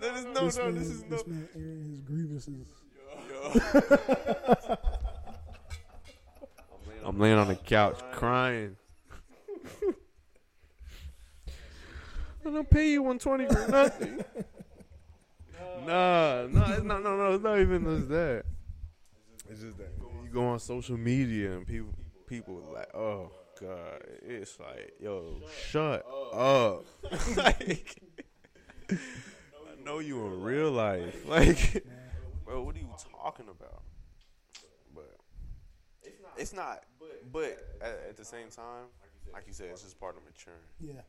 Let 0.00 0.12
us 0.12 0.24
know. 0.24 0.44
this 0.44 0.56
no, 0.58 0.64
man, 0.64 0.74
this 0.74 0.88
is 0.88 1.02
no. 1.02 1.08
this 1.08 1.26
man 1.26 1.48
airing 1.56 1.90
his 1.90 2.00
grievances. 2.02 2.68
Yo. 3.28 4.76
I'm 7.06 7.18
laying 7.18 7.38
on 7.38 7.48
the 7.48 7.56
couch 7.56 7.98
crying. 8.12 8.76
I 12.46 12.50
don't 12.50 12.70
pay 12.70 12.90
you 12.90 13.02
120 13.02 13.46
for 13.46 13.70
nothing. 13.70 14.24
Nah, 15.86 16.48
nah, 16.50 16.72
it's 16.72 16.82
not, 16.82 17.02
no, 17.04 17.16
no, 17.16 17.34
it's 17.34 17.44
not 17.44 17.60
even 17.60 17.84
just 17.84 18.08
that. 18.08 18.42
It's 19.48 19.60
just 19.60 19.78
that 19.78 19.92
you 20.24 20.28
go 20.32 20.48
on 20.48 20.58
social 20.58 20.96
media 20.96 21.52
and 21.52 21.64
people, 21.64 21.92
people 22.26 22.60
like, 22.74 22.92
oh 22.92 23.30
god, 23.60 24.02
it's 24.22 24.58
like, 24.58 24.94
yo, 25.00 25.40
shut 25.68 26.04
up. 26.34 26.84
like, 27.36 28.02
I 28.90 29.84
know 29.84 30.00
you 30.00 30.26
in 30.26 30.42
real 30.42 30.72
life, 30.72 31.24
like, 31.28 31.84
bro, 32.44 32.62
what 32.62 32.74
are 32.74 32.80
you 32.80 32.88
talking 33.22 33.46
about? 33.48 33.82
But 34.92 35.16
it's 36.36 36.52
not. 36.52 36.82
But 37.32 37.58
at, 37.80 38.00
at 38.10 38.16
the 38.16 38.24
same 38.24 38.48
time, 38.48 38.86
like 39.32 39.44
you 39.46 39.52
said, 39.52 39.68
it's 39.70 39.82
just 39.82 40.00
part 40.00 40.16
of 40.16 40.24
maturing. 40.24 40.58
Yeah. 40.80 41.02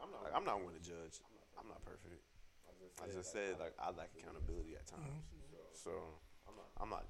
And 0.00 0.10
like, 0.24 0.32
I'm 0.34 0.44
not 0.44 0.62
one 0.64 0.72
to 0.74 0.80
judge. 0.80 1.20
I'm 1.58 1.68
not 1.68 1.84
perfect. 1.84 2.24
I 3.02 3.06
just 3.12 3.32
said 3.32 3.56
like 3.60 3.74
I 3.78 3.92
lack 3.92 4.10
accountability 4.16 4.76
at 4.76 4.86
times. 4.86 5.24
So 5.72 5.90
I'm 6.80 6.88
not 6.88 7.04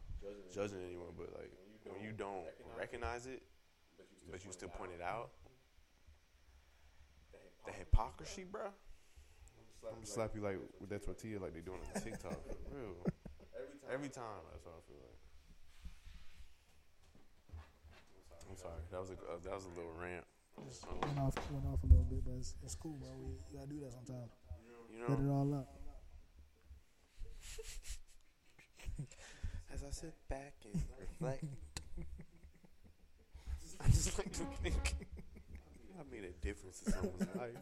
judging 0.52 0.78
anyone, 0.86 1.14
but 1.16 1.30
like 1.38 1.52
when 1.86 2.02
you 2.02 2.12
don't 2.12 2.44
recognize 2.78 3.26
it, 3.26 3.42
but 4.30 4.44
you 4.44 4.52
still 4.52 4.68
point 4.68 4.92
it 4.94 5.02
out, 5.02 5.30
the 7.66 7.72
hypocrisy, 7.72 8.44
bro. 8.44 8.70
I'm 9.86 9.94
gonna 9.94 10.06
slap 10.06 10.34
you 10.34 10.42
like 10.42 10.58
with 10.78 10.90
that 10.90 11.04
tortilla, 11.04 11.40
like 11.40 11.52
they're 11.52 11.62
doing 11.62 11.80
on 11.80 12.02
TikTok. 12.02 12.38
Real. 12.70 12.94
Every 13.90 14.08
time, 14.08 14.44
that's 14.52 14.64
how 14.64 14.70
I 14.76 14.82
feel 14.86 15.00
like. 15.00 15.18
I'm 18.50 18.56
sorry. 18.56 18.82
That 18.90 19.00
was 19.00 19.10
a 19.10 19.14
uh, 19.14 19.38
that 19.44 19.54
was 19.54 19.64
a 19.64 19.74
little 19.78 19.92
rant. 20.00 20.24
Just 20.66 20.86
went 20.86 21.18
off, 21.18 21.34
went 21.50 21.66
off 21.66 21.82
a 21.82 21.86
little 21.86 22.04
bit, 22.04 22.24
but 22.24 22.34
it's, 22.38 22.54
it's 22.62 22.74
cool, 22.74 22.96
bro. 23.00 23.10
We 23.18 23.32
you 23.52 23.58
gotta 23.58 23.68
do 23.68 23.80
that 23.80 23.92
sometimes. 23.92 24.30
You 24.92 25.04
Let 25.08 25.18
it 25.18 25.28
all 25.30 25.54
up. 25.54 25.68
as 29.72 29.82
I 29.84 29.90
sit 29.90 30.14
back 30.28 30.54
and 30.72 30.82
reflect, 30.98 31.44
I 33.80 33.86
just 33.88 34.18
like 34.18 34.32
to 34.32 34.44
think 34.62 34.94
I 35.98 36.02
made 36.10 36.24
a 36.24 36.32
difference 36.44 36.82
in 36.84 36.92
someone's 36.92 37.34
life. 37.36 37.56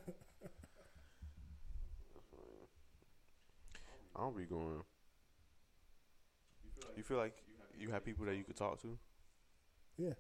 I 4.17 4.21
don't 4.21 4.37
be 4.37 4.45
going. 4.45 4.83
You 6.97 7.03
feel 7.05 7.19
like 7.19 7.37
you 7.79 7.91
have 7.91 8.05
people 8.05 8.27
that 8.27 8.35
you 8.35 8.43
could 8.43 8.57
talk 8.57 8.83
to? 8.83 8.99
Yeah. 9.97 10.15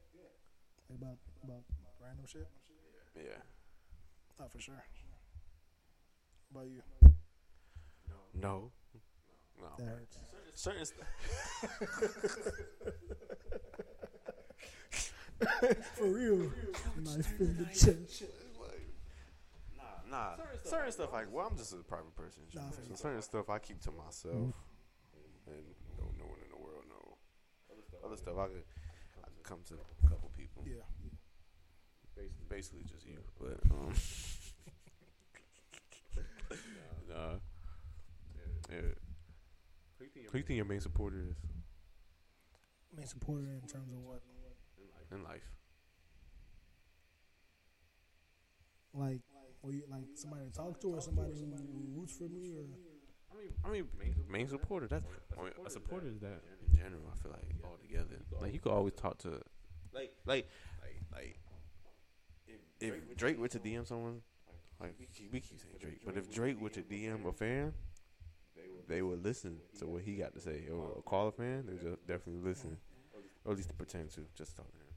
Like 0.89 0.99
about 1.01 1.17
about 1.43 1.63
random 2.09 2.27
shit. 2.27 2.49
Yeah. 3.17 3.43
Not 4.39 4.51
for 4.51 4.61
sure. 4.61 4.83
About 6.51 6.67
you. 6.69 6.83
No. 8.41 8.71
No. 9.61 9.67
That 9.79 9.87
hurts. 9.87 10.17
Certain 10.55 10.87
st- 10.87 11.05
For 15.95 16.07
real. 16.07 16.37
Knife 16.97 17.41
in 17.41 17.59
the 17.59 17.65
chest. 17.67 18.25
Nah, 20.11 20.37
certain 20.65 20.91
stuff 20.91 21.13
like 21.13 21.27
well, 21.31 21.47
I'm 21.51 21.57
just 21.57 21.75
a 21.75 21.77
private 21.77 22.17
person. 22.17 22.43
Nah, 22.55 22.71
so 22.71 22.79
you. 22.89 22.97
certain 22.97 23.21
stuff 23.21 23.51
I 23.51 23.59
keep 23.59 23.79
to 23.83 23.91
myself, 23.91 24.35
mm-hmm. 24.35 25.51
and 25.53 25.67
don't 25.99 26.17
no 26.19 26.25
one 26.25 26.39
in 26.43 26.49
the 26.51 26.57
world 26.57 26.85
know. 26.89 27.19
Other 28.03 28.17
stuff 28.17 28.39
I 28.39 28.47
could, 28.47 28.65
I 29.23 29.29
could 29.29 29.45
come 29.45 29.59
to 29.69 29.75
a 29.75 30.09
couple 30.09 30.31
people. 30.35 30.65
Yeah. 30.65 30.81
Basically 32.49 32.83
just 32.85 33.07
you, 33.07 33.19
but 33.41 33.59
um, 33.71 33.93
nah, 37.09 37.39
yeah. 38.71 38.93
Who 40.31 40.39
you 40.39 40.45
think 40.45 40.57
your 40.57 40.65
main 40.65 40.81
supporter 40.81 41.23
is 41.31 41.37
Main 42.97 43.07
supporter 43.07 43.47
in 43.63 43.69
terms 43.69 43.93
of 43.93 43.99
what? 44.01 44.23
in 45.13 45.23
life? 45.23 45.43
Like, 48.93 49.21
were 49.63 49.73
you 49.73 49.83
like 49.91 50.05
somebody 50.15 50.47
to 50.47 50.53
talk 50.53 50.81
to 50.81 50.89
or 50.89 51.01
somebody 51.01 51.33
who, 51.33 51.47
who 51.47 52.01
roots 52.01 52.17
for 52.17 52.25
me 52.25 52.55
or? 52.57 52.65
I 53.31 53.37
mean, 53.39 53.53
I 53.65 54.03
mean, 54.03 54.15
main 54.29 54.49
supporter. 54.49 54.87
That's 54.87 55.05
I 55.39 55.43
mean, 55.43 55.53
a 55.65 55.71
supporter 55.71 56.09
is 56.09 56.19
that 56.21 56.41
in 56.67 56.77
general. 56.77 57.03
I 57.13 57.17
feel 57.23 57.31
like 57.31 57.45
all 57.65 57.77
together. 57.81 58.17
Like 58.41 58.53
you 58.53 58.61
could 58.61 58.73
always 58.73 58.95
talk 58.95 59.19
to, 59.19 59.41
like, 59.93 60.13
like, 60.27 60.49
like, 61.13 61.39
if 62.81 62.95
Drake 63.17 63.39
were 63.39 63.49
to 63.49 63.59
DM 63.59 63.85
someone, 63.85 64.23
like 64.81 64.95
we 64.99 65.07
keep, 65.07 65.33
we 65.33 65.41
keep 65.41 65.61
saying 65.61 65.77
Drake, 65.81 66.01
but 66.05 66.17
if 66.17 66.31
Drake 66.31 66.61
were 66.61 66.71
to 66.71 66.83
DM 66.83 67.27
a 67.27 67.33
fan, 67.33 67.75
they 68.87 69.03
would 69.03 69.23
listen 69.25 69.59
to 69.79 69.87
what 69.87 70.03
he 70.03 70.15
got 70.17 70.35
to 70.35 70.41
say. 70.41 70.65
Or 70.73 70.95
a 70.99 71.03
call 71.03 71.29
a 71.29 71.33
fan, 71.33 71.65
they 71.67 71.73
would 71.73 71.83
just 71.83 72.07
definitely 72.07 72.43
listen, 72.49 72.79
or 73.45 73.53
at 73.53 73.59
least 73.59 73.77
pretend 73.79 74.11
to 74.13 74.23
just 74.37 74.57
talk 74.57 74.71
to 74.73 74.79
him. 74.85 74.93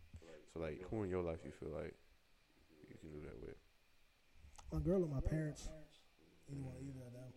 So 0.53 0.59
like, 0.61 0.81
who 0.89 1.03
in 1.03 1.09
your 1.09 1.23
life 1.23 1.39
you 1.45 1.51
feel 1.51 1.69
like 1.69 1.95
you 2.89 2.95
can 2.99 3.11
do 3.11 3.21
that 3.25 3.39
with? 3.41 3.55
My 4.71 4.79
girl 4.79 5.03
or 5.03 5.07
my 5.07 5.21
parents? 5.21 5.69
Either 6.51 6.61
one, 6.63 6.75
either 6.81 7.05
of 7.07 7.13
them. 7.13 7.33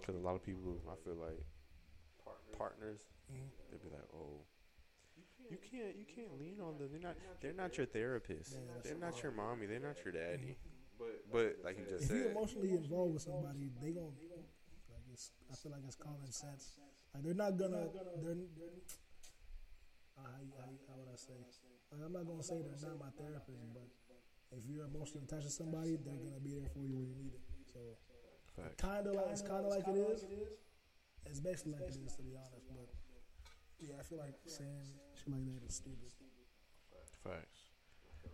Because 0.00 0.16
a 0.16 0.24
lot 0.24 0.34
of 0.34 0.42
people, 0.42 0.80
I 0.88 0.94
feel 1.04 1.16
like 1.16 1.44
partners, 2.56 3.00
Mhm. 3.30 3.50
they'd 3.70 3.82
be 3.82 3.88
like, 3.90 4.08
"Oh, 4.12 4.44
you 5.50 5.58
can't, 5.70 5.96
you 5.96 6.04
can't 6.04 6.38
lean 6.38 6.60
on 6.60 6.78
them. 6.78 6.88
They're 6.90 7.00
not, 7.00 7.16
they're 7.40 7.52
not 7.52 7.76
your 7.76 7.86
therapist. 7.86 8.56
They're 8.84 8.96
not 8.98 9.22
your 9.22 9.32
mommy. 9.32 9.66
They're 9.66 9.80
not 9.80 9.96
your 10.04 10.12
daddy." 10.12 10.56
But 10.98 11.30
but 11.30 11.56
like 11.62 11.78
you 11.78 11.86
just 11.86 12.04
If 12.04 12.10
you're 12.10 12.22
said, 12.26 12.32
emotionally 12.34 12.70
involved 12.74 13.14
with 13.14 13.22
somebody, 13.22 13.70
they 13.80 13.90
gon' 13.94 14.10
like 14.90 15.06
it's. 15.12 15.30
I 15.50 15.54
feel 15.54 15.70
like 15.72 15.82
it's 15.86 15.94
common 15.94 16.26
sense. 16.32 16.74
Like 17.14 17.22
they're 17.22 17.34
not 17.38 17.56
gonna. 17.56 17.86
They're. 18.18 18.34
How, 20.18 20.26
you- 20.42 20.50
how, 20.58 20.66
how 20.90 20.94
would 20.98 21.06
I 21.06 21.16
say? 21.16 21.38
Like, 21.38 22.02
I'm 22.04 22.12
not 22.12 22.26
gonna 22.26 22.42
say 22.42 22.58
they're 22.60 22.90
not 22.90 22.98
my 22.98 23.10
therapist, 23.14 23.62
but 23.72 23.86
if 24.58 24.66
you're 24.66 24.84
emotionally 24.90 25.22
attached 25.24 25.46
to 25.46 25.54
somebody, 25.54 25.96
they're 26.02 26.18
gonna 26.18 26.42
be 26.42 26.58
there 26.58 26.68
for 26.74 26.82
you 26.82 26.98
when 26.98 27.06
you 27.08 27.16
need 27.16 27.32
it. 27.38 27.42
So 27.70 27.80
kind 28.76 29.06
of 29.06 29.14
like 29.14 29.30
it's 29.30 29.42
kind 29.46 29.62
of 29.64 29.70
like 29.70 29.86
it 29.86 29.96
is. 29.96 30.26
It's 31.30 31.38
basically 31.40 31.72
like 31.78 31.86
it 31.86 31.94
is 31.94 32.14
to 32.18 32.22
be 32.26 32.34
honest, 32.34 32.66
but 32.74 32.90
yeah, 33.80 33.94
I 33.98 34.02
feel 34.02 34.18
like 34.18 34.34
saying 34.46 34.68
shit 35.14 35.32
like 35.32 35.44
that 35.54 35.68
is 35.68 35.74
stupid. 35.76 36.10
facts. 37.22 37.58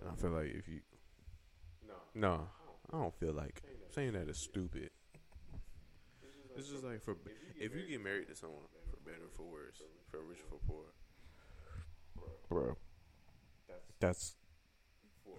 And 0.01 0.11
I 0.11 0.15
feel 0.15 0.31
like 0.31 0.55
if 0.55 0.69
you, 0.69 0.81
no, 1.87 1.95
No. 2.15 2.49
I 2.93 2.99
don't 2.99 3.15
feel 3.15 3.33
like 3.33 3.63
saying 3.91 4.13
that 4.13 4.29
is 4.29 4.39
stupid. 4.39 4.91
It's 6.57 6.69
just 6.69 6.85
like 6.85 7.03
for 7.03 7.17
if 7.59 7.75
you 7.75 7.87
get 7.89 8.03
married 8.03 8.29
to 8.29 8.37
someone 8.37 8.63
for 8.91 8.97
better 9.05 9.25
or 9.25 9.31
for 9.35 9.43
worse, 9.43 9.83
for 10.11 10.21
rich 10.23 10.39
or 10.51 10.59
for 10.59 10.67
poor, 10.67 10.85
bro, 12.49 12.77
that's 13.99 14.37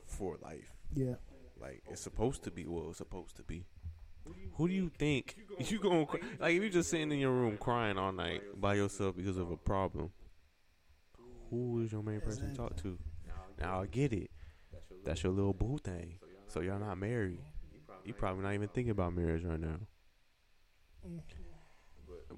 for 0.05 0.37
life. 0.41 0.73
Yeah. 0.93 1.15
Like 1.59 1.83
it's 1.89 2.01
supposed 2.01 2.43
to 2.43 2.51
be 2.51 2.65
what 2.65 2.89
it's 2.89 2.97
supposed 2.97 3.37
to 3.37 3.43
be. 3.43 3.65
Who 4.53 4.67
do 4.67 4.73
you 4.73 4.89
think 4.97 5.35
you 5.59 5.79
gonna 5.79 6.05
cry? 6.05 6.19
like 6.39 6.55
if 6.55 6.63
you 6.63 6.69
just 6.69 6.89
sitting 6.89 7.11
in 7.11 7.19
your 7.19 7.31
room 7.31 7.57
crying 7.57 7.97
all 7.97 8.11
night 8.11 8.41
by 8.59 8.75
yourself 8.75 9.15
because 9.15 9.37
of 9.37 9.51
a 9.51 9.57
problem? 9.57 10.11
Who 11.49 11.81
is 11.83 11.91
your 11.91 12.01
main 12.03 12.21
person 12.21 12.49
to 12.49 12.55
talk 12.55 12.75
to? 12.77 12.97
Now 13.59 13.81
I 13.81 13.85
get 13.85 14.11
it. 14.13 14.31
That's 15.03 15.23
your 15.23 15.31
little 15.33 15.53
boo 15.53 15.77
thing. 15.77 16.19
So 16.47 16.61
y'all 16.61 16.79
not 16.79 16.97
married. 16.97 17.39
You 18.03 18.13
probably 18.13 18.43
not 18.43 18.53
even 18.53 18.67
thinking 18.69 18.91
about 18.91 19.13
marriage 19.13 19.43
right 19.43 19.59
now. 19.59 19.79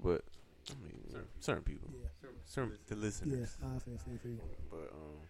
But 0.02 0.24
I 0.70 0.74
mean, 0.84 1.24
certain 1.40 1.62
people, 1.62 1.90
Yeah. 1.92 2.08
certain 2.44 2.78
the 2.86 2.94
Yeah. 2.94 3.00
listeners. 3.00 3.56
I 3.62 3.78
feel. 3.78 3.98
But 4.70 4.92
um, 4.92 5.26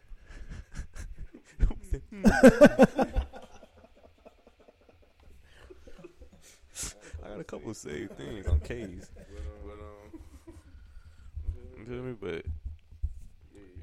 I 7.38 7.42
got 7.42 7.54
a 7.54 7.56
couple 7.56 7.70
of 7.70 7.76
saved 7.76 8.16
things 8.16 8.46
on 8.48 8.58
K's. 8.60 9.10
But 9.64 9.74
um, 9.74 10.54
you 11.78 11.84
feel 11.84 12.02
me? 12.02 12.14
But 12.20 12.44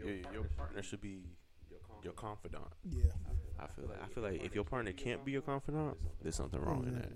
yeah, 0.03 0.13
your 0.33 0.43
partner 0.57 0.83
should 0.83 0.99
be 1.01 1.19
your 2.03 2.13
confidant. 2.13 2.65
Yeah. 2.89 3.03
I 3.59 3.67
feel 3.67 3.85
like 3.87 4.03
I 4.03 4.07
feel 4.07 4.23
like 4.23 4.43
if 4.43 4.53
your 4.55 4.63
partner 4.65 4.91
can't 4.91 5.23
be 5.23 5.31
your 5.31 5.41
confidant, 5.41 5.95
there's 6.21 6.35
something 6.35 6.59
wrong 6.59 6.83
in 6.87 6.95
that. 6.95 7.11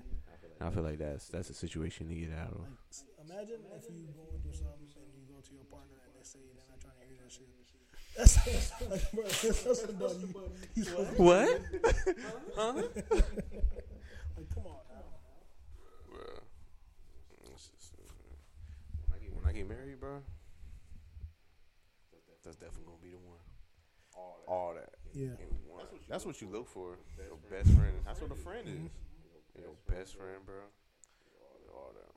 And 0.59 0.69
I 0.69 0.71
feel 0.71 0.83
like 0.83 0.97
that's 0.99 1.27
that's 1.27 1.49
a 1.49 1.53
situation 1.53 2.07
to 2.07 2.15
get 2.15 2.31
out 2.31 2.51
of. 2.53 2.59
Like, 2.61 2.69
s- 2.89 3.03
imagine 3.25 3.59
if 3.75 3.83
you 3.89 4.07
going 4.15 4.39
through 4.41 4.53
something 4.53 4.87
and 4.95 5.11
you 5.17 5.25
go 5.27 5.41
to 5.41 5.53
your 5.53 5.63
partner 5.65 5.95
and 6.05 6.13
they 6.15 6.23
say 6.23 6.39
they're 6.55 6.63
not 6.69 6.79
trying 6.79 6.95
to 7.01 7.05
hear 7.07 7.17
that 7.21 7.31
shit. 7.31 7.49
That's 8.15 8.81
like, 8.89 9.11
bro, 9.11 9.23
that's 9.23 9.81
some. 9.81 9.99
You, 10.75 10.83
you 10.83 10.91
What? 11.17 11.61
huh? 12.55 12.73
Like, 14.37 14.49
come 14.53 14.65
on 14.67 14.79
now. 14.89 15.07
Bruh. 16.11 16.41
It's 17.53 17.67
just, 17.77 17.93
uh, 17.93 18.01
when, 19.33 19.38
I 19.49 19.51
get, 19.51 19.67
when 19.67 19.67
get 19.67 19.77
married, 19.77 19.99
bro, 19.99 20.21
that's 22.43 22.55
definitely 22.57 22.85
gonna 22.85 23.01
be 23.01 23.09
the 23.09 23.17
one. 23.17 23.39
All 24.47 24.73
that. 24.75 24.89
Yeah. 25.13 25.37
in 25.41 25.49
one. 25.67 25.85
That's 26.07 26.25
what 26.25 26.41
you 26.41 26.49
look 26.49 26.67
for. 26.67 26.97
Your 27.17 27.37
best 27.49 27.71
friend. 27.77 27.93
That's 28.05 28.21
what 28.21 28.31
a 28.31 28.35
friend 28.35 28.67
is. 28.67 29.61
Your 29.61 29.73
best 29.87 30.15
friend, 30.15 30.45
bro. 30.45 30.55
All 31.73 31.93
that. 31.93 32.11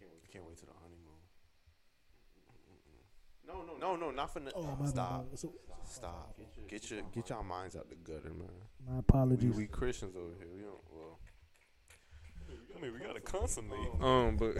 I 0.00 0.32
can't 0.32 0.44
wait 0.46 0.56
to 0.58 0.66
the 0.66 0.72
honeymoon. 0.72 1.00
No, 3.46 3.62
no, 3.62 3.76
no, 3.78 3.96
no, 3.96 4.10
not 4.10 4.32
for 4.32 4.40
no. 4.40 4.50
Oh, 4.54 4.62
my 4.62 4.74
bad, 4.76 4.88
Stop. 4.88 5.30
bad. 5.30 5.38
So, 5.38 5.52
Stop. 5.84 6.36
Get 6.68 6.90
your 6.90 7.02
get 7.12 7.28
your 7.28 7.42
minds 7.44 7.76
out 7.76 7.88
the 7.90 7.96
gutter, 7.96 8.30
man. 8.30 8.48
my 8.86 8.94
We, 8.94 8.98
apologies. 9.00 9.54
we 9.54 9.66
Christians 9.66 10.16
over 10.16 10.32
here. 10.38 10.48
We 10.52 10.62
don't. 10.62 10.80
Well, 10.90 11.18
I 12.76 12.80
mean, 12.80 12.92
we 12.94 13.00
gotta 13.00 13.20
constantly. 13.20 13.78
Um, 14.00 14.36
but. 14.36 14.56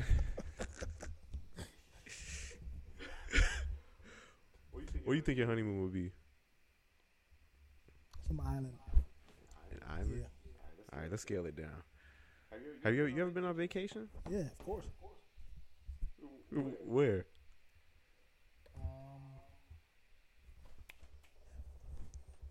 What 5.04 5.12
do 5.12 5.16
you 5.16 5.22
think 5.22 5.38
your 5.38 5.46
honeymoon 5.46 5.82
would 5.82 5.92
be? 5.92 6.10
Some 8.26 8.40
island. 8.40 8.72
An 9.72 9.80
island. 9.90 10.12
Yeah. 10.18 10.26
All 10.92 11.00
right, 11.00 11.10
let's 11.10 11.22
scale 11.22 11.46
it 11.46 11.56
down. 11.56 11.82
Have 12.84 12.94
you 12.94 13.04
you 13.06 13.20
ever 13.22 13.30
been 13.30 13.44
on 13.44 13.56
vacation? 13.56 14.08
Yeah, 14.30 14.40
of 14.40 14.58
course. 14.58 14.84
Where? 16.86 17.26
Um, 18.80 19.40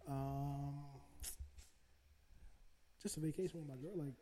um, 0.07 0.73
just 3.01 3.17
a 3.17 3.19
vacation 3.21 3.59
with 3.59 3.69
my 3.69 3.75
girl. 3.75 3.93
Like, 3.95 4.13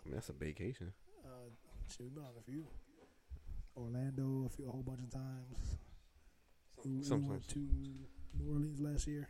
I 0.00 0.06
mean, 0.08 0.14
that's 0.14 0.28
a 0.28 0.32
vacation. 0.32 0.92
uh, 1.24 1.28
shit, 1.90 2.02
we've 2.02 2.14
been 2.14 2.22
on 2.24 2.30
a 2.38 2.42
few. 2.42 2.64
Orlando, 3.76 4.44
a 4.46 4.48
few, 4.48 4.68
a 4.68 4.70
whole 4.70 4.82
bunch 4.82 5.00
of 5.00 5.10
times. 5.10 5.78
We, 6.84 7.02
Sometimes. 7.02 7.28
went 7.30 7.48
to 7.48 7.58
New 7.58 8.52
Orleans 8.52 8.80
last 8.80 9.06
year. 9.06 9.28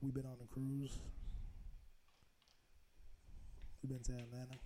We've 0.00 0.14
been 0.14 0.26
on 0.26 0.36
a 0.42 0.46
cruise. 0.52 0.98
We've 3.82 3.90
been 3.90 4.02
to 4.02 4.12
Atlanta. 4.24 4.58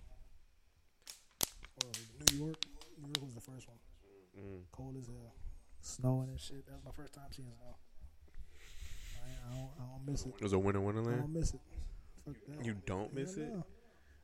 Or 1.83 1.91
New 2.31 2.45
York. 2.45 2.57
New 2.99 3.07
York 3.07 3.25
was 3.25 3.35
the 3.35 3.41
first 3.41 3.67
one. 3.67 3.77
Mm. 4.39 4.61
Cold 4.71 4.95
as 4.99 5.07
hell. 5.07 5.33
Snowing 5.81 6.29
and 6.29 6.39
shit. 6.39 6.65
That 6.65 6.73
was 6.75 6.85
my 6.85 6.91
first 6.91 7.13
time 7.13 7.25
seeing 7.31 7.49
snow. 7.49 7.75
I, 9.21 9.51
I, 9.51 9.55
don't, 9.55 9.69
I 9.79 9.91
don't 9.91 10.11
miss 10.11 10.25
it. 10.25 10.33
It 10.39 10.43
was 10.43 10.53
a 10.53 10.59
winter 10.59 10.81
wonderland? 10.81 11.17
I 11.17 11.21
don't 11.21 11.33
miss 11.33 11.53
it. 11.53 11.59
Fuck 12.25 12.35
that. 12.47 12.65
You 12.65 12.75
don't 12.85 13.13
miss 13.13 13.37
it. 13.37 13.49
no. 13.53 13.65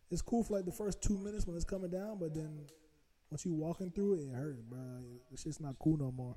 It's 0.10 0.24
cool 0.24 0.44
for 0.44 0.54
like 0.54 0.66
the 0.66 0.72
first 0.72 1.04
two 1.04 1.18
minutes 1.18 1.46
when 1.46 1.56
it's 1.56 1.66
coming 1.66 1.92
down, 1.92 2.18
but 2.20 2.34
then 2.34 2.66
once 3.30 3.46
you 3.46 3.54
walking 3.54 3.92
through 3.92 4.16
it, 4.16 4.22
it 4.22 4.34
hurts, 4.34 4.62
bro. 4.62 4.80
The 5.32 5.38
shit's 5.38 5.60
not 5.60 5.78
cool 5.78 5.98
no 5.98 6.12
more. 6.12 6.36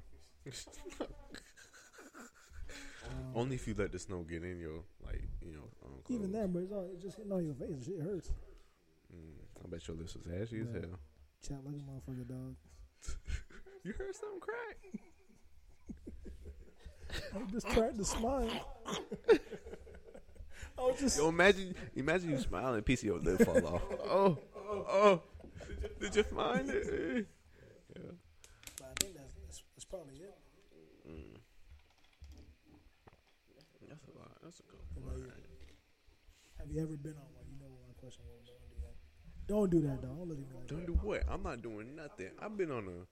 Um, 3.04 3.32
Only 3.34 3.56
if 3.56 3.66
you 3.68 3.74
let 3.76 3.92
the 3.92 3.98
snow 3.98 4.22
get 4.22 4.42
in 4.42 4.58
your 4.58 4.82
like 5.04 5.22
you 5.42 5.52
know. 5.52 5.68
Um, 5.84 5.92
even 6.08 6.32
then, 6.32 6.52
but 6.52 6.60
it's 6.62 6.72
all 6.72 6.88
it's 6.92 7.02
just 7.02 7.16
hitting 7.16 7.32
on 7.32 7.44
your 7.44 7.54
face. 7.54 7.84
Shit 7.84 8.00
hurts. 8.00 8.30
Mm, 9.14 9.64
I 9.64 9.68
bet 9.68 9.86
your 9.86 9.96
lips 9.96 10.14
was 10.14 10.26
ashy 10.26 10.60
as 10.60 10.70
hell. 10.72 10.98
Chat 11.46 11.58
like 11.64 11.74
a 11.74 11.78
motherfucker, 11.78 12.28
dog. 12.28 12.56
You 13.84 13.92
heard 13.98 14.14
something 14.14 14.38
crack? 14.38 14.78
I 17.34 17.50
just 17.50 17.68
tried 17.68 17.98
to 17.98 18.04
smile. 18.04 18.48
I 20.78 20.80
was 20.80 21.00
just. 21.00 21.18
Yo, 21.18 21.28
imagine, 21.30 21.74
imagine 21.96 22.30
you 22.30 22.38
smiling, 22.38 22.80
piece 22.82 23.00
of 23.00 23.06
your 23.06 23.18
lip 23.18 23.44
fall 23.44 23.66
off. 23.66 23.82
Oh, 24.08 24.38
oh, 24.70 25.22
did 25.68 25.82
you, 25.82 25.88
did 25.98 26.14
you 26.16 26.22
find 26.22 26.70
it? 26.70 27.26
Yeah. 27.96 28.02
But 28.78 28.86
I 28.86 28.92
think 29.02 29.16
that's, 29.16 29.32
that's, 29.44 29.62
that's 29.74 29.84
probably 29.84 30.14
it. 30.14 30.38
Mm. 31.10 31.40
That's 33.88 34.04
a 34.04 34.18
lot. 34.18 34.30
That's 34.44 34.60
a 34.60 34.62
good 34.62 34.78
What 34.94 35.12
one. 35.14 35.24
about 35.24 35.36
you? 35.36 35.42
Have 36.62 36.70
you 36.70 36.80
ever 36.80 36.96
been 36.96 37.12
on 37.12 37.26
one? 37.34 37.44
You 37.50 37.58
know 37.58 37.66
what 37.66 37.80
my 37.88 37.94
question 37.98 38.22
was. 38.28 38.46
Don't 38.46 38.70
do 38.70 38.78
that. 38.80 39.48
Don't 39.48 39.70
do 39.70 39.80
that, 39.80 40.00
dog. 40.00 40.16
Don't 40.16 40.28
look 40.28 40.38
at 40.38 40.48
me 40.48 40.56
like 40.56 40.68
Don't 40.68 40.80
that. 40.80 40.86
do 40.86 40.92
what? 41.02 41.24
I'm 41.28 41.42
not 41.42 41.60
doing 41.60 41.96
nothing. 41.96 42.30
I've 42.40 42.56
been 42.56 42.70
on 42.70 42.86
a. 42.86 43.06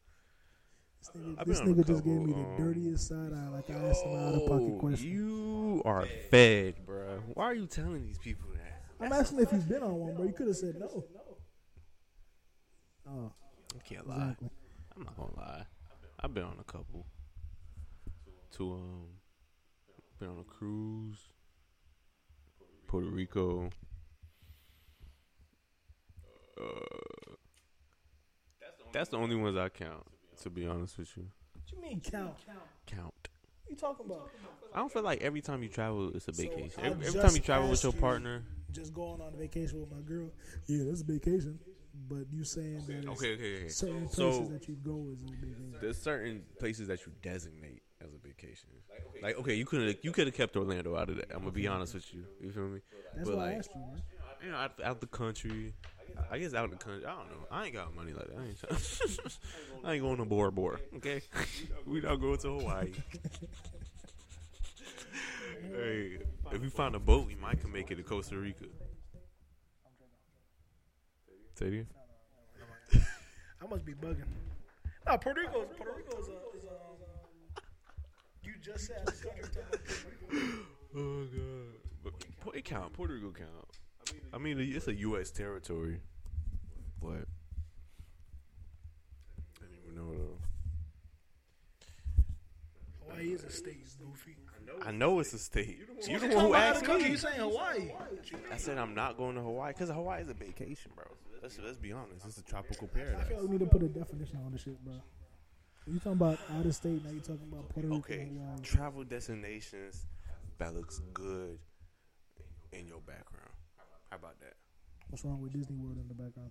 This 1.00 1.10
nigga, 1.16 1.46
this 1.46 1.60
been 1.60 1.68
on 1.68 1.74
a 1.74 1.82
nigga 1.82 1.86
just 1.86 2.04
gave 2.04 2.20
me 2.20 2.32
the 2.32 2.38
um, 2.38 2.56
dirtiest 2.56 3.08
side 3.08 3.32
eye, 3.32 3.48
like 3.48 3.70
I 3.70 3.88
asked 3.88 4.04
him 4.04 4.14
out 4.14 4.34
of 4.34 4.46
pocket 4.46 4.78
question. 4.78 5.08
You 5.10 5.82
are 5.84 6.06
fed, 6.30 6.86
bro. 6.86 7.22
Why 7.34 7.44
are 7.44 7.54
you 7.54 7.66
telling 7.66 8.04
these 8.06 8.18
people 8.18 8.48
that? 8.54 8.82
I'm 9.04 9.12
asking 9.12 9.40
if 9.40 9.50
you've 9.50 9.68
been 9.68 9.82
on 9.82 9.94
one, 9.94 10.14
bro. 10.14 10.26
You 10.26 10.32
could 10.32 10.46
have 10.46 10.56
said 10.56 10.76
no. 10.78 11.04
Oh, 13.08 13.32
I 13.74 13.82
can't 13.82 14.06
lie. 14.06 14.14
exactly. 14.14 14.50
I'm 14.94 15.02
not 15.02 15.16
gonna 15.16 15.36
lie. 15.36 15.64
I've 16.20 16.34
been 16.34 16.44
on 16.44 16.56
a 16.60 16.64
couple. 16.64 17.06
To 18.52 18.72
um, 18.74 19.06
been 20.20 20.28
on 20.28 20.38
a 20.38 20.44
cruise. 20.44 21.18
Puerto 22.90 23.06
Rico. 23.08 23.70
Uh, 26.60 26.64
that's 28.92 29.08
the 29.10 29.16
only 29.16 29.36
ones 29.36 29.56
I 29.56 29.68
count. 29.68 30.02
To 30.42 30.50
be 30.50 30.66
honest 30.66 30.98
with 30.98 31.16
you, 31.16 31.26
What 31.54 31.70
you 31.72 31.80
mean 31.80 32.00
count? 32.00 32.34
count. 32.86 33.28
What 33.62 33.70
you 33.70 33.76
talking 33.76 34.06
about? 34.06 34.30
I 34.74 34.78
don't 34.78 34.92
feel 34.92 35.02
like 35.02 35.20
every 35.22 35.40
time 35.40 35.62
you 35.62 35.68
travel, 35.68 36.10
it's 36.16 36.26
a 36.26 36.32
So, 36.34 36.42
vacation. 36.42 36.82
I 36.82 36.86
every, 36.88 37.06
every 37.06 37.20
time 37.20 37.34
you 37.36 37.40
travel 37.42 37.70
with 37.70 37.82
your 37.84 37.92
you- 37.92 38.00
partner. 38.00 38.42
Just 38.72 38.92
going 38.94 39.20
on 39.20 39.34
a 39.34 39.36
vacation 39.36 39.80
with 39.80 39.90
my 39.92 40.00
girl. 40.00 40.30
Yeah, 40.66 40.84
that's 40.88 41.02
a 41.02 41.04
vacation. 41.04 41.60
But 42.08 42.26
you 42.32 42.42
saying 42.42 42.82
that 42.88 43.08
Okay, 43.10 43.34
okay, 43.34 43.56
okay. 43.56 43.68
certain 43.68 44.08
places 44.08 44.48
that 44.50 44.66
you 44.68 44.74
go 44.76 45.10
is 45.12 45.22
a 45.22 45.26
vacation. 45.26 45.74
There's 45.80 45.98
certain 46.02 46.42
places 46.58 46.88
that 46.88 47.06
you 47.06 47.12
designate 47.22 47.82
as 48.02 48.12
a 48.12 48.18
vacation. 48.26 48.68
Like, 49.22 49.38
okay, 49.38 49.54
you 49.54 49.64
could 49.64 49.86
have 49.86 49.96
you 50.02 50.12
could 50.12 50.26
have 50.26 50.34
kept 50.34 50.56
Orlando 50.56 50.96
out 50.96 51.08
of 51.10 51.16
that. 51.16 51.30
I'm 51.30 51.40
gonna 51.40 51.50
be 51.52 51.66
honest 51.66 51.94
with 51.94 52.12
you. 52.14 52.24
You 52.40 52.50
feel 52.50 52.68
me? 52.68 52.80
That's 53.14 53.28
but 53.28 53.38
why 53.38 53.44
I 53.44 53.46
like, 53.48 53.58
asked 53.58 53.70
you, 53.74 53.80
man. 53.80 54.02
you 54.44 54.50
know, 54.50 54.56
out, 54.56 54.72
out 54.82 55.00
the 55.00 55.06
country. 55.06 55.74
I 56.30 56.38
guess 56.38 56.54
out 56.54 56.64
in 56.64 56.70
the 56.70 56.76
country. 56.76 57.04
I 57.06 57.10
don't 57.10 57.30
know. 57.30 57.46
I 57.50 57.66
ain't 57.66 57.74
got 57.74 57.94
money 57.94 58.12
like 58.12 58.26
that. 58.28 58.36
I 58.38 58.44
ain't, 58.46 58.58
I 59.84 59.92
ain't 59.94 60.02
going 60.02 60.16
to 60.18 60.24
Bora 60.24 60.50
Bora. 60.52 60.78
Okay, 60.96 61.22
we 61.86 62.00
not 62.00 62.16
going 62.16 62.38
to 62.38 62.58
Hawaii. 62.58 62.92
hey, 65.72 66.18
if 66.52 66.60
we 66.60 66.68
find 66.68 66.94
a 66.94 66.98
boat, 66.98 67.26
we 67.26 67.36
might 67.36 67.60
can 67.60 67.72
make 67.72 67.90
it 67.90 67.96
to 67.96 68.02
Costa 68.02 68.36
Rica. 68.36 68.64
Say 71.54 71.66
it 71.66 71.68
again. 71.68 71.86
I 73.62 73.66
must 73.68 73.84
be 73.84 73.92
bugging. 73.92 74.24
No, 75.06 75.18
Puerto 75.18 75.40
Rico's 75.40 75.68
Puerto 75.76 75.92
Rico's. 75.96 76.24
is, 76.24 76.28
a, 76.28 76.32
is 76.32 76.38
You 76.38 76.49
just 78.72 78.86
said 78.86 79.06
the 79.06 79.12
country. 79.12 79.42
talking 79.42 79.72
about 79.72 80.12
Puerto 80.22 80.34
Rico. 80.34 80.66
Oh 80.96 81.24
god, 82.04 82.12
but 82.44 82.56
it 82.56 82.64
count. 82.64 82.92
Puerto 82.92 83.14
Rico 83.14 83.32
count. 83.32 83.66
I 84.32 84.38
mean, 84.38 84.58
it's 84.58 84.88
a 84.88 84.94
U.S. 84.94 85.30
territory, 85.30 86.00
but 87.00 87.26
I 89.58 89.66
didn't 89.66 89.78
even 89.84 89.96
know 89.96 90.12
though. 90.12 90.38
Hawaii 93.08 93.32
is 93.32 93.44
a 93.44 93.50
state, 93.50 93.86
goofy. 93.98 94.36
I 94.82 94.92
know 94.92 95.18
it's 95.20 95.32
a 95.32 95.38
state. 95.38 95.80
You 96.08 96.18
the 96.18 96.28
one 96.28 96.46
who 96.46 96.54
asked 96.54 96.86
me. 96.86 97.08
You 97.10 97.16
saying 97.16 97.40
Hawaii? 97.40 97.92
I 98.52 98.56
said 98.56 98.78
I'm 98.78 98.94
not 98.94 99.16
going 99.16 99.34
to 99.34 99.42
Hawaii 99.42 99.72
because 99.72 99.90
Hawaii 99.90 100.22
is 100.22 100.28
a 100.28 100.34
vacation, 100.34 100.92
bro. 100.94 101.04
Let's 101.42 101.58
let's 101.58 101.76
be 101.76 101.92
honest. 101.92 102.24
It's 102.26 102.38
a 102.38 102.42
tropical 102.42 102.88
paradise. 102.88 103.22
I 103.24 103.28
feel 103.28 103.40
like 103.40 103.48
we 103.48 103.58
need 103.58 103.64
to 103.64 103.70
put 103.70 103.82
a 103.82 103.88
definition 103.88 104.38
on 104.44 104.52
this 104.52 104.62
shit, 104.62 104.82
bro. 104.84 104.94
You 105.90 105.98
talking 105.98 106.12
about 106.12 106.38
out 106.56 106.64
of 106.64 106.74
state? 106.74 107.04
Now 107.04 107.10
you 107.10 107.20
talking 107.20 107.48
about 107.50 107.68
Puerto 107.70 107.88
Rico? 107.88 107.98
Okay, 107.98 108.30
and 108.54 108.62
travel 108.62 109.02
destinations 109.02 110.06
that 110.58 110.72
looks 110.74 111.00
good 111.12 111.58
in 112.72 112.86
your 112.86 113.00
background. 113.00 113.50
How 114.10 114.16
about 114.16 114.38
that? 114.40 114.54
What's 115.08 115.24
wrong 115.24 115.40
with 115.42 115.52
Disney 115.52 115.76
World 115.76 115.98
in 115.98 116.06
the 116.06 116.14
background? 116.14 116.50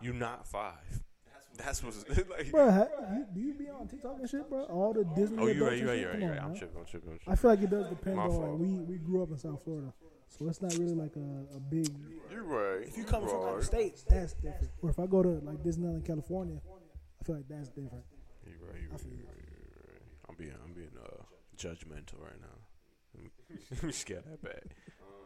You 0.00 0.14
not 0.14 0.46
five. 0.46 1.02
That's 1.58 1.82
what's 1.82 2.08
like. 2.30 2.50
Bro, 2.50 2.70
ha, 2.70 2.86
you, 3.12 3.26
do 3.34 3.40
you 3.40 3.54
be 3.54 3.68
on 3.68 3.88
TikTok 3.88 4.16
and 4.20 4.28
shit, 4.28 4.48
bro? 4.48 4.64
All 4.64 4.92
the 4.94 5.04
Disney. 5.04 5.38
Oh, 5.38 5.46
you 5.46 5.64
right, 5.64 5.76
you 5.76 5.88
and 5.88 5.88
right, 5.88 5.98
shit? 5.98 6.00
you 6.00 6.08
right, 6.08 6.18
you 6.18 6.24
on, 6.24 6.30
right. 6.30 6.40
I'm 6.42 6.48
man. 6.50 6.58
tripping, 6.58 6.78
I'm 6.78 6.84
tripping, 6.86 7.10
I'm 7.10 7.18
tripping. 7.18 7.32
I 7.32 7.36
feel 7.36 7.50
like 7.50 7.62
it 7.62 7.70
does 7.70 7.88
depend 7.88 8.16
My 8.16 8.22
on 8.22 8.30
fault. 8.30 8.50
like, 8.50 8.60
we 8.60 8.66
we 8.66 8.96
grew 8.96 9.22
up 9.22 9.30
in 9.30 9.38
South 9.38 9.62
Florida, 9.64 9.92
so 10.28 10.48
it's 10.48 10.62
not 10.62 10.72
really 10.74 10.94
like 10.94 11.16
a, 11.16 11.56
a 11.56 11.60
big. 11.60 11.88
You're 12.30 12.44
right. 12.44 12.86
If 12.86 12.96
you 12.96 13.04
come 13.04 13.26
from 13.26 13.40
right. 13.40 13.52
other 13.52 13.62
states, 13.62 14.04
that's 14.08 14.34
different. 14.34 14.70
Or 14.82 14.90
if 14.90 14.98
I 14.98 15.06
go 15.06 15.22
to 15.22 15.40
like 15.42 15.62
Disneyland, 15.62 16.04
California, 16.06 16.60
I 16.64 16.75
feel 17.26 17.36
like 17.36 17.48
that's 17.48 17.68
different. 17.68 18.04
You're 18.46 18.70
right, 18.70 18.80
you're 18.80 18.90
I 18.90 18.92
right, 18.92 19.00
feel 19.00 19.10
you're 19.10 19.26
right, 19.26 19.42
you're 19.42 19.92
right. 19.92 20.02
I'm 20.28 20.36
being, 20.36 20.54
I'm 20.64 20.72
being 20.72 20.94
uh, 20.94 21.22
judgmental 21.56 22.22
right 22.22 22.40
now. 22.40 22.58
Let 23.70 23.82
me 23.82 23.92
scare 23.92 24.22
that 24.28 24.42
back. 24.42 24.76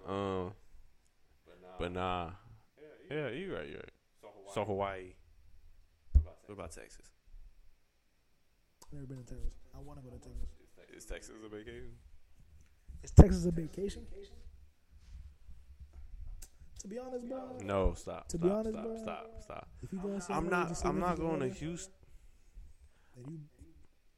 Um, 0.09 0.53
but 1.79 1.93
nah, 1.93 2.31
yeah, 3.11 3.29
you're 3.29 3.55
right, 3.57 3.69
you're 3.69 3.81
right. 3.81 3.93
So 4.55 4.65
Hawaii. 4.65 5.13
What 6.13 6.55
about 6.55 6.71
Texas? 6.73 7.07
I've 8.87 8.95
never 8.95 9.07
been 9.07 9.19
to 9.19 9.35
Texas. 9.35 9.53
I 9.75 9.79
want 9.81 10.03
to 10.03 10.05
go 10.05 10.17
to 10.17 10.19
Texas. 10.19 10.49
Is 10.97 11.05
Texas 11.05 11.35
a 11.45 11.49
vacation? 11.49 11.93
Is 13.05 13.11
Texas 13.13 13.47
a 13.47 13.51
vacation? 13.51 14.03
To 16.81 16.89
be 16.89 16.99
honest, 16.99 17.29
bro. 17.29 17.59
No, 17.63 17.95
stop. 17.95 18.29
To 18.29 18.37
stop, 18.39 18.49
be 18.49 18.51
honest, 18.51 18.71
stop, 18.73 18.85
bro, 18.85 18.97
stop, 19.03 19.31
stop. 19.43 19.69
If 19.83 19.93
you 19.93 19.99
going 19.99 20.15
I'm 20.15 20.21
somewhere 20.21 20.51
not. 20.51 20.69
with 20.71 20.85
I'm 20.87 20.99
not 20.99 21.17
going 21.19 21.41
to 21.41 21.49
Houston. 21.49 21.93
And 23.17 23.27
you 23.31 23.39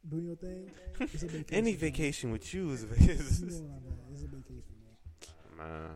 doing 0.09 0.27
your 0.27 0.37
thing. 0.37 0.71
It's 1.01 1.23
a 1.23 1.27
vacation. 1.29 1.47
Any 1.51 1.73
bro. 1.73 1.81
vacation 1.81 2.31
with 2.33 2.55
you 2.55 2.71
is 2.71 2.85
a 2.85 2.87
You 2.87 2.91
know 2.93 2.97
vacation. 2.97 3.49
what 3.49 3.83
I? 4.09 4.13
It's 4.13 4.23
a 4.23 4.27
vacation, 4.27 4.63
bro. 5.57 5.65
Man, 5.65 5.91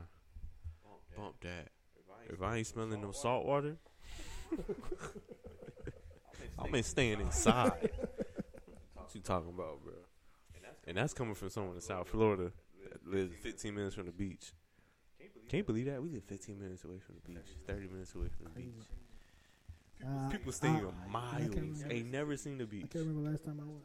bump 1.16 1.40
that. 1.42 1.68
If 2.28 2.42
I 2.42 2.56
ain't 2.56 2.66
smelling 2.66 3.00
no 3.00 3.12
salt 3.12 3.46
water, 3.46 3.76
I'm 6.58 6.72
been 6.72 6.82
staying 6.82 7.20
inside. 7.20 7.70
what 8.94 9.14
you 9.14 9.20
talking 9.20 9.50
about, 9.50 9.84
bro? 9.84 9.92
And 10.88 10.96
that's 10.96 11.14
coming 11.14 11.34
from 11.34 11.50
someone 11.50 11.76
in 11.76 11.80
South 11.80 12.08
Florida 12.08 12.50
that 12.82 13.06
lives 13.06 13.34
15 13.42 13.74
minutes 13.74 13.94
from 13.94 14.06
the 14.06 14.12
beach. 14.12 14.52
Can't 15.48 15.66
believe 15.66 15.86
that 15.86 16.02
we 16.02 16.10
live 16.10 16.24
15 16.24 16.58
minutes 16.58 16.84
away 16.84 16.98
from 16.98 17.14
the 17.16 17.28
beach, 17.30 17.46
30 17.66 17.86
minutes 17.88 18.14
away 18.14 18.26
from 18.28 18.44
the 18.46 18.50
beach. 18.50 18.74
Uh, 20.04 20.28
People 20.28 20.52
staying 20.52 20.76
I- 21.06 21.08
miles. 21.08 21.48
remember. 21.54 21.86
Ain't 21.92 22.10
never 22.10 22.36
seen 22.36 22.58
the 22.58 22.64
I 22.64 22.66
beach. 22.66 22.90
can't 22.90 23.06
remember 23.06 23.30
last 23.30 23.44
time 23.44 23.60
I 23.60 23.64
went. 23.64 23.84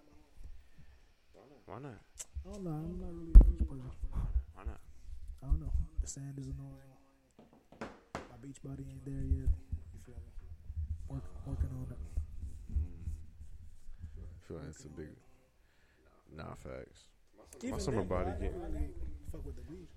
Why 1.66 1.80
not? 1.80 2.02
I 2.46 2.52
don't 2.52 2.64
know. 2.64 2.72
I'm 2.72 3.00
not 3.00 3.14
really 3.14 3.32
a 3.34 3.44
beach 3.46 3.68
person. 3.70 3.92
Why 4.56 4.64
not? 4.66 4.82
I 5.44 5.46
don't 5.46 5.60
know. 5.62 5.72
The 6.02 6.08
sand 6.08 6.34
is 6.40 6.48
annoying. 6.48 6.98
My 7.80 8.38
beach 8.42 8.58
body 8.64 8.84
ain't 8.90 9.06
there 9.06 9.14
yet. 9.24 9.48
You 9.94 10.00
feel 10.04 10.16
me? 10.16 10.32
Work, 11.08 11.24
working 11.46 11.70
on 11.78 11.88
it. 11.92 11.98
I 14.18 14.48
feel 14.48 14.58
like 14.58 14.68
it's 14.70 14.84
a 14.84 14.90
big. 14.90 15.10
Nah, 16.36 16.56
facts. 16.56 17.06
Even 17.64 17.80
summer 17.80 18.00
then, 18.00 18.08
body 18.08 18.26
I 18.26 18.32
don't 18.32 18.42
getting- 18.42 18.62
really 18.62 18.90
fuck 19.32 19.46
with 19.46 19.56
the 19.56 19.62
beach. 19.72 19.90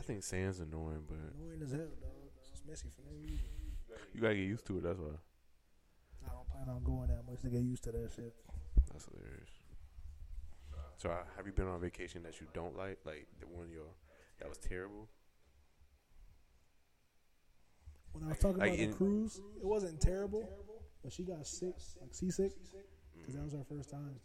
I 0.00 0.02
think 0.02 0.24
sand's 0.24 0.60
annoying, 0.60 1.04
but 1.06 1.18
Annoying 1.36 1.60
as 1.62 1.70
hell, 1.72 1.92
dog. 2.00 2.32
It's 2.50 2.62
messy 2.66 2.88
for 2.88 3.02
no 3.02 3.12
reason. 3.20 3.44
you 4.14 4.20
gotta 4.22 4.34
get 4.34 4.44
used 4.48 4.66
to 4.66 4.78
it. 4.78 4.82
That's 4.82 4.98
why. 4.98 5.12
I 6.26 6.32
don't 6.32 6.48
plan 6.48 6.68
on 6.74 6.82
going 6.82 7.08
that 7.08 7.22
much 7.30 7.42
to 7.42 7.48
get 7.50 7.60
used 7.60 7.84
to 7.84 7.92
that 7.92 8.10
shit. 8.16 8.34
That's 8.90 9.04
hilarious. 9.12 9.50
So, 10.96 11.10
uh, 11.10 11.22
have 11.36 11.46
you 11.46 11.52
been 11.52 11.66
on 11.68 11.76
a 11.76 11.78
vacation 11.78 12.22
that 12.24 12.40
you 12.40 12.46
don't 12.52 12.76
like, 12.76 12.98
like 13.04 13.26
the 13.40 13.46
one 13.46 13.70
your 13.70 13.88
that 14.38 14.48
was 14.48 14.58
terrible? 14.58 15.08
When 18.12 18.24
I 18.24 18.28
was 18.28 18.38
talking 18.38 18.58
Like 18.58 18.70
about 18.72 18.80
in- 18.80 18.90
the 18.90 18.96
cruise, 18.96 19.40
it 19.60 19.64
wasn't 19.66 20.00
terrible, 20.00 20.48
but 21.02 21.12
she 21.12 21.22
got 21.24 21.46
sick, 21.46 21.74
like 22.00 22.14
seasick, 22.14 22.52
because 23.16 23.34
that 23.34 23.44
was 23.44 23.52
her 23.52 23.64
first 23.68 23.90
time. 23.90 24.16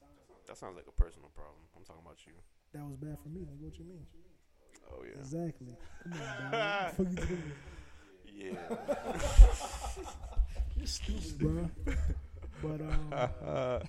That 0.48 0.58
sounds 0.58 0.76
like 0.76 0.88
a 0.88 0.92
personal 0.92 1.30
problem. 1.36 1.62
I'm 1.76 1.84
talking 1.84 2.02
about 2.06 2.18
you. 2.26 2.34
That 2.74 2.84
was 2.86 2.98
bad 2.98 3.18
for 3.22 3.30
me. 3.30 3.42
Like, 3.42 3.60
what 3.60 3.78
you 3.78 3.86
mean? 3.86 4.06
Oh 4.92 5.04
yeah. 5.04 5.20
Exactly. 5.20 5.76
Come 6.04 6.14
on, 6.14 6.52
dog. 6.52 6.92
Fuck 6.94 7.08
you 7.10 7.16
doing? 7.16 7.52
Yeah. 8.34 8.76
You're 10.78 10.88
stupid, 10.88 11.38
bro. 11.40 11.70
But 12.62 12.82
um, 12.82 13.82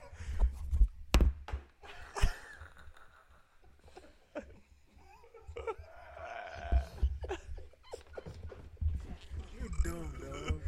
you're 9.59 9.69
dumb, 9.85 10.13
dog. 10.21 10.61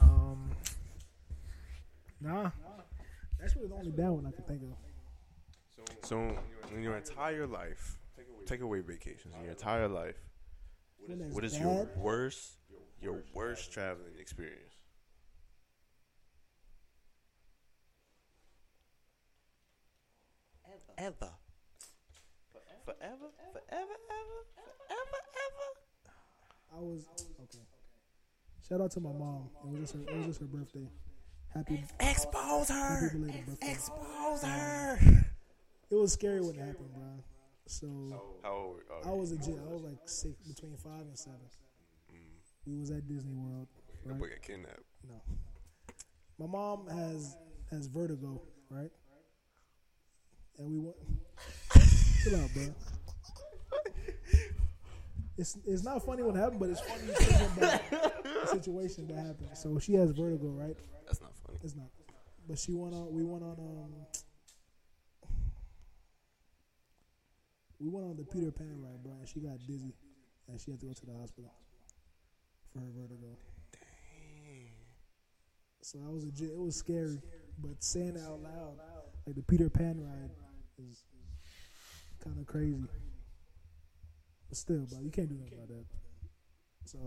Um, 0.00 0.50
nah, 2.20 2.50
that's 3.40 3.56
really 3.56 3.68
the 3.68 3.74
only 3.74 3.90
bad 3.90 4.10
one 4.10 4.26
I 4.26 4.30
can 4.32 4.44
think 4.44 4.62
of. 4.62 6.06
so, 6.06 6.36
in 6.74 6.82
your 6.82 6.96
entire 6.96 7.46
life, 7.46 7.96
take 8.44 8.60
away 8.60 8.80
vacations. 8.80 9.34
In 9.34 9.42
your 9.42 9.52
entire 9.52 9.88
life, 9.88 10.16
One 11.06 11.18
that's 11.18 11.34
what 11.34 11.44
is 11.44 11.58
your 11.58 11.88
worst, 11.96 12.58
your 13.00 13.22
worst 13.34 13.72
traveling 13.72 14.12
experience? 14.18 14.74
Ever. 20.98 21.30
Forever, 22.84 23.28
forever, 23.42 23.60
ever, 23.70 23.96
forever, 24.08 25.20
ever. 25.44 25.76
I 26.74 26.80
was 26.80 27.06
okay. 27.42 27.64
Shout 28.68 28.80
out 28.80 28.90
to 28.92 29.00
my 29.00 29.12
mom. 29.12 29.50
It 29.64 29.70
was 29.70 29.80
just 29.80 29.94
her, 29.94 30.00
it 30.12 30.16
was 30.16 30.26
just 30.26 30.40
her 30.40 30.46
birthday. 30.46 30.88
Happy 31.54 31.84
Expose 32.00 32.68
happy 32.68 33.18
birthday. 33.18 33.70
Expose 33.70 34.42
her. 34.42 34.98
It 35.90 35.94
was 35.94 36.12
scary 36.12 36.40
when 36.40 36.56
it 36.56 36.58
happened, 36.58 36.92
bro. 36.94 37.22
So 37.66 37.86
How 38.42 38.52
old? 38.52 38.80
I 39.04 39.10
was 39.10 39.32
a 39.32 39.36
kid. 39.36 39.58
I 39.68 39.72
was 39.72 39.82
like 39.82 39.98
six, 40.06 40.34
between 40.46 40.76
five 40.76 41.02
and 41.02 41.18
seven. 41.18 41.40
We 42.66 42.78
was 42.78 42.90
at 42.90 43.06
Disney 43.06 43.34
World. 43.34 43.68
Right? 44.04 44.18
boy 44.18 44.28
got 44.28 44.42
kidnapped. 44.42 44.82
No. 45.08 45.20
My 46.38 46.46
mom 46.46 46.86
has 46.88 47.36
has 47.70 47.86
vertigo, 47.86 48.42
right? 48.70 48.90
And 50.58 50.68
we 50.68 50.78
went. 50.78 50.96
Chill 52.22 52.36
out, 52.36 52.50
bro. 52.54 52.74
It's 55.38 55.58
it's 55.66 55.84
not 55.84 56.04
funny 56.04 56.22
what 56.22 56.34
happened, 56.34 56.60
but 56.60 56.70
it's 56.70 56.80
funny 56.80 57.12
thinking 57.14 57.46
about 57.58 57.90
the 57.90 58.46
situation 58.46 59.06
that 59.08 59.16
happened. 59.16 59.50
So 59.54 59.78
she 59.78 59.94
has 59.94 60.10
vertigo, 60.10 60.48
right? 60.48 60.76
That's 61.04 61.20
not 61.20 61.32
funny. 61.46 61.58
It's 61.62 61.76
not. 61.76 61.88
But 62.48 62.58
she 62.58 62.72
went 62.74 62.94
on. 62.94 63.12
We 63.12 63.22
went 63.22 63.44
on. 63.44 63.56
Um, 63.58 63.92
we 67.78 67.88
went 67.88 68.06
on 68.06 68.16
the 68.16 68.24
Peter 68.24 68.50
Pan 68.50 68.80
ride, 68.82 69.02
bro, 69.02 69.12
and 69.18 69.28
she 69.28 69.40
got 69.40 69.58
dizzy, 69.66 69.92
and 70.48 70.60
she 70.60 70.70
had 70.70 70.80
to 70.80 70.86
go 70.86 70.92
to 70.92 71.06
the 71.06 71.12
hospital 71.12 71.52
for 72.72 72.80
her 72.80 72.92
vertigo. 72.96 73.36
So 75.82 75.98
I 76.04 76.10
was 76.10 76.24
a, 76.24 76.44
it 76.44 76.58
was 76.58 76.74
scary, 76.76 77.20
but 77.58 77.82
saying 77.82 78.16
it 78.16 78.22
out 78.22 78.40
loud, 78.42 78.78
like 79.26 79.36
the 79.36 79.42
Peter 79.42 79.68
Pan 79.68 80.00
ride, 80.00 80.30
is 80.78 81.04
kind 82.22 82.38
of 82.38 82.46
crazy. 82.46 82.86
But 84.48 84.56
still, 84.56 84.86
bro, 84.90 85.00
you 85.00 85.10
can't 85.10 85.28
do 85.28 85.36
nothing 85.36 85.54
about 85.54 85.68
that. 85.68 85.84
So 86.86 86.98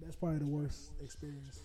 that's 0.00 0.16
probably 0.16 0.38
the 0.38 0.46
worst 0.46 0.92
experience. 1.02 1.62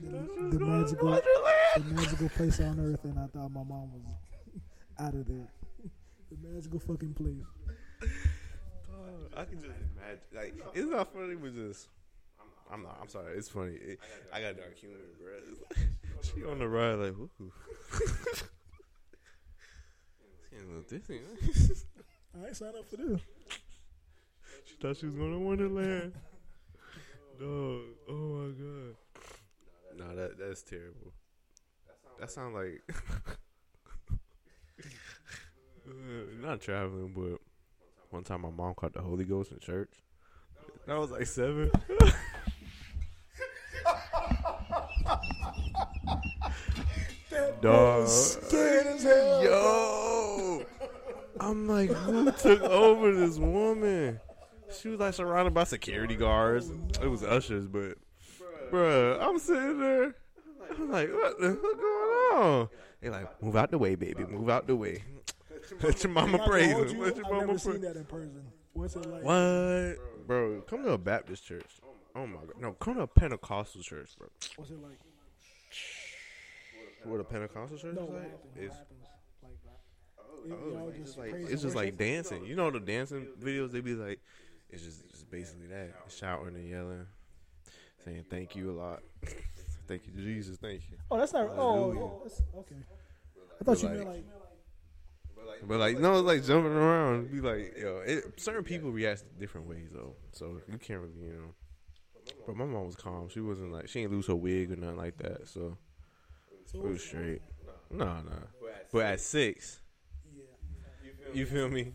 The, 0.00 0.58
the 0.58 0.64
magical, 0.64 1.20
the 1.76 1.84
magical 1.84 2.28
place 2.30 2.60
on 2.60 2.80
earth, 2.80 3.04
and 3.04 3.18
I 3.18 3.26
thought 3.28 3.50
my 3.50 3.62
mom 3.62 3.92
was 3.92 4.02
out 4.98 5.14
of 5.14 5.26
there. 5.26 5.48
the 6.30 6.48
magical 6.48 6.78
fucking 6.80 7.14
place. 7.14 8.10
I 9.36 9.44
can 9.44 9.60
just 9.60 9.72
imagine. 9.96 10.20
Like, 10.34 10.54
it's 10.74 10.90
not 10.90 11.12
funny, 11.12 11.34
but 11.36 11.54
just. 11.54 11.88
I'm 12.70 12.82
not. 12.82 12.98
I'm 13.02 13.08
sorry. 13.08 13.36
It's 13.36 13.48
funny. 13.48 13.74
It, 13.74 13.98
I 14.32 14.40
got 14.40 14.56
dark 14.56 14.76
humor, 14.78 14.96
bro. 15.20 15.32
She 16.22 16.44
on 16.44 16.60
the 16.60 16.68
ride, 16.68 16.94
like, 16.94 17.16
woo. 17.18 17.28
ain't- 20.54 20.88
This 20.88 21.10
ain't. 21.10 21.22
I 22.40 22.46
ain't 22.46 22.56
signed 22.56 22.76
up 22.76 22.88
for 22.88 22.96
this. 22.96 23.20
she 24.64 24.74
thought 24.80 24.96
she 24.96 25.06
was 25.06 25.14
going 25.16 25.32
to 25.32 25.38
Wonderland. 25.38 26.12
Dog. 27.40 27.80
Oh 28.08 28.12
my 28.12 28.50
god. 28.52 28.96
No, 29.96 30.14
that 30.16 30.38
that's 30.38 30.62
terrible. 30.62 31.12
That 32.20 32.30
sounds 32.30 32.54
like 32.54 32.82
Uh, 35.88 35.92
not 36.40 36.60
traveling, 36.60 37.12
but 37.14 37.40
one 38.10 38.22
time 38.22 38.42
my 38.42 38.50
mom 38.50 38.74
caught 38.74 38.92
the 38.92 39.00
Holy 39.00 39.24
Ghost 39.24 39.50
in 39.52 39.58
church. 39.58 39.90
I 40.86 40.96
was 40.98 41.10
like 41.10 41.26
seven. 41.26 41.70
Dog. 47.60 48.02
As 48.04 49.02
hell. 49.02 49.42
Yo, 49.44 50.64
I'm 51.40 51.68
like, 51.68 51.90
who 51.90 52.30
took 52.32 52.60
over 52.62 53.14
this 53.14 53.38
woman? 53.38 54.20
She 54.80 54.88
was 54.88 55.00
like 55.00 55.14
surrounded 55.14 55.54
by 55.54 55.64
security 55.64 56.16
guards. 56.16 56.70
It 57.00 57.06
was 57.06 57.22
ushers, 57.22 57.66
but 57.66 57.98
bruh, 58.70 59.20
I'm 59.20 59.38
sitting 59.38 59.80
there. 59.80 60.14
I'm 60.70 60.90
like, 60.90 61.12
what 61.12 61.40
the 61.40 61.54
fuck 61.54 61.80
going 61.80 62.42
on? 62.42 62.68
They're 63.00 63.10
like, 63.10 63.42
move 63.42 63.56
out 63.56 63.70
the 63.70 63.78
way, 63.78 63.94
baby, 63.94 64.24
move 64.24 64.48
out 64.48 64.66
the 64.66 64.76
way. 64.76 65.02
Let 65.82 66.02
your 66.02 66.12
mama 66.12 66.38
Not 66.38 66.48
praise 66.48 66.66
him. 66.66 66.98
Let 67.00 67.16
your 67.16 67.24
I've 67.26 67.32
mama 67.32 67.46
never 67.46 67.58
seen 67.58 67.72
praise. 67.72 67.82
that 67.84 67.96
in 67.96 68.04
person. 68.04 68.42
What's 68.74 68.96
it 68.96 69.06
like? 69.06 69.22
What, 69.22 70.26
bro? 70.26 70.60
Come 70.62 70.82
to 70.84 70.92
a 70.92 70.98
Baptist 70.98 71.44
church. 71.46 71.66
Oh 72.14 72.26
my 72.26 72.36
god, 72.40 72.60
no, 72.60 72.72
come 72.72 72.94
to 72.96 73.02
a 73.02 73.06
Pentecostal 73.06 73.82
church, 73.82 74.10
bro. 74.18 74.28
What's 74.56 74.70
it 74.70 74.82
like? 74.82 74.98
What 77.04 77.20
a 77.20 77.24
Pentecostal 77.24 77.78
church 77.78 77.94
No, 77.94 78.02
is 78.04 78.08
what 78.08 78.18
like? 78.20 78.30
happens? 78.30 78.54
What 78.54 78.64
It's 78.64 78.74
happens? 78.76 78.98
Like, 79.42 80.58
Oh, 80.60 80.70
y'all 80.72 80.88
it's 80.88 80.96
just 80.98 81.06
just 81.06 81.18
like 81.18 81.30
praise 81.30 81.42
it's 81.44 81.52
and 81.52 81.60
just 81.62 81.76
like 81.76 81.84
worship? 81.86 81.98
dancing. 81.98 82.44
You 82.46 82.56
know 82.56 82.70
the 82.70 82.80
dancing 82.80 83.26
videos 83.40 83.70
they 83.72 83.80
be 83.80 83.94
like, 83.94 84.20
it's 84.70 84.82
just 84.82 85.02
it's 85.10 85.22
basically 85.24 85.66
that 85.68 85.90
shouting 86.08 86.54
and 86.54 86.68
yelling, 86.68 87.06
saying 88.04 88.24
thank 88.28 88.56
you 88.56 88.70
a 88.70 88.76
lot, 88.76 89.02
thank 89.88 90.02
you 90.06 90.12
Jesus, 90.22 90.56
thank 90.58 90.82
you. 90.90 90.96
Oh, 91.10 91.18
that's 91.18 91.32
not. 91.32 91.48
Oh, 91.50 91.54
Hallelujah. 91.74 92.00
Oh, 92.00 92.20
that's, 92.24 92.42
okay. 92.58 92.74
I 93.60 93.64
thought 93.64 93.82
you 93.82 93.88
But 93.88 93.94
meant 93.96 94.08
like- 94.08 94.16
like. 94.16 94.24
But 95.66 95.78
like 95.78 95.98
no, 95.98 96.18
it's 96.18 96.26
like 96.26 96.44
jumping 96.44 96.72
around. 96.72 97.30
Be 97.30 97.40
like 97.40 97.76
yo, 97.78 98.02
it, 98.04 98.40
certain 98.40 98.64
people 98.64 98.90
react 98.90 99.24
different 99.38 99.68
ways 99.68 99.88
though, 99.92 100.14
so 100.32 100.60
you 100.70 100.78
can't 100.78 101.00
really 101.00 101.14
you 101.20 101.32
know. 101.32 101.54
But 102.46 102.56
my 102.56 102.64
mom 102.64 102.86
was 102.86 102.96
calm. 102.96 103.28
She 103.28 103.40
wasn't 103.40 103.72
like 103.72 103.88
she 103.88 104.00
ain't 104.00 104.10
lose 104.10 104.26
her 104.26 104.34
wig 104.34 104.72
or 104.72 104.76
nothing 104.76 104.96
like 104.96 105.16
that, 105.18 105.48
so 105.48 105.76
it 106.74 106.80
was 106.80 107.02
straight. 107.02 107.42
No, 107.90 108.06
no. 108.06 108.68
But 108.92 109.04
at 109.04 109.20
six, 109.20 109.80
you 111.32 111.46
feel 111.46 111.68
me? 111.68 111.92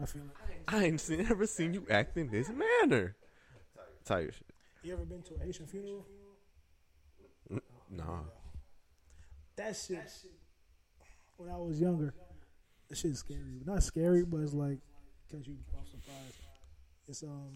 I 0.00 0.06
feel 0.06 0.22
it. 0.22 0.30
I 0.66 0.84
ain't 0.84 1.00
seen, 1.00 1.22
never 1.22 1.46
seen 1.46 1.74
you 1.74 1.86
act 1.90 2.16
in 2.16 2.30
this 2.30 2.48
manner. 2.48 3.16
Type 4.04 4.32
shit. 4.32 4.46
You 4.82 4.94
ever 4.94 5.04
been 5.04 5.22
to 5.22 5.34
a 5.34 5.44
Haitian 5.44 5.66
funeral? 5.66 6.06
Nah. 7.90 8.20
That 9.56 9.76
shit. 9.76 10.10
When 11.36 11.50
I 11.50 11.56
was 11.56 11.80
younger, 11.80 12.14
that 12.88 12.96
shit's 12.98 13.20
scary. 13.20 13.60
Not 13.64 13.82
scary, 13.82 14.24
but 14.24 14.38
it's 14.40 14.54
like 14.54 14.78
catch 15.30 15.46
you 15.46 15.56
off 15.76 15.88
surprise. 15.88 16.32
It's 17.08 17.22
um, 17.22 17.52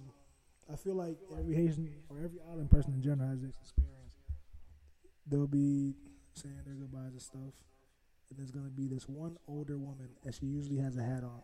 I 0.73 0.77
feel 0.77 0.95
like 0.95 1.17
every 1.39 1.55
Haitian 1.55 1.93
or 2.09 2.19
every 2.19 2.41
island 2.51 2.71
person 2.71 2.93
in 2.95 3.03
general 3.03 3.29
has 3.29 3.41
this 3.41 3.57
experience. 3.63 4.17
They'll 5.27 5.47
be 5.47 5.95
saying 6.35 6.61
their 6.65 6.75
goodbyes 6.75 7.13
and 7.13 7.23
stuff, 7.23 7.55
and 8.31 8.39
there's 8.39 8.51
gonna 8.51 8.71
be 8.71 8.87
this 8.87 9.09
one 9.09 9.37
older 9.47 9.79
woman, 9.79 10.09
and 10.25 10.35
she 10.35 10.47
usually 10.47 10.79
has 10.79 10.97
a 10.97 11.03
hat 11.03 11.25
on. 11.25 11.43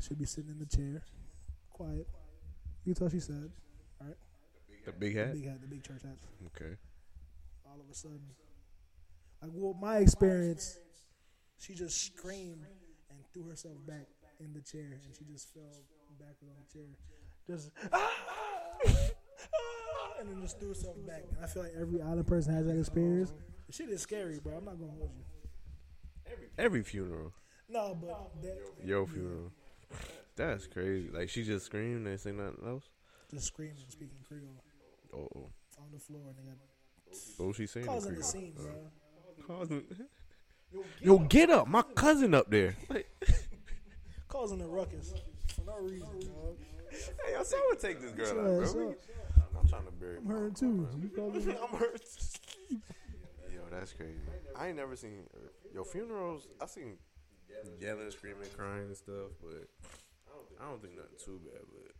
She'll 0.00 0.16
be 0.16 0.24
sitting 0.24 0.50
in 0.50 0.58
the 0.58 0.66
chair, 0.66 1.02
quiet. 1.70 2.06
You 2.84 2.94
can 2.94 2.94
tell 2.94 3.08
she's 3.10 3.26
sad. 3.26 3.50
The 4.86 4.92
big 4.92 5.14
hat, 5.14 5.34
The 5.34 5.40
big 5.40 5.48
hat, 5.48 5.60
the 5.60 5.66
big 5.66 5.82
church 5.84 6.02
hat. 6.02 6.16
Okay. 6.46 6.74
all 7.66 7.78
of 7.78 7.90
a 7.90 7.94
sudden. 7.94 8.22
Like 9.42 9.50
well, 9.54 9.74
my 9.80 9.98
experience, 9.98 10.78
she 11.58 11.74
just 11.74 12.02
screamed 12.06 12.64
threw 13.32 13.48
herself 13.48 13.76
back 13.86 14.06
in 14.40 14.52
the 14.52 14.60
chair, 14.60 14.98
and 15.04 15.14
she 15.16 15.24
just 15.32 15.52
fell 15.52 15.62
backward 16.18 16.50
on 16.50 16.56
the 16.64 16.72
chair, 16.72 16.88
just 17.46 17.70
and 20.20 20.28
then 20.28 20.40
just 20.42 20.58
threw 20.58 20.68
herself 20.68 20.96
back. 21.06 21.22
And 21.36 21.44
I 21.44 21.46
feel 21.46 21.62
like 21.62 21.72
every 21.80 22.00
island 22.02 22.26
person 22.26 22.52
has 22.54 22.66
that 22.66 22.78
experience. 22.78 23.32
The 23.66 23.72
shit 23.72 23.88
is 23.90 24.02
scary, 24.02 24.38
bro. 24.42 24.54
I'm 24.56 24.64
not 24.64 24.78
gonna 24.78 24.92
hold 24.92 25.10
you. 25.16 25.24
Every 26.58 26.82
funeral. 26.82 27.32
No, 27.68 27.96
but 28.00 28.42
that 28.42 28.58
Your 28.84 29.06
funeral. 29.06 29.52
That's 30.36 30.66
crazy. 30.66 31.08
Like 31.12 31.28
she 31.28 31.44
just 31.44 31.66
screamed 31.66 32.06
and 32.06 32.18
say 32.20 32.32
nothing 32.32 32.56
else. 32.66 32.84
just 33.30 33.46
screaming, 33.46 33.76
speaking 33.88 34.16
Creole 34.26 34.62
Oh, 35.12 35.28
oh. 35.36 35.48
on 35.78 35.90
the 35.92 35.98
floor, 35.98 36.22
and 36.28 36.38
they 36.38 36.42
got 36.50 36.56
what 37.38 37.48
was 37.48 37.56
she 37.56 37.66
saying? 37.66 37.86
causing 37.86 38.12
the 38.14 38.20
Creole? 38.20 38.30
scene, 38.30 38.52
bro. 38.56 38.66
Uh-huh. 38.66 39.46
Causing. 39.46 39.82
Yo, 41.00 41.18
get 41.18 41.50
up! 41.50 41.66
My 41.66 41.82
cousin 41.82 42.34
up 42.34 42.50
there. 42.50 42.76
Like, 42.88 43.08
Causing 44.28 44.60
a 44.60 44.66
ruckus 44.66 45.12
for 45.54 45.62
no 45.62 45.78
reason, 45.80 46.20
dog. 46.20 46.56
hey, 46.90 47.32
yo, 47.32 47.42
someone 47.42 47.76
take 47.78 48.00
this 48.00 48.12
girl 48.12 48.40
out, 48.40 48.72
bro. 48.74 48.94
shut 48.94 48.98
I'm 49.60 49.68
trying 49.68 49.86
to 49.86 49.92
bury. 49.92 50.18
I'm 50.18 50.26
hurt 50.26 50.54
too. 50.56 50.88
You 51.02 51.08
causing 51.08 51.50
I'm 51.62 51.76
hurt. 51.78 52.00
Yo, 53.52 53.60
that's 53.70 53.92
crazy. 53.92 54.20
I 54.56 54.68
ain't 54.68 54.76
never 54.76 54.94
seen 54.94 55.26
uh, 55.34 55.48
your 55.74 55.84
funerals. 55.84 56.46
I 56.60 56.66
seen 56.66 56.96
yelling, 57.80 58.10
screaming, 58.10 58.48
crying 58.56 58.86
and 58.86 58.96
stuff, 58.96 59.34
but 59.42 59.66
I 60.60 60.68
don't 60.68 60.80
think 60.80 60.94
nothing 60.96 61.18
too 61.24 61.40
bad. 61.44 61.62
But 61.66 61.90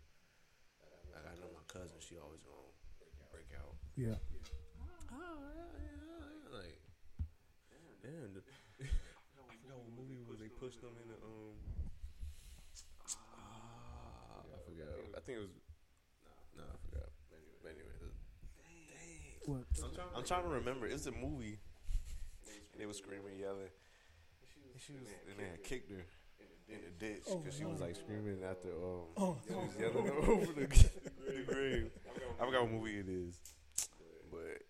like, 1.14 1.26
I 1.26 1.34
know 1.40 1.50
my 1.52 1.64
cousin. 1.66 1.96
She 1.98 2.14
always 2.16 2.40
gonna 2.42 2.70
break 3.32 3.50
out. 3.58 3.74
yeah. 3.96 4.14
Oh 5.10 5.42
yeah, 5.74 6.58
like 6.58 6.78
damn. 8.02 8.34
The, 8.34 8.42
I 8.80 9.54
forgot 9.58 9.78
what 9.82 9.90
movie 9.98 10.22
it 10.22 10.26
was. 10.28 10.38
They 10.38 10.49
pushed 10.60 10.80
them 10.80 10.90
in 11.02 11.08
the 11.08 11.16
um. 11.24 11.56
Ah, 13.34 14.44
I 14.44 14.58
forgot. 14.68 14.92
I 15.16 15.20
think 15.20 15.38
it 15.38 15.40
was. 15.40 15.50
No, 16.56 16.64
I 16.64 16.76
forgot. 16.88 17.08
But 17.62 17.70
anyway, 17.72 17.96
it- 18.04 19.48
What? 19.48 19.64
I'm 20.16 20.24
trying 20.24 20.42
to 20.44 20.48
remember. 20.48 20.86
It's 20.86 21.06
a 21.06 21.12
movie. 21.12 21.58
And 22.72 22.78
they 22.80 22.86
were 22.86 22.92
screaming, 22.94 23.38
yelling. 23.38 23.72
And 24.72 24.80
she 24.80 24.92
was, 24.92 25.08
and 25.28 25.38
they 25.38 25.48
had 25.50 25.62
kicked 25.64 25.90
her 25.90 26.04
in 26.68 26.78
the 26.84 26.90
ditch 27.06 27.24
because 27.26 27.56
she 27.58 27.64
was 27.64 27.80
like 27.80 27.96
screaming 27.96 28.38
after. 28.48 28.68
Um, 28.68 29.08
Oh, 29.16 29.36
she 29.48 29.54
was 29.54 29.74
yelling 29.78 30.08
over 30.28 30.52
the, 30.52 30.66
the 30.66 31.42
grave. 31.46 31.90
I 32.40 32.44
forgot 32.44 32.62
what 32.62 32.70
movie 32.70 32.98
it 32.98 33.08
is, 33.08 33.40
but 34.30 34.62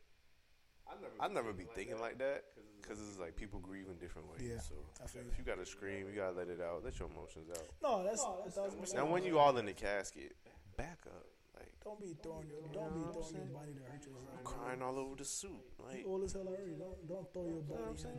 I 1.20 1.28
never 1.28 1.52
be 1.52 1.64
thinking 1.74 1.98
like 2.00 2.18
that 2.18 2.44
because 2.80 2.98
it's 3.00 3.18
like 3.18 3.36
people 3.36 3.60
grieve 3.60 3.86
in 3.88 3.96
different 3.98 4.30
ways. 4.30 4.42
Yeah, 4.42 4.58
So 4.60 4.74
I 5.02 5.06
feel 5.06 5.22
you. 5.22 5.28
if 5.30 5.38
you 5.38 5.44
gotta 5.44 5.66
scream, 5.66 6.06
you 6.08 6.16
gotta 6.16 6.36
let 6.36 6.48
it 6.48 6.60
out. 6.60 6.82
Let 6.84 6.98
your 6.98 7.08
emotions 7.08 7.48
out. 7.50 7.66
No, 7.82 8.04
that's 8.04 8.24
a 8.24 8.50
thousand 8.50 8.80
percent. 8.80 9.04
Now 9.04 9.10
when 9.10 9.24
you 9.24 9.38
all 9.38 9.56
in 9.58 9.66
the 9.66 9.72
casket, 9.72 10.32
back 10.76 10.98
up. 11.06 11.26
Like 11.56 11.68
Don't 11.84 12.00
be 12.00 12.16
throwing 12.22 12.48
your 12.48 12.60
don't 12.72 12.94
be 12.94 13.00
throwing 13.12 13.34
your 13.36 13.52
body 13.52 13.72
to 13.74 13.82
hurt 13.84 14.00
yourself. 14.00 14.44
crying 14.44 14.80
all 14.82 14.98
over 14.98 15.16
the 15.16 15.24
suit. 15.24 15.60
Like 15.78 16.00
You 16.04 16.06
old 16.08 16.24
as 16.24 16.32
hell 16.32 16.46
already. 16.48 16.72
Don't 16.78 17.06
don't 17.08 17.32
throw 17.32 17.44
your 17.46 17.60
body 17.68 17.82
I'm 17.84 17.88
in 17.90 17.94
the 17.96 18.00
saying? 18.00 18.16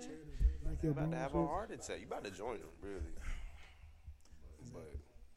like 0.66 0.84
your 0.84 0.94
you 0.94 0.98
about 1.00 1.12
to 1.12 1.18
have 1.18 1.34
a 1.34 1.46
heart 1.48 1.72
attack. 1.72 2.00
You 2.00 2.06
about 2.08 2.24
to 2.26 2.32
join 2.32 2.60
them, 2.60 2.70
really. 2.84 3.02
But 4.74 4.88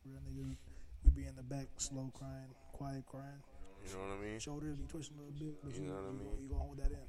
Real 0.05 0.21
niggas, 0.21 0.57
we 1.05 1.11
be 1.11 1.27
in 1.27 1.35
the 1.37 1.43
back, 1.43 1.69
slow 1.79 2.11
crying, 2.13 2.53
quiet 2.73 3.05
crying. 3.07 3.41
you 3.87 3.93
know 3.97 4.05
what 4.05 4.19
I 4.21 4.25
mean? 4.25 4.39
Shoulders 4.39 4.77
be 4.77 4.85
twitching 4.87 5.17
a 5.17 5.21
little 5.25 5.33
bit, 5.33 5.55
but 5.65 5.73
You 5.75 5.83
you, 5.83 5.89
know 5.89 5.95
what 5.97 6.05
I 6.05 6.13
you, 6.13 6.19
mean? 6.19 6.37
you 6.43 6.49
gonna 6.49 6.61
hold 6.63 6.77
that 6.79 6.93
in. 6.93 7.07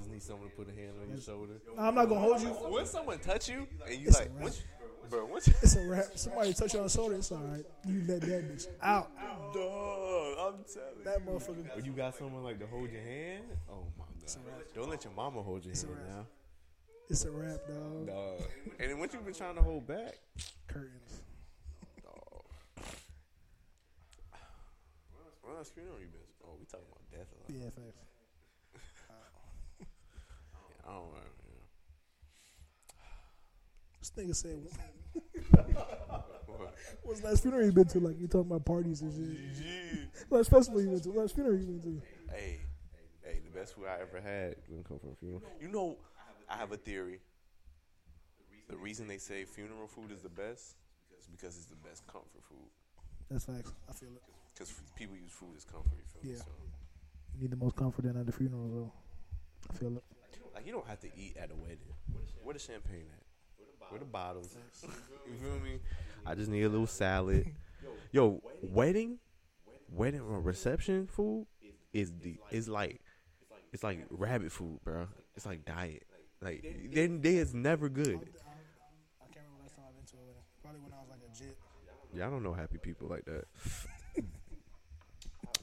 Just 0.00 0.10
need 0.10 0.22
someone 0.22 0.48
to 0.48 0.54
put 0.56 0.68
a 0.68 0.72
hand 0.72 0.92
on 1.02 1.10
your 1.10 1.20
shoulder. 1.20 1.54
I'm 1.78 1.94
not 1.94 2.08
gonna 2.08 2.20
hold 2.20 2.40
you. 2.40 2.48
When 2.48 2.86
someone 2.86 3.18
touch 3.18 3.48
you 3.48 3.66
and 3.86 4.00
you 4.00 4.08
It's 4.08 4.18
like, 4.18 4.28
a 4.28 4.30
wrap. 4.30 4.42
once, 4.42 4.62
bro, 5.10 5.36
It's 5.36 5.76
a 5.76 5.86
wrap. 5.86 6.04
Somebody 6.16 6.52
touch 6.54 6.72
you 6.72 6.80
on 6.80 6.86
the 6.86 6.90
shoulder, 6.90 7.14
it's 7.16 7.30
all 7.32 7.38
right. 7.38 7.64
You 7.86 8.02
let 8.08 8.20
that 8.22 8.50
bitch 8.50 8.66
out. 8.82 9.10
dog, 9.52 10.54
I'm 10.54 10.64
telling 10.72 11.04
That 11.04 11.26
motherfucker. 11.26 11.76
When 11.76 11.84
you 11.84 11.92
got 11.92 12.16
someone 12.16 12.42
like 12.44 12.58
to 12.60 12.66
hold 12.66 12.90
your 12.90 13.02
hand, 13.02 13.44
oh 13.70 13.84
my 13.98 14.04
god! 14.26 14.64
Don't 14.74 14.88
let 14.88 15.04
your 15.04 15.12
mama 15.12 15.42
hold 15.42 15.64
your 15.64 15.72
It's 15.72 15.82
hand 15.82 15.96
now, 16.08 16.26
It's 17.10 17.24
a 17.26 17.30
wrap, 17.30 17.58
dog. 17.68 18.06
dog. 18.06 18.40
And 18.78 18.90
then 18.90 18.98
once 18.98 19.12
you've 19.12 19.24
been 19.24 19.34
trying 19.34 19.56
to 19.56 19.62
hold 19.62 19.86
back, 19.86 20.18
Curtains. 20.66 21.20
dog. 22.02 22.44
Well, 25.44 25.56
that's 25.56 25.70
funeral 25.70 25.98
you 26.00 26.06
been. 26.06 26.20
Oh, 26.44 26.54
we 26.58 26.64
talking 26.64 26.86
about 26.88 27.10
death 27.10 27.28
a 27.34 27.52
lot. 27.52 27.62
Yeah, 27.64 27.70
facts. 27.70 28.06
Oh, 30.90 31.14
I. 31.14 31.20
Yeah. 32.88 32.94
This 34.00 34.10
nigga 34.16 34.34
said, 34.34 34.58
What? 36.46 36.74
"What's 37.02 37.20
the 37.20 37.26
last 37.28 37.42
funeral 37.42 37.64
you 37.64 37.72
been 37.72 37.86
to?" 37.86 38.00
Like 38.00 38.18
you 38.18 38.26
talking 38.26 38.50
about 38.50 38.64
parties 38.64 39.02
and 39.02 39.12
shit. 39.12 40.26
Last 40.30 40.50
festival 40.50 40.80
you 40.82 40.88
been 40.88 41.00
to? 41.00 41.10
Last 41.12 41.34
funeral 41.34 41.56
you 41.58 41.66
been 41.66 41.80
to? 41.82 42.02
Hey, 42.34 42.60
hey, 43.22 43.40
the 43.44 43.50
best 43.58 43.74
food 43.74 43.86
I 43.86 44.00
ever 44.00 44.20
had 44.20 44.56
didn't 44.68 44.84
come 44.88 44.98
from 44.98 45.10
a 45.10 45.14
funeral. 45.16 45.42
You 45.60 45.68
know, 45.68 45.96
I 46.48 46.56
have 46.56 46.72
a 46.72 46.76
theory. 46.76 47.20
the 48.68 48.76
reason 48.76 49.06
they 49.06 49.18
say 49.18 49.44
funeral 49.44 49.86
food 49.86 50.10
is 50.12 50.22
the 50.22 50.28
best 50.28 50.76
is 51.18 51.26
because 51.26 51.56
it's 51.56 51.66
the 51.66 51.76
best 51.76 52.06
comfort 52.06 52.42
food. 52.48 52.68
That's 53.30 53.44
facts. 53.44 53.72
I 53.88 53.92
feel 53.92 54.10
it. 54.10 54.22
Because 54.54 54.72
people 54.96 55.16
use 55.16 55.30
food 55.32 55.54
as 55.56 55.64
comfort. 55.64 55.92
You 55.96 56.04
feel 56.12 56.22
me? 56.30 56.36
Yeah. 56.36 56.42
So, 56.42 56.50
You 57.36 57.42
need 57.42 57.50
the 57.52 57.56
most 57.56 57.76
comfort 57.76 58.04
in 58.06 58.16
at 58.16 58.26
the 58.26 58.32
funeral, 58.32 58.68
though. 58.68 58.92
I 59.72 59.76
feel 59.78 59.96
it. 59.96 60.02
Like 60.54 60.66
you 60.66 60.72
don't 60.72 60.86
have 60.86 61.00
to 61.00 61.08
eat 61.16 61.36
at 61.36 61.50
a 61.50 61.54
wedding. 61.54 61.78
Where 62.42 62.54
the 62.54 62.60
champagne 62.60 63.06
at? 63.12 63.90
Where 63.90 63.98
the 63.98 64.04
bottles? 64.04 64.54
you 64.82 65.34
feel 65.42 65.58
me? 65.60 65.80
I 66.24 66.34
just 66.34 66.50
need 66.50 66.62
a 66.62 66.68
little 66.68 66.86
salad. 66.86 67.46
Yo, 68.12 68.42
wedding, 68.62 69.18
wedding 69.90 70.20
or 70.20 70.40
reception 70.40 71.06
food 71.06 71.46
is 71.92 72.12
the 72.20 72.36
is 72.50 72.68
like 72.68 73.00
it's 73.72 73.82
like 73.82 74.06
rabbit 74.10 74.52
food, 74.52 74.80
bro. 74.84 75.06
It's 75.36 75.46
like 75.46 75.64
diet. 75.64 76.04
Like 76.42 76.64
then 76.92 77.20
they 77.20 77.36
is 77.36 77.54
never 77.54 77.88
good. 77.88 78.14
I 78.14 79.26
can't 79.32 79.46
remember 79.46 79.62
last 79.62 79.76
time 79.76 79.84
I've 79.88 79.96
been 79.96 80.06
to 80.06 80.16
a 80.16 80.26
wedding. 80.26 80.42
Probably 80.62 80.80
when 80.80 80.92
I 80.92 81.00
was 81.00 81.10
like 81.10 81.20
a 81.24 81.36
jit. 81.36 81.56
Yeah, 82.14 82.26
I 82.26 82.30
don't 82.30 82.42
know 82.42 82.52
happy 82.52 82.78
people 82.78 83.08
like 83.08 83.24
that. 83.26 83.44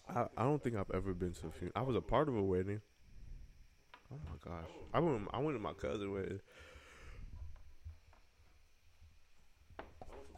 I, 0.09 0.26
I 0.38 0.43
don't 0.43 0.63
think 0.63 0.76
I've 0.76 0.91
ever 0.93 1.13
been 1.13 1.34
to 1.34 1.47
a 1.47 1.51
funeral. 1.51 1.74
I 1.76 1.82
was 1.82 1.95
a 1.95 2.01
part 2.01 2.30
of 2.30 2.36
a 2.36 2.43
wedding. 2.43 2.82
Oh 4.11 4.19
my 4.25 4.37
gosh, 4.51 4.69
I 4.93 4.99
went. 4.99 5.27
I 5.33 5.39
went 5.39 5.57
to 5.57 5.61
my 5.61 5.73
cousin 5.73 6.11
wedding. 6.13 6.39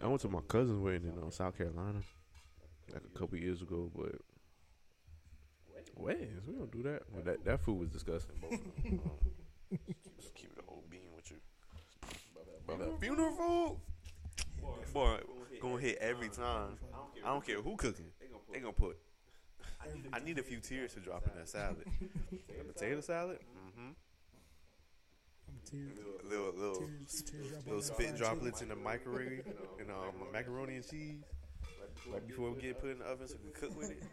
I 0.02 0.08
went 0.08 0.22
to 0.22 0.30
my 0.30 0.40
cousin's 0.48 0.80
wedding 0.80 1.12
in 1.16 1.22
uh, 1.22 1.30
South 1.30 1.58
Carolina, 1.58 2.00
like 2.94 3.04
a 3.04 3.20
couple 3.20 3.38
years 3.38 3.62
ago. 3.62 3.92
But 3.96 4.16
weddings, 5.96 6.42
we 6.48 6.56
don't 6.56 6.72
do 6.72 6.84
that. 6.84 7.04
But 7.14 7.26
that 7.26 7.46
that 7.46 7.60
food 7.62 7.80
was 7.80 7.90
disgusting. 7.90 8.38
Both 8.42 8.54
of 8.54 8.84
them. 8.84 9.02
Just 10.20 10.34
keep 10.34 10.52
it 10.52 10.64
a 10.66 10.70
whole 10.70 10.84
bean 10.90 11.02
with 11.16 11.30
you. 11.30 11.38
But 12.66 12.80
that 12.80 13.00
funeral 13.00 13.32
food, 13.32 13.78
boy, 14.94 15.20
gonna 15.62 15.80
hit 15.80 15.98
every 16.00 16.30
time. 16.30 16.78
I 17.24 17.28
don't 17.28 17.46
care 17.46 17.62
who 17.62 17.76
cooking. 17.76 18.12
They 18.52 18.60
gonna 18.60 18.74
put. 18.74 18.98
I 20.14 20.20
need 20.20 20.38
a 20.40 20.44
few 20.44 20.60
tears 20.60 20.94
to 20.94 21.00
drop 21.00 21.26
in 21.28 21.32
that 21.38 21.48
salad. 21.50 21.86
That 22.32 22.74
potato 22.74 23.02
salad, 23.02 23.40
mm-hmm. 23.40 23.92
Tears, 25.70 25.98
Little 26.24 26.54
little 26.56 26.76
tears, 26.76 27.24
tears 27.24 27.48
drop 27.50 27.62
on 27.62 27.66
little 27.68 27.82
spit 27.82 28.08
fried 28.08 28.18
droplets 28.18 28.60
chicken. 28.60 28.72
in 28.72 28.78
the 28.78 28.84
microwave 28.84 29.46
and 29.80 29.90
um, 29.92 30.32
macaroni 30.34 30.76
and 30.76 30.88
cheese 30.90 31.24
right 32.12 32.28
before 32.28 32.52
we 32.52 32.62
get 32.62 32.80
put 32.80 32.92
in 32.92 33.00
the 33.00 33.06
oven 33.06 33.28
so 33.28 33.36
we 33.44 33.52
can 33.52 33.70
cook 33.70 33.78
with 33.78 33.92
it. 33.92 34.04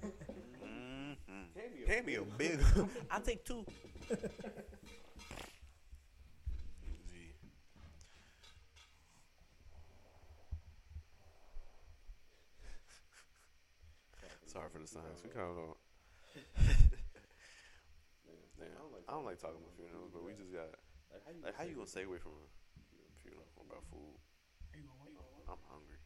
Mm-hmm. 0.64 1.90
Hand 1.90 2.06
me 2.06 2.14
a 2.16 2.22
big. 2.22 2.60
I 3.10 3.18
take 3.20 3.44
two. 3.44 3.64
Gee. 14.45 14.45
Sorry 14.56 14.72
for 14.72 14.80
the 14.80 14.88
silence. 14.88 15.20
We 15.20 15.28
kind 15.28 15.52
of 15.52 15.60
don't. 15.60 15.76
Damn, 18.56 18.72
I 19.04 19.12
don't 19.12 19.28
like 19.28 19.36
talking 19.36 19.60
about 19.60 19.76
funerals, 19.76 20.08
but 20.16 20.24
we 20.24 20.32
just 20.32 20.48
got. 20.48 20.72
Like, 21.44 21.52
how 21.60 21.68
you 21.68 21.76
gonna 21.76 21.84
stay 21.84 22.08
away 22.08 22.16
from 22.16 22.32
a 22.40 22.48
funeral 23.20 23.44
about 23.60 23.84
food? 23.92 24.16
I'm 25.44 25.60
hungry. 25.68 26.00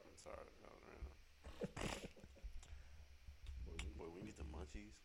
I'm 0.00 0.16
sorry. 0.16 0.48
I 0.64 0.72
was 0.72 0.80
random. 0.88 1.12
Boy, 4.00 4.08
we 4.16 4.24
get 4.24 4.40
the 4.40 4.48
munchies. 4.48 4.96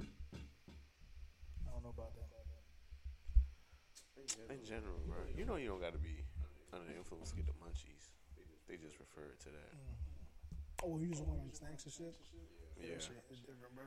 I 0.00 1.68
don't 1.76 1.84
know 1.84 1.92
about 1.92 2.16
that. 2.16 2.32
In 4.48 4.64
general, 4.64 4.96
bro, 5.04 5.28
you 5.36 5.44
know 5.44 5.60
you 5.60 5.68
don't 5.68 5.84
got 5.84 5.92
to 5.92 6.00
be 6.00 6.24
under 6.72 6.88
the 6.88 6.96
influence 6.96 7.36
to 7.36 7.36
get 7.36 7.44
the 7.44 7.58
munchies. 7.60 8.16
They 8.64 8.80
just 8.80 8.96
refer 8.96 9.36
to 9.44 9.50
that. 9.52 9.76
Mm-hmm. 9.76 10.09
Oh, 10.84 10.98
you 10.98 11.08
just 11.08 11.22
want 11.24 11.40
like 11.40 11.54
snacks 11.54 11.84
and 11.84 11.92
shit? 11.92 12.14
Yeah. 12.80 12.94
That 12.94 13.02
shit 13.02 13.22
is 13.30 13.40
different, 13.40 13.74
bro. 13.74 13.84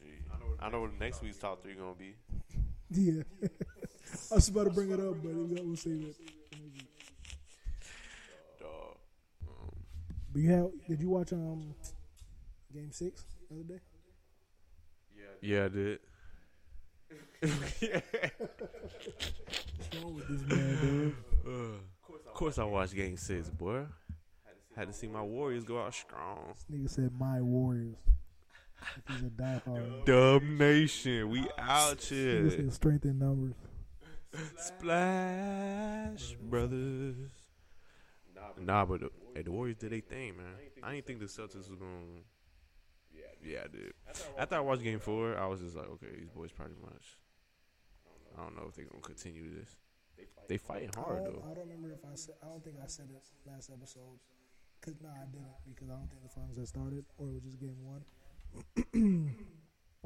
Gee. 0.00 0.22
I 0.60 0.68
know 0.70 0.80
what 0.82 0.98
next 0.98 1.22
week's 1.22 1.38
top 1.38 1.62
three 1.62 1.74
gonna 1.74 1.94
be. 1.94 2.14
Yeah. 2.88 3.22
I 4.30 4.36
was 4.36 4.48
about 4.48 4.64
to 4.64 4.70
bring 4.70 4.92
it 4.92 5.00
up, 5.00 5.16
but 5.20 5.34
we'll 5.34 5.74
save 5.74 6.04
it. 6.04 6.16
Dog. 8.60 8.96
But 10.32 10.40
you 10.40 10.50
have? 10.52 10.70
Did 10.88 11.00
you 11.00 11.10
watch 11.10 11.32
um 11.32 11.74
Game 12.72 12.92
Six 12.92 13.24
the 13.50 13.56
other 13.56 13.64
day? 13.64 13.80
yeah, 15.40 15.64
I 15.64 15.68
did. 15.68 15.98
What's 17.40 17.62
wrong 20.00 20.14
with 20.14 20.28
this 20.28 20.42
man, 20.42 20.78
dude? 20.80 21.14
of 22.24 22.34
course, 22.34 22.58
I 22.60 22.64
watched 22.64 22.94
Game 22.94 23.16
Six, 23.16 23.50
boy. 23.50 23.84
Had 24.76 24.88
to 24.88 24.92
see 24.92 25.06
my 25.06 25.22
Warriors 25.22 25.64
go 25.64 25.80
out 25.80 25.94
strong. 25.94 26.36
dog? 26.48 26.56
Nigga 26.70 26.90
said 26.90 27.10
my 27.18 27.40
Warriors. 27.40 27.96
Like 29.08 29.18
he's 29.18 29.26
a 29.26 29.30
diehard. 29.30 30.04
Dub 30.04 30.42
Nation, 30.42 31.30
we 31.30 31.48
out 31.58 31.96
Nigga 31.98 32.08
here. 32.08 32.50
said 32.50 32.72
strength 32.72 33.04
in 33.06 33.18
numbers. 33.18 33.54
Splash 34.58 36.34
Brothers. 36.42 37.30
Nah, 38.60 38.84
but 38.84 39.00
the, 39.00 39.10
hey, 39.34 39.42
the 39.42 39.50
Warriors 39.50 39.76
did 39.76 39.92
their 39.92 40.00
thing, 40.00 40.36
man. 40.36 40.46
I 40.82 40.92
didn't 40.94 41.06
think 41.06 41.20
the 41.20 41.26
Celtics 41.26 41.68
was 41.70 41.78
going. 41.78 42.22
to 43.14 43.18
Yeah, 43.48 43.60
I 43.64 43.68
did. 43.68 43.92
After 44.38 44.56
I 44.56 44.60
watched 44.60 44.82
Game 44.82 44.98
Four, 45.00 45.36
I 45.38 45.46
was 45.46 45.60
just 45.60 45.76
like, 45.76 45.88
okay, 45.88 46.08
these 46.18 46.28
boys 46.30 46.52
pretty 46.52 46.74
much. 46.82 47.18
I 48.38 48.42
don't 48.42 48.56
know 48.56 48.66
if 48.68 48.74
they're 48.74 48.84
gonna 48.84 49.00
continue 49.02 49.58
this. 49.58 49.76
They 50.48 50.58
fighting 50.58 50.90
hard 50.94 51.24
though. 51.24 51.42
I 51.50 51.54
don't 51.54 51.68
remember 51.68 51.92
if 51.92 52.04
I 52.04 52.14
said. 52.14 52.34
I 52.42 52.46
don't 52.48 52.62
think 52.62 52.76
I 52.82 52.86
said 52.86 53.06
it 53.10 53.22
last 53.50 53.70
episode. 53.70 54.18
Cause 54.86 54.94
nah, 55.02 55.10
I 55.10 55.26
didn't 55.34 55.50
because 55.74 55.90
I 55.90 55.98
don't 55.98 56.06
think 56.06 56.22
the 56.22 56.28
finals 56.28 56.56
had 56.56 56.68
started 56.68 57.04
or 57.18 57.26
it 57.26 57.34
was 57.34 57.42
just 57.42 57.58
game 57.58 57.74
one. 57.82 58.06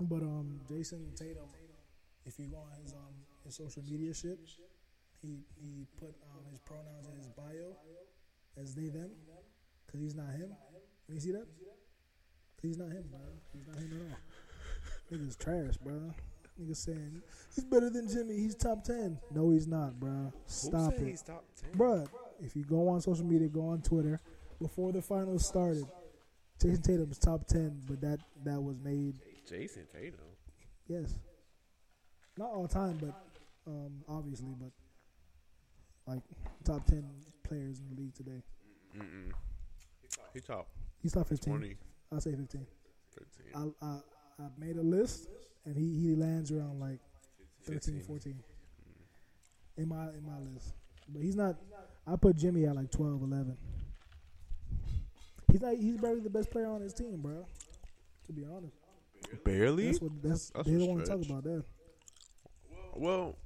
but 0.01 0.23
um, 0.23 0.59
Jayson 0.71 1.05
Tatum, 1.15 1.45
if 2.25 2.39
you 2.39 2.47
go 2.47 2.57
on 2.65 2.81
his 2.83 2.95
um 2.95 3.13
his 3.45 3.57
social 3.57 3.83
media 3.85 4.15
shit, 4.15 4.39
he 5.21 5.45
he 5.61 5.85
put 5.99 6.17
um 6.33 6.49
his 6.51 6.61
pronouns 6.61 7.09
in 7.13 7.17
his 7.19 7.29
bio 7.29 7.77
as 8.57 8.75
they 8.75 8.89
them, 8.89 9.11
cause 9.93 10.01
he's 10.01 10.15
not 10.15 10.31
him. 10.31 10.49
Can 11.05 11.15
you 11.17 11.21
see 11.21 11.33
that? 11.33 11.47
he's 12.63 12.79
not 12.79 12.89
him, 12.89 13.05
bro. 13.11 13.21
He's 13.53 13.67
not 13.67 13.77
him 13.77 14.01
at 14.01 14.17
all. 14.17 15.19
Niggas 15.19 15.39
trash, 15.39 15.77
bro. 15.77 16.15
Niggas 16.59 16.77
saying 16.77 17.21
he's 17.55 17.65
better 17.65 17.91
than 17.91 18.09
Jimmy. 18.09 18.37
He's 18.37 18.55
top 18.55 18.83
ten. 18.83 19.19
No, 19.31 19.51
he's 19.51 19.67
not, 19.67 20.01
bro. 20.01 20.33
Stop 20.47 20.95
it. 20.95 21.07
he's 21.07 21.21
top 21.21 21.45
ten? 21.61 21.79
Bruh, 21.79 22.09
if 22.41 22.57
you 22.57 22.65
go 22.65 22.89
on 22.89 23.03
social 23.03 23.27
media, 23.27 23.49
go 23.49 23.69
on 23.69 23.83
Twitter, 23.83 24.23
before 24.61 24.93
the 24.93 25.03
finals 25.03 25.47
started, 25.47 25.85
Jayson 26.61 26.83
Tatum's 26.83 27.19
top 27.19 27.47
ten, 27.47 27.81
but 27.89 28.01
that 28.01 28.19
that 28.45 28.61
was 28.61 28.77
made 28.83 29.15
Jayson 29.49 29.87
Tatum. 29.93 30.19
yes, 30.89 31.15
not 32.37 32.51
all 32.51 32.69
time, 32.69 32.99
but 33.01 33.15
um, 33.67 34.03
obviously, 34.09 34.55
but 34.61 34.71
like 36.07 36.23
top 36.65 36.85
ten 36.87 37.05
players 37.43 37.81
in 37.81 37.95
the 37.95 38.01
league 38.01 38.15
today. 38.15 38.43
Mm-mm. 38.97 39.33
He 40.35 40.41
top 40.41 40.69
He's 41.03 41.13
top 41.13 41.29
fifteen. 41.29 41.55
20, 41.55 41.77
I'll 42.13 42.21
say 42.21 42.35
fifteen. 42.35 42.67
15. 43.55 43.75
I 43.83 43.87
I 43.87 43.99
I 44.39 44.49
made 44.59 44.77
a 44.77 44.83
list, 44.83 45.29
and 45.65 45.77
he 45.77 45.99
he 46.01 46.15
lands 46.15 46.53
around 46.53 46.79
like 46.79 46.99
13, 47.65 47.95
15. 47.97 48.03
14 48.05 48.35
in 49.79 49.89
my 49.89 50.09
in 50.09 50.25
my 50.25 50.39
list. 50.53 50.75
But 51.09 51.23
he's 51.23 51.37
not. 51.37 51.57
I 52.07 52.17
put 52.17 52.37
Jimmy 52.37 52.67
at 52.67 52.77
like 52.77 52.91
12, 52.91 53.23
11. 53.23 53.57
He's 55.51 55.61
not. 55.61 55.75
He's 55.77 55.97
barely 55.97 56.21
the 56.21 56.31
best 56.31 56.51
player 56.51 56.69
on 56.69 56.81
his 56.81 56.93
team, 56.93 57.21
bro. 57.21 57.47
To 58.27 58.33
be 58.33 58.45
honest, 58.45 58.75
Barely? 59.45 59.87
that's 59.87 60.01
what 60.01 60.23
that's. 60.23 60.51
That's 60.51 60.69
they 60.69 60.79
don't 60.79 60.89
want 60.89 61.05
to 61.05 61.11
talk 61.11 61.25
about 61.25 61.45
that. 61.45 61.65
Well, 62.95 63.37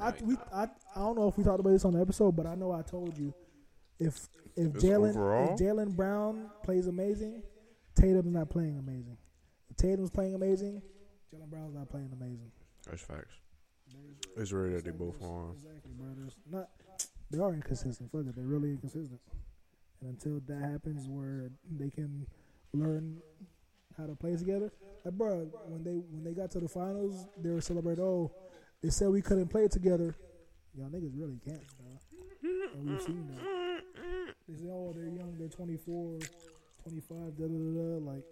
I 0.00 0.12
we 0.22 0.36
I, 0.52 0.64
I 0.64 1.00
don't 1.00 1.16
know 1.16 1.28
if 1.28 1.36
we 1.36 1.44
talked 1.44 1.60
about 1.60 1.70
this 1.70 1.84
on 1.84 1.94
the 1.94 2.00
episode, 2.00 2.36
but 2.36 2.46
I 2.46 2.54
know 2.54 2.72
I 2.72 2.82
told 2.82 3.16
you 3.16 3.34
if 3.98 4.28
if 4.56 4.72
Jaylen 4.74 5.10
if 5.10 5.58
Jaylen 5.58 5.94
Brown 5.94 6.50
plays 6.62 6.86
amazing, 6.86 7.42
Tatum's 7.94 8.32
not 8.32 8.50
playing 8.50 8.78
amazing. 8.78 9.16
If 9.70 9.76
Tatum's 9.76 10.10
playing 10.10 10.34
amazing, 10.34 10.82
Jaylen 11.32 11.50
Brown's 11.50 11.74
not 11.74 11.88
playing 11.88 12.10
amazing. 12.12 12.50
that's 12.88 13.02
facts. 13.02 13.34
It's 14.36 14.52
rare 14.52 14.70
that 14.70 14.84
they 14.84 14.90
both 14.90 15.22
are. 15.22 15.50
Exactly, 15.52 15.92
bro. 15.96 16.14
Not 16.50 16.68
they 17.30 17.38
are 17.38 17.52
inconsistent. 17.52 18.10
Fuck 18.10 18.26
it, 18.26 18.36
they're 18.36 18.44
really 18.44 18.70
inconsistent. 18.70 19.20
And 20.00 20.10
until 20.10 20.40
that 20.46 20.70
happens, 20.70 21.08
where 21.08 21.50
they 21.70 21.90
can 21.90 22.26
learn 22.72 23.20
how 23.96 24.06
to 24.06 24.14
play 24.14 24.36
together, 24.36 24.72
like, 25.04 25.14
bro, 25.14 25.48
when 25.66 25.82
they 25.82 26.02
when 26.10 26.22
they 26.24 26.32
got 26.32 26.50
to 26.52 26.60
the 26.60 26.68
finals, 26.68 27.26
they 27.36 27.50
were 27.50 27.60
celebrating. 27.60 28.04
Oh, 28.04 28.32
they 28.82 28.90
said 28.90 29.08
we 29.08 29.22
couldn't 29.22 29.48
play 29.48 29.66
together. 29.68 30.14
Y'all 30.76 30.88
niggas 30.88 31.18
really 31.18 31.40
can't, 31.44 31.66
bro. 31.76 31.98
And 32.74 32.88
we've 32.88 33.02
seen 33.02 33.26
that. 33.34 33.82
They 34.48 34.56
say, 34.56 34.68
oh, 34.70 34.92
they're 34.94 35.04
young, 35.04 35.36
they're 35.38 35.48
24, 35.48 36.18
25, 36.82 37.36
da 37.36 37.44
da 37.44 37.48
da 37.48 37.48
da. 37.48 38.12
Like, 38.12 38.24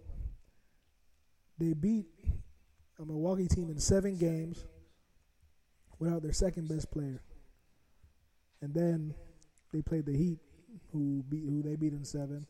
they 1.59 1.73
beat 1.73 2.05
a 2.99 3.05
Milwaukee 3.05 3.47
team 3.47 3.69
in 3.69 3.79
seven 3.79 4.17
games, 4.17 4.65
without 5.99 6.21
their 6.21 6.31
second 6.31 6.69
best 6.69 6.89
player, 6.91 7.21
and 8.61 8.73
then 8.73 9.13
they 9.73 9.81
played 9.81 10.05
the 10.05 10.15
Heat, 10.15 10.39
who 10.91 11.23
beat 11.29 11.43
who 11.45 11.61
they 11.61 11.75
beat 11.75 11.93
in 11.93 12.03
seven, 12.03 12.45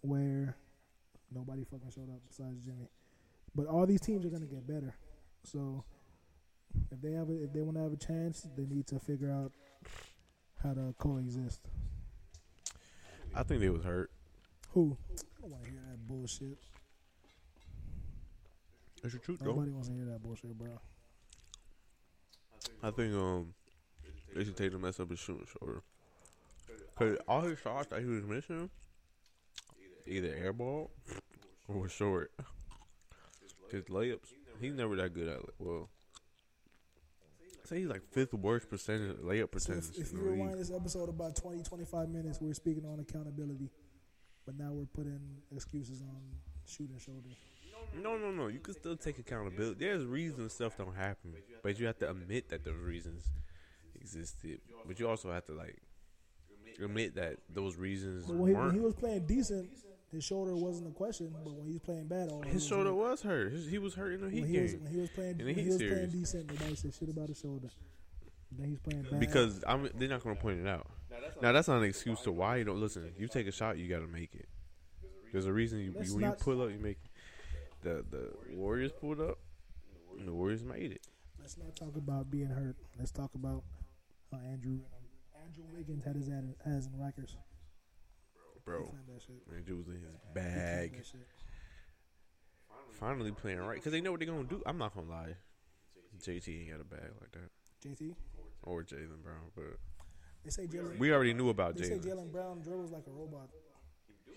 where 0.00 0.56
nobody 1.32 1.64
fucking 1.64 1.90
showed 1.90 2.10
up 2.10 2.20
besides 2.28 2.64
Jimmy. 2.64 2.88
But 3.54 3.66
all 3.66 3.86
these 3.86 4.00
teams 4.00 4.24
are 4.24 4.30
gonna 4.30 4.46
get 4.46 4.66
better, 4.66 4.94
so 5.44 5.84
if 6.90 7.00
they 7.00 7.12
have 7.12 7.28
a, 7.28 7.42
if 7.44 7.52
they 7.52 7.60
want 7.60 7.76
to 7.76 7.82
have 7.82 7.92
a 7.92 7.96
chance, 7.96 8.46
they 8.56 8.64
need 8.66 8.86
to 8.88 8.98
figure 8.98 9.30
out 9.30 9.52
how 10.62 10.74
to 10.74 10.94
coexist. 10.98 11.60
I 13.34 13.42
think 13.42 13.60
they 13.60 13.68
was 13.70 13.84
hurt. 13.84 14.10
Who? 14.72 14.96
I 15.10 15.40
don't 15.42 15.50
want 15.50 15.64
to 15.64 15.70
hear 15.70 15.80
that 15.90 16.08
bullshit. 16.08 16.58
That's 19.02 19.14
your 19.14 19.20
truth, 19.20 19.38
though. 19.40 19.50
Nobody 19.50 19.70
wants 19.70 19.88
to 19.88 19.94
hear 19.94 20.04
that 20.06 20.22
bullshit, 20.22 20.58
bro. 20.58 20.80
I 22.82 22.90
think 22.90 23.14
um 23.14 23.54
they 24.34 24.44
should 24.44 24.56
take 24.56 24.72
the 24.72 24.78
mess 24.78 25.00
up 25.00 25.10
his 25.10 25.18
shooting 25.18 25.46
shoulder. 25.46 25.82
Cause 26.98 27.16
all 27.28 27.42
his 27.42 27.60
shots 27.60 27.86
that 27.90 28.00
he 28.00 28.06
was 28.06 28.24
missing, 28.24 28.70
either 30.04 30.28
airball 30.30 30.88
or 31.68 31.88
short. 31.88 32.32
His 33.70 33.84
layups, 33.84 34.32
he's 34.60 34.74
never 34.74 34.96
that 34.96 35.14
good 35.14 35.28
at 35.28 35.38
it. 35.38 35.54
Well, 35.60 35.88
I 37.64 37.68
say 37.68 37.78
he's 37.78 37.86
like 37.86 38.02
fifth 38.10 38.34
worst 38.34 38.68
percentage 38.68 39.16
layup 39.18 39.42
So 39.42 39.46
percentage 39.46 39.90
if, 39.90 40.06
if 40.06 40.12
you 40.12 40.18
the 40.18 40.24
league. 40.24 40.40
rewind 40.40 40.58
this 40.58 40.72
episode 40.74 41.08
about 41.08 41.36
20, 41.36 41.62
25 41.62 42.08
minutes, 42.08 42.40
we're 42.40 42.54
speaking 42.54 42.84
on 42.84 42.98
accountability, 42.98 43.70
but 44.44 44.58
now 44.58 44.72
we're 44.72 44.86
putting 44.86 45.20
excuses 45.54 46.02
on 46.02 46.20
shooting 46.66 46.98
shoulders. 46.98 47.36
No, 48.02 48.16
no, 48.18 48.32
no. 48.32 48.48
You 48.48 48.58
can 48.58 48.74
still 48.74 48.96
take 48.96 49.18
accountability. 49.18 49.76
There's 49.78 50.04
reasons 50.04 50.52
stuff 50.52 50.76
don't 50.76 50.96
happen, 50.96 51.34
but 51.62 51.78
you 51.78 51.86
have 51.86 51.98
to 51.98 52.10
admit 52.10 52.48
that 52.48 52.64
those 52.64 52.80
reasons 52.80 53.22
existed. 54.00 54.60
But 54.84 54.98
you 54.98 55.08
also 55.08 55.30
have 55.30 55.46
to 55.46 55.52
like 55.52 55.76
admit 56.80 57.14
that 57.16 57.36
those 57.52 57.76
reasons 57.76 58.26
But 58.26 58.36
when 58.36 58.48
he, 58.48 58.54
when 58.54 58.62
weren't. 58.64 58.74
he 58.74 58.80
was 58.80 58.94
playing 58.94 59.26
decent, 59.26 59.68
his 60.12 60.24
shoulder 60.24 60.54
wasn't 60.56 60.88
a 60.88 60.92
question. 60.92 61.34
But 61.44 61.54
when 61.54 61.66
he 61.66 61.72
was 61.72 61.82
playing 61.82 62.06
bad, 62.06 62.30
all 62.30 62.42
His 62.42 62.66
shoulder 62.66 62.94
was 62.94 63.20
hurt. 63.22 63.52
His, 63.52 63.66
he 63.68 63.78
was 63.78 63.94
hurt 63.94 64.12
in 64.14 64.20
the 64.22 64.30
Heat 64.30 64.42
when 64.42 64.50
he 64.50 64.60
was 64.60 64.72
game 64.72 64.82
when 64.84 64.92
he 64.92 65.00
was 65.00 65.10
playing 65.10 65.30
In 65.32 65.38
the 65.38 65.44
when 65.44 65.54
he 65.54 65.66
was 65.66 65.76
playing 65.76 65.90
series. 65.92 66.12
decent, 66.12 66.48
nobody 66.52 66.74
said 66.76 66.94
shit 66.94 67.08
about 67.10 67.28
his 67.28 67.38
shoulder. 67.38 67.68
Then 68.52 68.68
he's 68.70 68.78
playing 68.78 69.02
bad 69.10 69.20
because 69.20 69.62
I'm. 69.66 69.90
They're 69.94 70.08
not 70.08 70.22
going 70.24 70.34
to 70.36 70.40
point 70.40 70.60
it 70.60 70.66
out. 70.66 70.86
Now 71.42 71.52
that's 71.52 71.68
not 71.68 71.78
an 71.78 71.84
excuse 71.84 72.20
to 72.22 72.32
why 72.32 72.56
you 72.56 72.64
don't 72.64 72.80
listen. 72.80 73.12
You 73.18 73.28
take 73.28 73.46
a 73.46 73.52
shot, 73.52 73.76
you 73.76 73.88
got 73.88 73.98
to 74.00 74.06
make 74.06 74.34
it. 74.34 74.48
There's 75.32 75.44
a 75.46 75.52
reason 75.52 75.80
you, 75.80 75.92
Let's 75.94 76.10
when 76.12 76.20
you 76.22 76.26
not- 76.28 76.38
pull 76.38 76.62
up, 76.62 76.70
you 76.70 76.78
make. 76.78 76.96
It. 77.04 77.82
The 77.82 78.04
the 78.10 78.56
Warriors 78.56 78.90
pulled 78.92 79.20
up, 79.20 79.38
and 80.18 80.26
the 80.26 80.32
Warriors 80.32 80.64
made 80.64 80.92
it. 80.92 81.06
Let's 81.38 81.58
not 81.58 81.76
talk 81.76 81.94
about 81.96 82.30
being 82.30 82.48
hurt. 82.48 82.76
Let's 82.98 83.10
talk 83.12 83.34
about 83.34 83.62
how 84.32 84.38
Andrew 84.50 84.78
uh, 84.80 84.96
Andrew 85.48 85.64
Wiggins 85.74 86.04
had 86.04 86.14
his 86.16 86.28
has 86.64 86.86
in 86.86 86.92
Rikers. 86.92 87.36
Bro, 88.64 88.84
shit. 88.84 89.48
man, 89.50 89.64
was 89.78 89.88
in 89.88 89.94
his 89.94 90.16
bag. 90.34 91.02
Finally 93.00 93.32
playing 93.32 93.60
right 93.60 93.76
because 93.76 93.92
they 93.92 94.00
know 94.00 94.10
what 94.10 94.20
they're 94.20 94.28
gonna 94.28 94.44
do. 94.44 94.62
I'm 94.66 94.76
not 94.76 94.94
gonna 94.94 95.08
lie, 95.08 95.36
JT 96.22 96.48
ain't 96.48 96.70
got 96.70 96.80
a 96.80 96.84
bag 96.84 97.10
like 97.20 97.32
that, 97.32 97.50
JT. 97.82 98.14
or 98.62 98.82
Jaylen 98.82 99.22
Brown, 99.22 99.50
but 99.54 99.78
They 100.44 100.50
say 100.50 100.66
Jaylen. 100.66 100.98
we 100.98 101.12
already 101.12 101.32
knew 101.32 101.48
about 101.48 101.76
They 101.76 101.84
say 101.84 101.98
Jaylen. 101.98 102.28
Jaylen 102.28 102.32
Brown 102.32 102.60
dribbles 102.60 102.90
like 102.90 103.06
a 103.06 103.10
robot. 103.10 103.48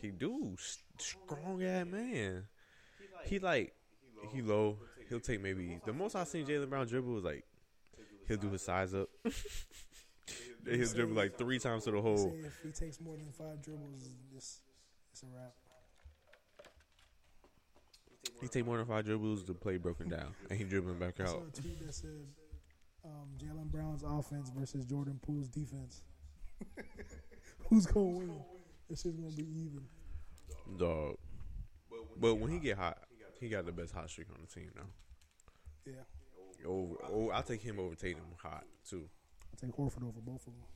He 0.01 0.09
do 0.11 0.55
strong 0.97 1.63
ass 1.63 1.85
man. 1.87 2.47
He 3.25 3.39
like 3.39 3.73
he 4.31 4.41
low. 4.41 4.77
He'll 5.09 5.19
take 5.19 5.41
maybe 5.41 5.79
the 5.85 5.93
most 5.93 6.15
I've 6.15 6.27
seen 6.29 6.45
Jaylen 6.45 6.69
Brown 6.69 6.87
dribble 6.87 7.17
is 7.17 7.23
like 7.23 7.43
he'll 8.27 8.37
do 8.37 8.49
his 8.51 8.61
size 8.61 8.93
up. 8.93 9.09
He'll 10.69 10.93
dribble 10.93 11.15
like 11.15 11.37
three 11.37 11.59
times 11.59 11.85
to 11.85 11.91
the 11.91 12.01
hole. 12.01 12.33
if 12.45 12.59
he 12.63 12.71
takes 12.71 12.99
more 12.99 13.15
than 13.15 13.31
five 13.31 13.61
dribbles, 13.61 14.09
it's, 14.35 14.61
it's 15.11 15.23
a 15.23 15.25
wrap. 15.27 15.53
He 18.39 18.47
take 18.47 18.65
more 18.65 18.77
than 18.77 18.85
five 18.85 19.05
dribbles 19.05 19.43
to 19.45 19.53
play 19.53 19.77
broken 19.77 20.09
down, 20.09 20.33
and 20.49 20.57
he 20.57 20.65
dribbling 20.65 20.99
back 20.99 21.19
I 21.19 21.25
saw 21.25 21.37
out. 21.37 21.43
a 21.55 21.61
tweet 21.61 21.79
that 21.85 21.93
said 21.93 22.25
um, 23.05 23.29
Jaylen 23.37 23.71
Brown's 23.71 24.03
offense 24.03 24.51
versus 24.55 24.85
Jordan 24.85 25.19
Poole's 25.21 25.47
defense. 25.47 26.03
Who's 27.69 27.85
gonna 27.85 28.05
win? 28.05 28.35
This 28.89 29.01
shit's 29.01 29.17
gonna 29.17 29.31
be 29.31 29.43
even. 29.43 29.81
Dog. 30.77 31.17
But 32.19 32.35
when 32.35 32.51
he 32.51 32.59
get 32.59 32.77
hot, 32.77 32.97
he 33.39 33.49
got 33.49 33.65
the 33.65 33.71
best 33.71 33.93
hot 33.93 34.09
streak 34.09 34.27
on 34.29 34.37
the 34.41 34.47
team 34.47 34.69
now. 34.75 34.83
Yeah, 35.85 36.67
Over, 36.67 36.95
oh, 37.11 37.29
I'll 37.31 37.41
take 37.41 37.61
him 37.63 37.79
over 37.79 37.95
Tatum 37.95 38.21
hot 38.41 38.65
too. 38.87 39.09
I'll 39.51 39.59
take 39.59 39.75
Horford 39.75 40.03
over 40.07 40.21
both 40.21 40.47
of 40.47 40.53
them. 40.53 40.63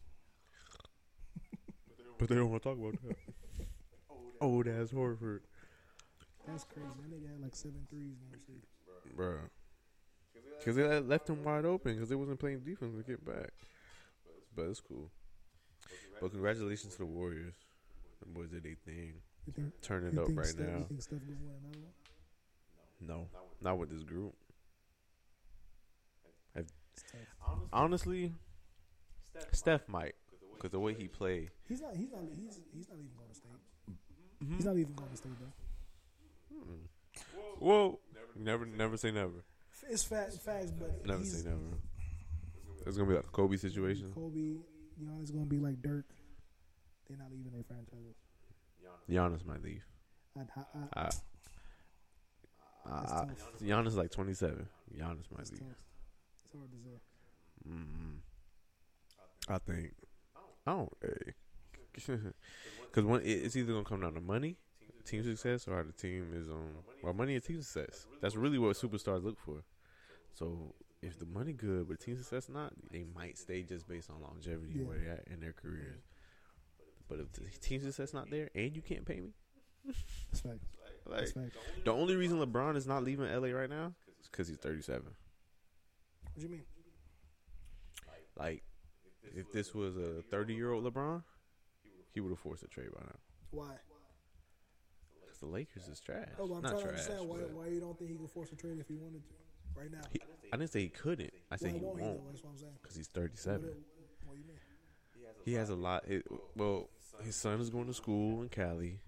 But 2.17 2.29
they 2.29 2.35
don't 2.35 2.49
want 2.49 2.63
to 2.63 2.69
talk 2.69 2.77
about 2.77 2.93
that. 3.07 3.17
Old 4.41 4.67
ass 4.67 4.89
Horford, 4.91 5.41
That's 6.47 6.63
crazy. 6.63 6.87
That 7.01 7.11
nigga 7.11 7.29
had 7.31 7.41
like 7.41 7.55
seven 7.55 7.85
threes 7.89 8.15
in 8.21 8.31
the 8.31 8.37
series. 8.45 8.63
bro. 9.15 9.37
Because 10.59 10.75
they 10.77 10.99
left 10.99 11.29
him 11.29 11.43
wide 11.43 11.65
open 11.65 11.93
because 11.93 12.07
they 12.09 12.15
wasn't 12.15 12.39
playing 12.39 12.59
defense 12.59 12.95
to 12.95 13.03
get 13.03 13.25
back. 13.25 13.49
But 14.55 14.67
it's 14.67 14.79
cool. 14.79 15.09
But 16.21 16.31
congratulations 16.31 16.93
to 16.93 16.99
the 16.99 17.05
Warriors. 17.05 17.55
The 18.21 18.27
boys 18.27 18.49
did 18.49 18.63
their 18.63 18.75
thing. 18.85 19.15
Think? 19.53 19.73
Turning 19.81 20.13
you 20.13 20.21
up 20.23 20.29
right 20.33 20.45
Steph, 20.45 20.67
now. 20.67 20.77
You 20.77 20.83
think 20.85 21.01
Steph 21.01 21.19
gonna 21.19 21.37
win? 21.43 21.83
No, 23.01 23.27
not 23.61 23.77
with 23.77 23.89
this 23.89 24.03
group. 24.03 24.33
Honestly, 27.73 28.31
Steph 29.51 29.87
might 29.87 30.15
because 30.53 30.71
the 30.71 30.79
way 30.79 30.93
he 30.93 31.07
played. 31.07 31.51
He's 31.67 31.81
not. 31.81 31.95
He's 31.95 32.11
not. 32.11 32.21
He's 32.35 32.59
he's 32.73 32.89
not 32.89 32.97
even 32.97 33.11
going 33.17 33.29
to 33.29 33.35
state. 33.35 33.51
Mm-hmm. 34.43 34.55
He's 34.55 34.65
not 34.65 34.77
even 34.77 34.93
going 34.93 35.11
to 35.11 35.17
state 35.17 35.31
though. 35.39 35.53
Whoa, 37.59 37.99
never, 38.35 38.65
never 38.65 38.97
say 38.97 39.11
never. 39.11 39.43
It's 39.89 40.03
fact, 40.03 40.33
facts, 40.33 40.71
but 40.71 41.05
Never 41.05 41.23
say 41.23 41.47
never. 41.47 41.59
It's 42.85 42.97
gonna 42.97 43.09
be 43.09 43.15
like 43.15 43.25
a 43.25 43.29
Kobe 43.29 43.57
situation. 43.57 44.11
Kobe, 44.13 44.57
Giannis 45.01 45.31
gonna 45.31 45.45
be 45.45 45.59
like 45.59 45.81
Dirk. 45.81 46.05
They're 47.07 47.17
not 47.17 47.31
leaving 47.31 47.51
their 47.51 47.63
franchises. 47.63 48.15
Giannis 49.09 49.45
might 49.45 49.63
leave. 49.63 49.83
I, 50.37 50.41
I, 50.95 51.09
I, 52.87 53.27
Giannis 53.63 53.87
is 53.87 53.97
like 53.97 54.11
27. 54.11 54.67
Giannis 54.95 55.31
might 55.31 55.51
leave. 55.51 55.61
It's 56.43 56.51
hard 56.51 56.71
to 56.71 56.77
say. 56.83 56.99
mm 57.69 58.17
I 59.47 59.57
think. 59.59 59.93
I 60.65 60.71
don't. 60.71 60.93
Because 61.93 63.05
one, 63.05 63.21
it's 63.23 63.55
either 63.55 63.71
gonna 63.73 63.83
come 63.85 64.01
down 64.01 64.13
to 64.15 64.21
money, 64.21 64.57
team 65.05 65.23
success, 65.23 65.67
or 65.67 65.75
how 65.77 65.83
the 65.83 65.91
team 65.93 66.31
is 66.35 66.49
on. 66.49 66.71
Well, 67.03 67.13
money 67.13 67.35
and 67.35 67.43
team 67.43 67.61
success. 67.61 68.07
That's 68.21 68.35
really 68.35 68.57
what 68.57 68.75
superstars 68.75 69.23
look 69.23 69.39
for. 69.39 69.63
So 70.33 70.73
if 71.01 71.19
the 71.19 71.25
money 71.25 71.53
good, 71.53 71.87
but 71.87 71.99
team 71.99 72.17
success 72.17 72.49
not, 72.49 72.73
they 72.91 73.05
might 73.15 73.37
stay 73.37 73.61
just 73.63 73.87
based 73.87 74.09
on 74.09 74.21
longevity 74.21 74.73
Yeah. 74.79 74.85
where 74.85 74.97
they 74.97 75.09
at 75.09 75.27
in 75.31 75.39
their 75.39 75.53
careers. 75.53 76.01
But 77.07 77.19
if 77.19 77.31
the 77.33 77.41
team 77.59 77.81
success 77.81 78.13
not 78.13 78.29
there 78.31 78.49
and 78.55 78.75
you 78.75 78.81
can't 78.81 79.05
pay 79.05 79.21
me, 79.21 79.33
That's 79.85 80.41
fact. 80.41 80.59
like 81.05 81.19
That's 81.19 81.31
fact. 81.33 81.55
the 81.83 81.91
only 81.93 82.15
reason 82.15 82.39
LeBron 82.39 82.75
is 82.75 82.87
not 82.87 83.03
leaving 83.03 83.27
LA 83.31 83.49
right 83.49 83.69
now 83.69 83.93
is 84.19 84.27
because 84.27 84.47
he's 84.47 84.57
37. 84.57 85.03
What 85.03 85.13
do 86.35 86.41
you 86.41 86.49
mean? 86.49 86.63
Like, 88.37 88.63
if 89.35 89.51
this 89.51 89.73
was 89.73 89.97
a 89.97 90.21
30 90.31 90.53
year 90.53 90.71
old 90.71 90.85
LeBron, 90.85 91.23
he 92.13 92.21
would 92.21 92.29
have 92.29 92.39
forced 92.39 92.63
a 92.63 92.67
trade 92.67 92.89
by 92.93 93.01
now. 93.01 93.15
Why? 93.51 93.75
Because 95.21 95.39
the 95.39 95.47
Lakers 95.47 95.87
is 95.87 95.99
trash. 95.99 96.29
Oh, 96.39 96.45
I'm 96.45 96.61
not 96.61 96.61
trying 96.61 96.75
to 96.75 96.81
trash. 96.81 96.91
understand 96.91 97.27
why, 97.29 97.37
but 97.37 97.51
why 97.51 97.67
you 97.67 97.79
don't 97.79 97.97
think 97.97 98.11
he 98.11 98.15
could 98.17 98.29
force 98.29 98.51
a 98.51 98.55
trade 98.55 98.77
if 98.79 98.87
he 98.87 98.95
wanted 98.95 99.21
to 99.27 99.79
right 99.79 99.91
now. 99.91 100.01
he, 100.11 100.21
I 100.53 100.57
didn't 100.57 100.71
say 100.71 100.81
he 100.81 100.89
couldn't. 100.89 101.33
I 101.51 101.57
said 101.57 101.73
he 101.73 101.79
won't 101.79 101.99
won't 101.99 102.23
though? 102.23 102.31
That's 102.31 102.43
what 102.43 102.51
I'm 102.51 102.57
saying. 102.57 102.71
because 102.81 102.95
he's 102.95 103.09
What, 103.13 103.23
37. 103.23 103.61
what 103.61 104.35
do 104.35 104.39
you 104.41 104.47
mean? 104.47 104.57
He 105.43 105.53
has 105.53 105.69
a 105.69 105.75
lot. 105.75 106.07
It, 106.07 106.25
well, 106.55 106.89
his 107.23 107.35
son 107.35 107.59
is 107.59 107.69
going 107.69 107.87
to 107.87 107.93
school 107.93 108.41
in 108.41 108.49
Cali. 108.49 108.99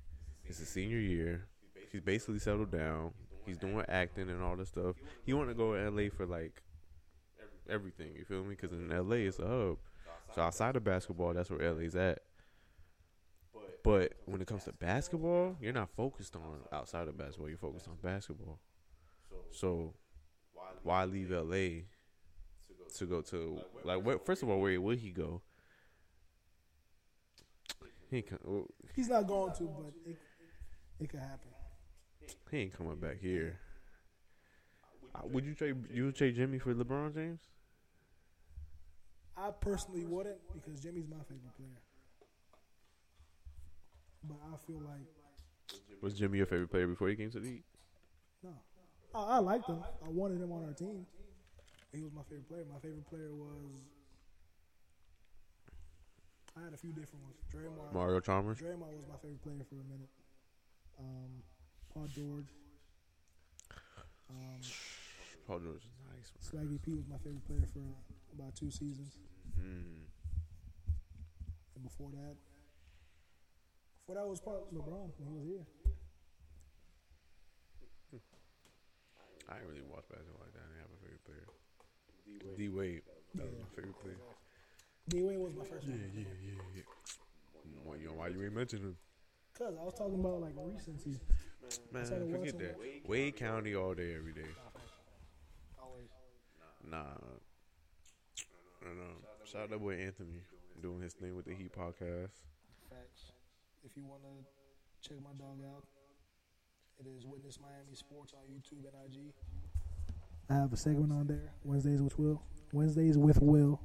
It's 0.45 0.59
his 0.59 0.69
senior 0.69 0.99
year. 0.99 1.47
He's 1.91 2.01
basically 2.01 2.39
settled 2.39 2.71
down. 2.71 3.11
He's 3.45 3.57
doing 3.57 3.83
acting 3.87 4.29
and 4.29 4.43
all 4.43 4.55
this 4.55 4.67
stuff. 4.69 4.97
He 5.25 5.33
want 5.33 5.49
to 5.49 5.55
go 5.55 5.73
to 5.73 5.89
LA 5.89 6.09
for 6.09 6.25
like 6.25 6.61
everything. 7.69 8.13
You 8.17 8.25
feel 8.25 8.43
me? 8.43 8.55
Because 8.59 8.71
in 8.73 8.89
LA 8.89 9.15
it's 9.27 9.39
a 9.39 9.47
hub. 9.47 9.77
So 10.35 10.41
outside 10.41 10.75
of 10.75 10.83
basketball, 10.83 11.33
that's 11.33 11.49
where 11.49 11.71
LA's 11.73 11.95
at. 11.95 12.19
But 13.83 14.13
when 14.25 14.41
it 14.41 14.47
comes 14.47 14.65
to 14.65 14.73
basketball, 14.73 15.55
you're 15.61 15.73
not 15.73 15.89
focused 15.95 16.35
on 16.35 16.59
outside 16.73 17.07
of 17.07 17.17
basketball. 17.17 17.47
You're 17.49 17.57
focused 17.57 17.87
on 17.87 17.95
basketball. 18.03 18.59
So 19.51 19.93
why 20.83 21.05
leave 21.05 21.31
LA 21.31 21.83
to 22.97 23.05
go 23.05 23.21
to 23.21 23.59
like? 23.83 24.01
Where, 24.03 24.19
first 24.19 24.43
of 24.43 24.49
all, 24.49 24.59
where 24.59 24.79
would 24.79 24.99
he 24.99 25.11
go? 25.11 25.41
He 28.09 28.21
co- 28.21 28.37
well, 28.43 28.67
He's 28.95 29.09
not 29.09 29.27
going 29.27 29.53
to, 29.53 29.63
but 29.63 29.93
it, 30.05 30.17
it 30.99 31.09
could 31.09 31.19
happen. 31.19 31.49
he 32.51 32.57
ain't 32.57 32.73
coming 32.77 32.95
back 32.97 33.19
here. 33.21 33.59
Uh, 35.15 35.21
Would 35.25 35.45
you 35.45 35.53
trade 35.55 35.75
you 35.93 36.05
would 36.05 36.15
trade 36.15 36.35
Jimmy 36.35 36.59
for 36.59 36.73
LeBron 36.73 37.13
James? 37.13 37.39
I 39.37 39.51
personally 39.51 40.03
wouldn't 40.05 40.37
because 40.53 40.79
Jimmy's 40.81 41.07
my 41.07 41.17
favorite 41.27 41.55
player. 41.55 41.77
But 44.23 44.37
I 44.51 44.57
feel 44.65 44.81
like 44.81 45.05
Was 46.01 46.15
Jimmy 46.15 46.37
your 46.37 46.47
favorite 46.47 46.69
player 46.71 46.87
before 46.87 47.07
he 47.09 47.15
came 47.15 47.29
to 47.31 47.39
the 47.39 47.47
league? 47.47 47.63
no, 48.43 48.53
I, 49.13 49.37
I 49.37 49.37
liked 49.39 49.69
him. 49.69 49.79
I 50.05 50.09
wanted 50.09 50.41
him 50.41 50.51
on 50.51 50.65
our 50.65 50.73
team. 50.73 51.05
He 51.93 52.01
was 52.01 52.11
my 52.13 52.23
favorite 52.23 52.49
player. 52.49 52.65
My 52.71 52.79
favorite 52.79 53.07
player 53.09 53.33
was. 53.33 53.81
I 56.59 56.63
had 56.63 56.73
a 56.73 56.77
few 56.77 56.91
different 56.91 57.23
ones. 57.23 57.37
Draymond. 57.53 57.93
Mario 57.93 58.19
Chalmers. 58.19 58.57
Draymond 58.59 58.97
was 58.97 59.05
my 59.07 59.17
favorite 59.21 59.41
player 59.43 59.65
for 59.69 59.75
a 59.75 59.85
minute. 59.85 60.09
Um, 60.99 61.43
Paul 61.93 62.07
George. 62.07 62.49
Um, 64.29 64.59
Paul 65.47 65.59
George 65.59 65.85
is 65.85 65.97
nice. 66.11 66.31
Swaggy 66.41 66.81
P 66.81 66.93
was 66.95 67.05
my 67.07 67.17
favorite 67.17 67.45
player 67.45 67.67
for 67.71 67.85
about 68.37 68.55
two 68.55 68.69
seasons. 68.69 69.17
Mm. 69.59 70.05
And 71.75 71.83
before 71.83 72.11
that, 72.11 72.35
before 74.05 74.15
that 74.21 74.27
was 74.27 74.39
part 74.39 74.73
LeBron 74.73 75.09
when 75.17 75.27
he 75.27 75.33
was 75.33 75.45
here. 75.45 75.65
I 79.49 79.53
didn't 79.55 79.69
really 79.69 79.87
watch 79.87 80.03
basketball 80.11 80.43
like 80.43 80.53
that. 80.53 80.59
I 80.59 80.67
didn't 80.75 80.83
have 80.83 80.91
a 80.91 80.99
favorite 80.99 81.23
player. 81.23 81.47
D 82.57 82.67
Wade. 82.67 83.01
That 83.35 83.45
was 83.47 83.55
my 83.55 83.69
favorite 83.75 83.99
player. 84.01 84.19
D 85.07 85.23
Wade 85.23 85.39
was 85.39 85.53
my 85.55 85.63
first 85.63 85.87
Yeah, 85.87 85.95
one. 85.95 86.11
yeah, 86.13 86.27
yeah, 86.43 86.61
yeah. 86.75 86.83
Why 87.85 87.95
you, 87.95 88.09
why 88.11 88.27
you 88.27 88.43
ain't 88.43 88.53
mention 88.53 88.79
him? 88.79 88.97
Cause 89.57 89.73
I 89.79 89.83
was 89.83 89.93
talking 89.93 90.19
about 90.19 90.41
like 90.41 90.53
recency. 90.57 91.17
Man, 91.93 92.05
started 92.05 92.29
forget 92.29 92.53
watching 92.55 92.67
that. 92.67 93.09
Wade 93.09 93.35
County 93.37 93.75
all 93.75 93.93
day, 93.93 94.15
every 94.15 94.33
day. 94.33 94.51
Always. 95.81 96.11
Nah. 96.83 97.15
I 98.81 98.89
don't. 98.89 99.47
Shout 99.47 99.63
out 99.63 99.69
that 99.69 99.79
boy 99.79 99.93
Anthony 99.93 100.41
doing 100.81 101.01
his 101.01 101.13
thing 101.13 101.35
with 101.35 101.45
the 101.45 101.53
Heat 101.53 101.71
podcast. 101.73 102.31
Facts. 102.89 103.31
If 103.83 103.95
you 103.95 104.03
want 104.05 104.21
to 104.23 105.07
check 105.07 105.17
my 105.23 105.31
dog 105.37 105.59
out, 105.73 105.83
it 106.99 107.07
is 107.07 107.25
Witness 107.25 107.59
Miami 107.61 107.95
Sports 107.95 108.33
on 108.33 108.41
YouTube 108.51 108.85
and 108.85 108.93
IG. 109.05 109.33
I 110.49 110.55
have 110.55 110.73
a 110.73 110.77
segment 110.77 111.11
on 111.11 111.27
there, 111.27 111.51
Wednesdays 111.63 112.01
with 112.01 112.17
Will. 112.17 112.41
Wednesdays 112.71 113.17
with 113.17 113.41
Will. 113.41 113.79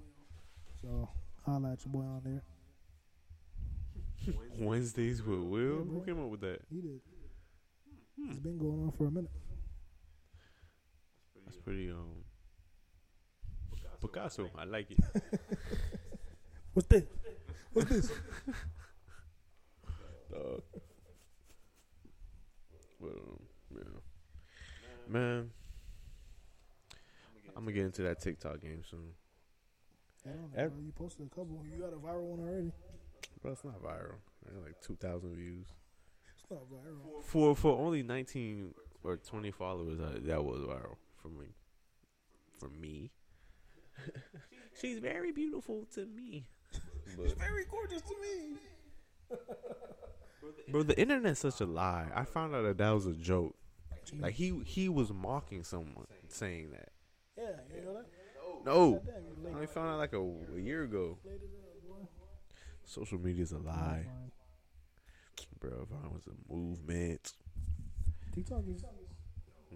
So 0.80 1.08
holla 1.44 1.72
at 1.72 1.84
your 1.84 1.92
boy 1.92 2.00
on 2.00 2.22
there. 2.24 2.42
Wednesdays 4.58 5.22
with 5.22 5.40
Will. 5.40 5.78
Yeah, 5.78 5.92
Who 5.92 6.02
came 6.04 6.22
up 6.22 6.28
with 6.28 6.40
that? 6.40 6.60
He 6.70 6.80
did. 6.80 7.00
Hmm. 8.18 8.30
It's 8.30 8.38
been 8.40 8.58
going 8.58 8.84
on 8.84 8.92
for 8.92 9.06
a 9.06 9.10
minute. 9.10 9.30
That's 11.44 11.56
pretty 11.58 11.90
um 11.90 12.24
Picasso. 14.02 14.50
I 14.58 14.64
like 14.64 14.90
it. 14.90 14.98
What's 16.74 16.88
this? 16.88 17.04
What's 17.72 17.88
this? 17.90 18.10
Dog. 20.32 20.62
But 23.00 23.10
um, 23.10 23.40
yeah. 23.74 23.82
Man, 25.08 25.50
I'm 27.56 27.64
gonna 27.64 27.72
get 27.72 27.84
into 27.86 28.02
that 28.02 28.20
TikTok 28.20 28.60
game 28.60 28.82
soon. 28.88 29.10
I 30.24 30.30
don't 30.30 30.52
know. 30.54 30.62
Ev- 30.62 30.72
You 30.84 30.92
posted 30.92 31.26
a 31.26 31.28
couple. 31.30 31.60
You 31.70 31.80
got 31.82 31.92
a 31.92 31.96
viral 31.96 32.22
one 32.36 32.40
already. 32.48 32.72
But 33.42 33.52
it's 33.52 33.64
not 33.64 33.82
viral. 33.82 34.16
I 34.48 34.54
got 34.54 34.64
like 34.64 34.80
two 34.80 34.96
thousand 34.96 35.34
views. 35.36 35.66
It's 36.40 36.50
not 36.50 36.60
viral. 36.70 37.22
For 37.24 37.56
for 37.56 37.78
only 37.78 38.02
nineteen 38.02 38.72
or 39.04 39.16
twenty 39.16 39.50
followers, 39.50 39.98
I, 40.00 40.18
that 40.20 40.44
was 40.44 40.60
viral 40.60 40.96
for 41.20 41.28
me. 41.28 41.46
For 42.58 42.68
me, 42.68 43.10
she's 44.80 44.98
very 44.98 45.32
beautiful 45.32 45.86
to 45.94 46.06
me. 46.06 46.46
But 47.16 47.38
Very 47.38 47.64
gorgeous 47.70 48.02
to 48.02 48.14
me. 48.20 49.36
bro, 50.68 50.82
the 50.82 50.98
internet's 50.98 51.40
such 51.40 51.60
a 51.60 51.66
lie. 51.66 52.06
I 52.14 52.24
found 52.24 52.54
out 52.54 52.62
that 52.62 52.78
that 52.78 52.90
was 52.90 53.06
a 53.06 53.12
joke. 53.12 53.54
Like 54.18 54.34
he 54.34 54.60
he 54.66 54.88
was 54.88 55.12
mocking 55.12 55.62
someone 55.62 56.06
saying 56.28 56.70
that. 56.72 56.88
Yeah, 57.36 57.50
you 57.74 57.84
know 57.84 57.94
that? 57.94 58.06
No, 58.64 58.92
Goddamn, 58.94 59.22
I 59.46 59.54
only 59.54 59.66
found 59.66 59.88
out 59.90 59.98
like 59.98 60.12
a, 60.12 60.20
a 60.20 60.60
year 60.60 60.84
ago. 60.84 61.18
Late 61.24 61.34
as 61.42 61.50
hell. 61.88 62.08
Social 62.84 63.18
media's 63.18 63.52
a 63.52 63.58
lie, 63.58 64.04
Fine. 64.04 64.32
bro. 65.58 65.86
Vine 65.90 66.12
was 66.12 66.26
a 66.26 66.52
movement. 66.52 67.32
TikTok 68.34 68.62
is. 68.68 68.84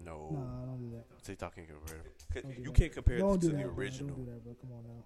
No, 0.03 0.29
Nah, 0.31 0.65
don't 0.65 0.79
do 0.89 0.95
that. 0.95 1.23
TikTok 1.23 1.55
can't 1.55 1.67
compare. 1.67 2.03
Don't 2.33 2.55
do 2.55 2.61
You 2.61 2.63
that. 2.71 2.73
can't 2.75 2.91
compare 2.93 3.17
Don't 3.17 3.39
this 3.41 3.49
do 3.49 3.49
to 3.51 3.55
that, 3.57 3.63
the 3.63 3.69
bro. 3.69 3.77
original. 3.83 4.15
Don't 4.15 4.25
do 4.25 4.31
that, 4.31 4.43
bro. 4.43 4.53
Come 4.61 4.71
on 4.71 4.83
now. 4.83 5.03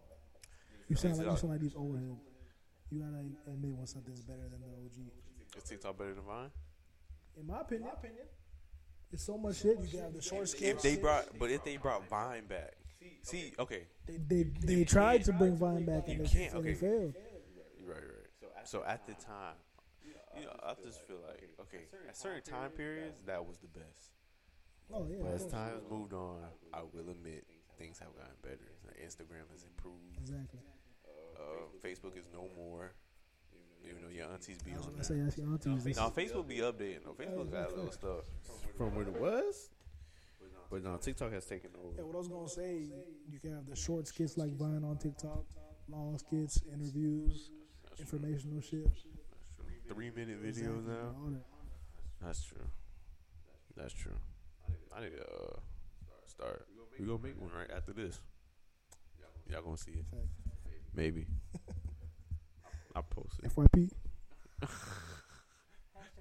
You 0.89 0.95
sound 0.95 1.17
like 1.17 1.25
you 1.25 1.31
TikTok. 1.31 1.39
sound 1.39 1.51
like 1.53 1.61
these 1.61 1.75
old 1.75 1.95
heads. 1.97 2.19
You 2.91 2.99
gotta 2.99 3.51
admit 3.53 3.75
when 3.75 3.87
something's 3.87 4.21
better 4.21 4.49
than 4.49 4.59
the 4.59 4.67
OG. 4.67 5.57
Is 5.57 5.63
TikTok 5.63 5.97
better 5.97 6.13
than 6.13 6.23
Vine? 6.23 6.49
In 7.39 7.47
my 7.47 7.61
opinion, 7.61 7.89
opinion 7.93 8.25
it's 9.13 9.23
so 9.23 9.37
much 9.37 9.57
shit. 9.57 9.77
You 9.81 9.87
can 9.87 9.99
have 10.01 10.13
the 10.13 10.21
short 10.21 10.47
skits. 10.49 10.63
If 10.63 10.81
they 10.81 10.95
brought, 11.01 11.25
but 11.39 11.49
if 11.51 11.63
they 11.63 11.77
brought 11.77 12.07
Vine 12.09 12.45
back, 12.45 12.73
see, 13.23 13.53
okay, 13.59 13.83
they 14.07 14.17
they, 14.17 14.43
they 14.61 14.83
tried 14.85 15.23
to 15.25 15.33
bring 15.33 15.55
Vine 15.57 15.85
back 15.85 16.07
and 16.07 16.19
You 16.19 16.23
it, 16.25 16.31
can't, 16.31 16.51
and 16.53 16.59
okay. 16.61 16.71
it 16.71 16.77
failed. 16.77 17.13
right, 17.85 17.95
right. 17.97 18.67
So 18.67 18.83
at 18.85 19.05
the 19.07 19.13
time, 19.13 19.55
you 20.37 20.43
know, 20.45 20.55
I 20.63 20.73
just 20.83 21.01
feel 21.07 21.17
like, 21.27 21.49
okay, 21.61 21.83
at 22.07 22.15
certain 22.15 22.41
time 22.43 22.71
periods, 22.71 23.21
that 23.25 23.45
was 23.45 23.57
the 23.57 23.67
best. 23.67 24.11
Oh 24.93 25.07
yeah, 25.09 25.17
But 25.21 25.33
as 25.33 25.41
course. 25.41 25.53
time 25.53 25.73
has 25.73 25.83
moved 25.89 26.13
on, 26.13 26.37
I 26.73 26.81
will 26.81 27.09
admit 27.09 27.45
things 27.77 27.99
have 27.99 28.13
gotten 28.15 28.35
better. 28.41 28.71
Like 28.85 28.97
Instagram 28.99 29.47
has 29.51 29.63
improved. 29.63 30.17
exactly. 30.19 30.59
Uh, 31.37 31.65
Facebook 31.83 32.17
is 32.17 32.25
no 32.33 32.47
more. 32.57 32.91
You 33.83 33.93
know, 33.93 34.09
your 34.13 34.31
aunties 34.31 34.59
be 34.61 34.73
I 34.73 34.77
was 34.77 34.85
on 34.87 34.93
there. 34.93 35.03
say 35.03 35.15
that's 35.19 35.37
your 35.37 35.47
aunties. 35.47 35.97
No, 35.97 36.09
Facebook 36.11 36.47
be 36.47 36.57
updating. 36.57 37.03
No, 37.05 37.13
Facebook 37.13 37.51
got 37.51 37.71
a 37.71 37.75
little 37.75 37.91
stuff 37.91 38.23
from 38.77 38.93
what 38.95 39.07
it 39.07 39.19
was. 39.19 39.69
But 40.69 40.83
no, 40.83 40.95
TikTok 40.97 41.33
has 41.33 41.45
taken 41.45 41.71
over. 41.83 41.95
Yeah, 41.97 42.03
what 42.03 42.15
I 42.15 42.17
was 42.19 42.27
gonna 42.27 42.47
say, 42.47 42.85
you 43.29 43.39
can 43.39 43.53
have 43.55 43.65
the 43.65 43.75
short 43.75 44.07
skits 44.07 44.37
like 44.37 44.55
Vine 44.55 44.83
on 44.85 44.97
TikTok, 44.97 45.43
long 45.89 46.17
skits, 46.17 46.61
interviews, 46.71 47.49
informational 47.99 48.61
shit. 48.61 48.87
Three 49.89 50.11
minute 50.11 50.41
videos 50.41 50.47
Exactly, 50.47 50.83
now. 50.87 51.33
That's 52.21 52.43
true. 52.43 52.65
That's 53.75 53.93
true. 53.93 54.15
I 54.95 55.01
need 55.01 55.11
to 55.11 55.23
uh, 55.23 55.59
start. 56.27 56.65
We 56.99 57.05
gonna 57.05 57.19
make 57.23 57.39
one 57.39 57.51
right 57.57 57.69
after 57.75 57.93
this. 57.93 58.19
Y'all 59.49 59.61
gonna 59.61 59.77
see 59.77 59.91
it. 59.91 60.05
Maybe. 60.93 61.25
I 62.95 63.01
post 63.01 63.39
it. 63.43 63.51
FYP. 63.53 63.91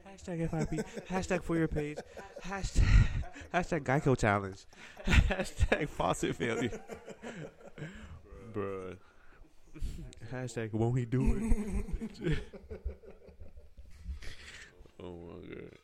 Hashtag 0.08 0.50
FIP. 0.50 0.86
Hashtag 1.08 1.42
for 1.42 1.56
your 1.56 1.68
page. 1.68 1.98
Hashtag, 2.42 3.04
hashtag 3.54 3.82
Geico 3.82 4.18
challenge. 4.18 4.66
Hashtag 5.06 5.88
faucet 5.88 6.34
failure. 6.36 6.80
Bruh. 8.52 8.96
Hashtag 10.32 10.72
won't 10.72 10.98
he 10.98 11.04
do 11.04 11.22
it? 12.22 12.38
oh 15.02 15.16
my 15.16 15.54
god. 15.54 15.78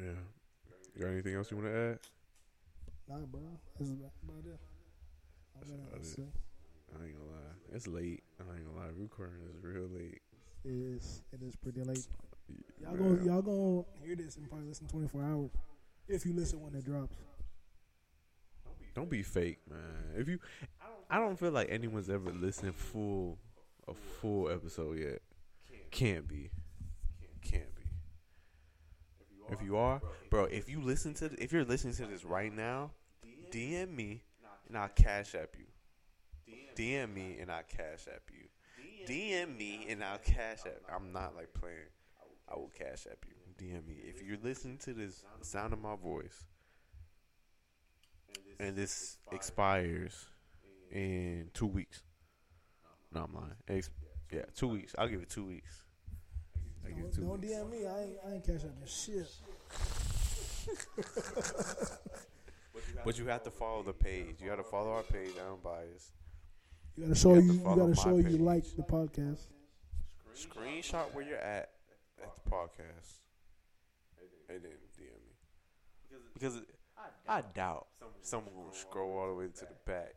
Yeah. 0.00 0.20
You 0.94 1.02
got 1.02 1.10
anything 1.12 1.34
else 1.34 1.50
you 1.50 1.56
want 1.58 1.68
to 1.68 1.76
add? 1.76 1.98
Nah, 3.08 3.26
bro. 3.26 3.40
This 3.78 3.88
is 3.88 3.94
about 3.94 4.44
it. 4.46 4.58
I 5.54 5.58
That's 5.58 6.14
about 6.14 6.26
it. 6.26 6.32
I 6.98 7.04
ain't 7.04 7.14
gonna 7.14 7.30
lie. 7.30 7.74
It's 7.74 7.86
late. 7.86 8.22
I 8.40 8.56
ain't 8.56 8.66
gonna 8.66 8.78
lie. 8.78 8.92
Recording 8.96 9.40
is 9.48 9.62
real 9.62 9.88
late. 9.92 10.20
It 10.64 10.70
is. 10.70 11.22
It 11.32 11.42
is 11.42 11.56
pretty 11.56 11.82
late. 11.82 12.06
Y'all 12.80 12.96
gonna 12.96 13.24
y'all 13.24 13.42
gonna 13.42 13.84
hear 14.04 14.16
this 14.16 14.36
and 14.36 14.48
probably 14.48 14.68
listen 14.68 14.86
24 14.86 15.22
hours 15.22 15.50
if 16.08 16.24
you 16.24 16.32
listen 16.32 16.60
when 16.60 16.74
it 16.74 16.84
drops. 16.84 17.16
Don't 18.94 19.10
be 19.10 19.22
fake, 19.22 19.58
man. 19.68 19.78
If 20.16 20.26
you, 20.26 20.38
I 21.10 21.18
don't 21.18 21.38
feel 21.38 21.50
like 21.50 21.68
anyone's 21.70 22.08
ever 22.08 22.30
listened 22.30 22.74
full, 22.74 23.38
a 23.86 23.92
full 23.92 24.48
episode 24.48 24.98
yet. 24.98 25.20
Can't 25.90 26.26
be, 26.26 26.50
can't 27.42 27.74
be. 27.74 27.75
If 29.50 29.62
you 29.62 29.76
are, 29.76 30.00
bro, 30.30 30.44
if 30.44 30.68
you 30.68 30.80
listen 30.80 31.14
to, 31.14 31.30
if 31.38 31.52
you're 31.52 31.64
listening 31.64 31.94
to 31.94 32.06
this 32.06 32.24
right 32.24 32.52
now, 32.52 32.90
DM 33.50 33.94
me 33.94 34.22
and 34.68 34.76
I'll 34.76 34.88
cash 34.88 35.34
app 35.34 35.54
you. 35.56 35.66
DM 36.76 37.14
me 37.14 37.36
and 37.40 37.50
I'll 37.50 37.62
cash 37.62 38.06
app 38.12 38.22
you. 38.32 38.48
DM 39.06 39.56
me 39.56 39.86
and 39.88 40.02
I'll 40.02 40.18
cash 40.18 40.60
app. 40.66 40.82
I'm 40.92 41.12
not 41.12 41.36
like 41.36 41.54
playing. 41.54 41.76
I 42.48 42.56
will 42.56 42.72
cash 42.76 43.06
app 43.10 43.24
you. 43.26 43.34
DM 43.58 43.86
me 43.86 43.96
if 44.02 44.22
you're 44.22 44.38
listening 44.42 44.78
to 44.78 44.92
this 44.92 45.24
sound 45.42 45.72
of 45.72 45.80
my 45.80 45.96
voice 45.96 46.44
and 48.58 48.76
this 48.76 49.18
expires 49.32 50.26
in 50.90 51.50
two 51.54 51.66
weeks. 51.66 52.02
No, 53.12 53.22
I'm 53.24 53.34
lying. 53.34 53.82
Yeah, 54.32 54.42
two 54.54 54.68
weeks. 54.68 54.94
I'll 54.98 55.08
give 55.08 55.22
it 55.22 55.30
two 55.30 55.46
weeks. 55.46 55.82
I 56.86 56.90
give 56.90 57.02
Don't, 57.02 57.14
two 57.14 57.20
don't 57.22 57.40
weeks. 57.40 57.54
DM 57.54 57.70
me. 57.70 57.86
I 57.86 58.00
ain't 58.02 58.16
I 58.26 58.32
ain't 58.34 58.44
cash 58.46 58.64
up 58.64 58.70
your 58.78 58.86
shit. 58.86 59.26
But 63.04 63.18
you 63.18 63.26
have 63.26 63.42
to 63.44 63.50
follow 63.50 63.82
the 63.82 63.92
page. 63.92 64.36
You 64.40 64.48
got 64.48 64.56
to 64.56 64.64
follow 64.64 64.90
our 64.92 65.02
page, 65.02 65.30
Unbiased. 65.50 66.12
You 66.96 67.04
gotta 67.04 67.14
show 67.14 67.34
You 67.34 67.40
you. 67.42 67.48
to 67.48 67.52
You 67.54 67.60
follow 67.60 67.76
gotta 67.76 68.08
my 68.08 68.20
show 68.22 68.28
you 68.28 68.38
like 68.38 68.64
the 68.76 68.82
podcast. 68.82 69.38
Screenshot 70.34 71.12
where 71.14 71.24
you're 71.26 71.38
at 71.38 71.70
at 72.22 72.34
the 72.34 72.50
podcast, 72.50 73.20
and 74.48 74.62
then 74.62 74.72
DM 74.98 75.00
me. 75.00 76.18
Because 76.34 76.56
it, 76.56 76.64
I 77.28 77.42
doubt 77.54 77.86
someone 78.22 78.54
will 78.54 78.72
scroll 78.72 79.18
all 79.18 79.28
the 79.28 79.34
way 79.34 79.46
to 79.46 79.60
the 79.60 79.66
back. 79.84 80.14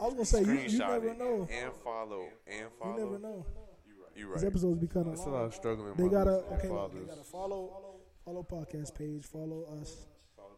I 0.00 0.04
was 0.04 0.12
gonna 0.14 0.24
say 0.26 0.42
you, 0.42 0.68
you 0.68 0.78
never 0.78 1.14
know. 1.14 1.48
And 1.50 1.72
follow 1.82 2.28
and 2.46 2.66
follow. 2.78 2.96
You 2.98 3.04
never 3.04 3.18
know. 3.18 3.46
You 4.16 4.32
These 4.32 4.42
right. 4.42 4.50
episodes 4.50 4.78
be 4.78 4.86
kind 4.86 5.06
of 5.06 5.12
That's 5.16 5.26
a 5.26 5.30
lot 5.30 5.44
of 5.44 5.54
struggling. 5.54 5.94
They 5.96 6.08
gotta 6.08 6.30
okay. 6.30 6.68
Look, 6.68 6.78
fathers. 6.78 7.00
they 7.02 7.06
gotta 7.06 7.24
follow 7.24 7.70
follow 8.24 8.42
podcast 8.50 8.96
page. 8.96 9.24
Follow 9.24 9.66
us 9.80 10.06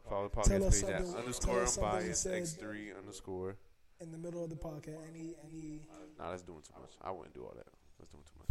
Follow 0.09 0.31
the 0.33 0.43
Tell 0.43 0.61
podcast 0.61 0.67
us 0.69 0.83
page 0.83 0.91
at 0.91 1.03
underscore 1.03 1.55
tell 1.55 1.63
us 1.65 1.75
something 1.75 1.93
you 1.93 1.99
unbiased 1.99 2.27
x3 2.27 2.99
underscore. 2.99 3.57
in 4.01 4.13
the 4.13 4.19
middle 4.19 4.45
of 4.45 4.51
the 4.51 4.57
podcast. 4.57 4.99
Any 5.13 5.35
any. 5.45 5.81
Nah, 6.19 6.31
that's 6.31 6.43
doing 6.43 6.63
too 6.63 6.81
much. 6.81 6.93
I 7.03 7.11
wouldn't 7.11 7.35
do 7.35 7.43
all 7.43 7.55
that. 7.57 7.67
That's 7.99 8.11
doing 8.11 8.25
too 8.25 8.39
much. 8.39 8.49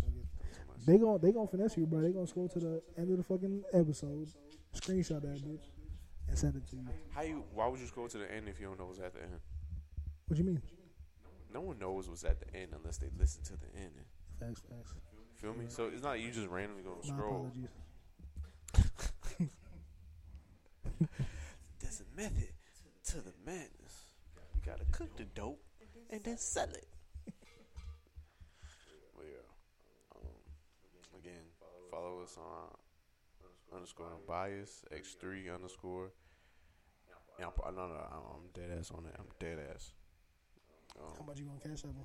Too 0.53 0.61
much. 0.67 0.85
They 0.85 0.97
gon' 0.97 1.19
they 1.21 1.31
gon' 1.31 1.47
finesse 1.47 1.77
you, 1.77 1.85
bro. 1.85 2.01
They 2.01 2.11
gonna 2.11 2.27
scroll 2.27 2.49
to 2.49 2.59
the 2.59 2.81
end 2.97 3.09
of 3.11 3.17
the 3.17 3.23
fucking 3.23 3.63
episode, 3.73 4.27
screenshot 4.75 5.21
that 5.21 5.41
bitch, 5.43 5.71
and 6.27 6.38
send 6.38 6.55
it 6.55 6.67
to 6.69 6.75
you. 6.75 6.88
How 7.09 7.21
you? 7.21 7.43
Why 7.53 7.67
would 7.67 7.79
you 7.79 7.88
scroll 7.88 8.07
to 8.09 8.17
the 8.17 8.31
end 8.31 8.47
if 8.47 8.59
you 8.59 8.67
don't 8.67 8.77
know 8.79 8.85
what's 8.85 8.99
at 8.99 9.13
the 9.13 9.21
end? 9.21 9.39
What 10.27 10.38
do 10.38 10.43
you 10.43 10.47
mean? 10.49 10.61
No 11.53 11.61
one 11.61 11.79
knows 11.79 12.09
what's 12.09 12.25
at 12.25 12.39
the 12.39 12.53
end 12.55 12.73
unless 12.75 12.97
they 12.97 13.07
listen 13.17 13.41
to 13.45 13.53
the 13.53 13.79
end. 13.79 13.93
Facts, 14.39 14.61
facts. 14.69 14.93
Feel 15.35 15.53
me? 15.53 15.65
So 15.69 15.88
it's 15.93 16.03
not 16.03 16.19
you 16.19 16.31
just 16.31 16.47
randomly 16.47 16.84
going 16.84 17.01
to 17.01 17.07
My 17.07 17.15
scroll. 17.18 17.35
apologies. 17.45 17.69
There's 21.80 22.01
a 22.01 22.15
method 22.15 22.49
to 23.05 23.15
the 23.22 23.34
madness. 23.45 24.11
You 24.55 24.61
gotta 24.65 24.85
cook 24.91 25.15
the 25.18 25.26
dope 25.26 25.61
and 26.09 26.23
then 26.23 26.38
sell 26.38 26.69
it. 26.69 26.88
well, 29.15 29.26
yeah. 29.26 30.15
Um, 30.15 31.19
again, 31.19 31.45
follow 31.91 32.22
us 32.23 32.38
on 32.38 32.69
underscore 33.76 34.07
bias 34.27 34.84
x3 34.93 35.53
underscore. 35.53 36.11
Yeah, 37.39 37.47
I'm, 37.65 37.76
no, 37.76 37.88
no, 37.88 37.93
I'm 37.95 38.49
dead 38.53 38.72
ass 38.80 38.89
on 38.91 39.05
it. 39.05 39.15
I'm 39.19 39.27
dead 39.39 39.59
ass. 39.73 39.93
How 40.97 41.19
Um, 41.22 41.26
much 41.27 41.39
you 41.39 41.45
gonna 41.45 41.59
cash 41.59 41.85
out? 41.85 41.91
on? 41.91 42.03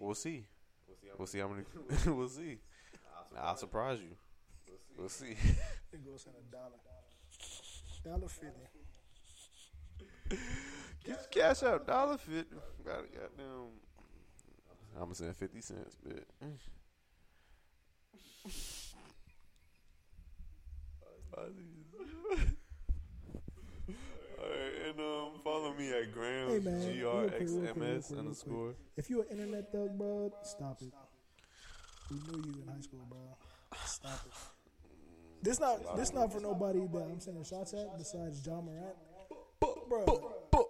We'll 0.00 0.14
see. 0.14 0.46
We'll 1.18 1.26
see 1.26 1.38
how 1.38 1.48
many. 1.48 1.62
we'll 2.06 2.28
see. 2.28 2.58
I'll 3.38 3.56
surprise 3.56 3.98
you. 4.00 4.16
We'll 4.98 5.08
see. 5.08 5.36
They 5.92 5.98
go 5.98 6.16
send 6.16 6.36
a 6.36 6.42
dollar, 6.50 6.78
dollar 8.04 8.28
fifty. 8.28 8.68
Get 11.04 11.08
your 11.08 11.18
cash 11.30 11.62
out, 11.62 11.86
dollar 11.86 12.18
fifty. 12.18 12.56
Got 12.84 13.00
it, 13.00 13.14
goddamn. 13.14 13.68
I'm 14.94 15.02
gonna 15.02 15.14
send 15.14 15.36
fifty 15.36 15.60
cents, 15.60 15.96
but. 16.02 16.24
Alright, 21.36 21.52
and 24.96 25.06
um, 25.06 25.40
follow 25.42 25.74
me 25.74 25.92
at 25.92 26.12
Grams 26.12 26.52
Hey, 26.52 26.70
man, 26.70 26.80
G 26.80 27.04
R 27.04 27.24
X 27.26 27.52
M 27.52 27.82
S 27.96 28.12
underscore. 28.12 28.74
If 28.96 29.10
you're 29.10 29.22
an 29.22 29.28
internet 29.30 29.72
thug, 29.72 29.96
bro, 29.96 30.32
stop 30.42 30.80
it. 30.82 30.92
We 32.10 32.16
knew 32.16 32.42
you 32.44 32.62
in 32.62 32.68
high 32.68 32.80
school, 32.80 33.06
bro. 33.08 33.18
Stop 33.84 34.20
it. 34.26 34.32
This 35.42 35.60
not 35.60 35.96
this 35.96 36.12
not 36.12 36.32
for 36.32 36.40
nobody 36.40 36.80
that 36.92 37.02
I'm 37.02 37.20
sending 37.20 37.44
shots 37.44 37.74
at 37.74 37.96
besides 37.98 38.44
Ja 38.46 38.60
Morant. 38.60 38.96
Bro, 39.60 40.68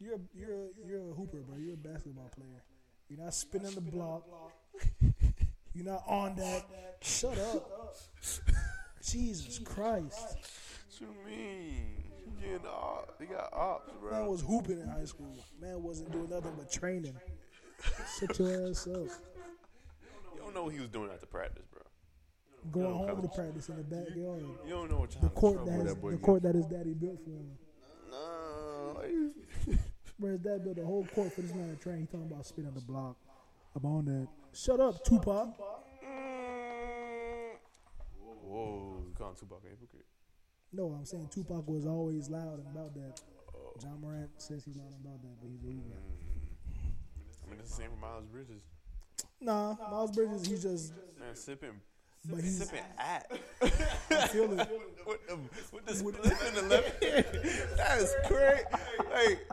you're 0.00 0.20
you're 0.34 0.68
you're 0.86 1.10
a 1.10 1.14
hooper, 1.14 1.38
bro. 1.38 1.56
You're 1.58 1.74
a 1.74 1.76
basketball 1.76 2.30
player. 2.34 2.62
You're 3.08 3.22
not 3.22 3.34
spinning 3.34 3.74
the 3.74 3.80
block. 3.80 4.24
You're 5.74 5.84
not 5.84 6.04
on 6.06 6.36
that. 6.36 6.64
Shut 7.02 7.38
up. 7.38 7.96
Jesus 9.02 9.58
Christ. 9.58 10.38
What 10.86 11.00
you 11.00 11.08
mean? 11.26 11.93
Getting 12.44 12.66
op? 12.66 13.18
They 13.18 13.26
got 13.26 13.52
ops, 13.52 13.88
Man 13.88 14.00
bro. 14.00 14.30
was 14.30 14.40
hooping 14.42 14.80
in 14.80 14.88
high 14.88 15.04
school. 15.06 15.34
Man 15.60 15.82
wasn't 15.82 16.12
doing 16.12 16.28
nothing 16.30 16.52
but 16.56 16.70
training. 16.70 17.16
Shut 18.20 18.38
your 18.38 18.70
ass 18.70 18.86
up. 18.86 18.94
You 18.96 19.08
don't 20.40 20.54
know 20.54 20.64
what 20.64 20.74
he 20.74 20.80
was 20.80 20.88
doing 20.90 21.10
after 21.12 21.26
practice, 21.26 21.64
bro. 21.72 21.80
Going 22.72 22.94
home 22.94 23.22
to 23.22 23.28
practice 23.28 23.68
in 23.68 23.76
the 23.76 23.82
backyard. 23.82 24.42
You 24.66 24.70
don't 24.70 24.90
know 24.90 24.98
what 24.98 25.10
The 25.20 25.28
court 25.28 25.64
that, 25.66 25.72
his, 25.72 25.84
that 25.84 26.00
boy 26.00 26.10
the 26.10 26.16
gets. 26.16 26.24
court 26.26 26.42
that 26.42 26.54
his 26.54 26.66
daddy 26.66 26.94
built 26.94 27.18
for 27.24 27.30
him. 27.30 27.50
No, 28.10 29.02
Where 30.18 30.32
his 30.32 30.40
dad 30.40 30.64
built 30.64 30.78
a 30.78 30.84
whole 30.84 31.06
court 31.14 31.32
for 31.32 31.40
this 31.42 31.52
man 31.54 31.76
to 31.76 31.82
train. 31.82 32.00
He 32.00 32.06
talking 32.06 32.30
about 32.30 32.46
spinning 32.46 32.72
the 32.74 32.80
block. 32.80 33.16
I'm 33.76 33.84
on 33.84 34.04
that. 34.06 34.28
Shut 34.52 34.80
up, 34.80 35.04
Tupac. 35.04 35.48
Mm. 36.06 37.56
Whoa, 38.44 39.02
you 39.08 39.14
calling 39.18 39.34
Tupac 39.36 39.62
a 39.66 39.68
hypocrite? 39.68 40.06
No, 40.74 40.88
I'm 40.98 41.04
saying 41.04 41.28
Tupac 41.32 41.68
was 41.68 41.86
always 41.86 42.28
loud 42.28 42.60
about 42.70 42.94
that. 42.94 43.20
Ja 43.82 43.90
Morant 44.00 44.30
says 44.38 44.64
he's 44.64 44.76
loud 44.76 44.92
about 45.00 45.20
that, 45.22 45.40
but 45.40 45.48
he's 45.50 45.62
a 45.62 45.66
hooper. 45.66 45.98
I 47.46 47.50
mean, 47.50 47.60
it's 47.60 47.70
the 47.70 47.76
same 47.76 47.90
for 47.90 47.96
Miles 47.96 48.24
Bridges. 48.26 48.62
Nah, 49.40 49.76
Miles 49.90 50.10
Bridges, 50.12 50.46
he's 50.46 50.62
just, 50.62 50.92
Man, 51.20 51.34
sipping, 51.34 51.80
but 52.24 52.40
he's, 52.40 52.58
sipping 52.58 52.82
at 52.98 53.30
I 53.62 54.26
feel 54.28 54.58
it. 54.58 54.68
with 55.06 55.26
the 55.28 55.38
with 55.72 55.86
the 55.86 55.94
split 55.94 56.14
in 56.48 56.54
the 56.54 56.62
left 56.68 57.04
hand. 57.04 57.26
That 57.76 57.98
is 57.98 58.14
crazy. 58.26 58.62
Like 59.12 59.46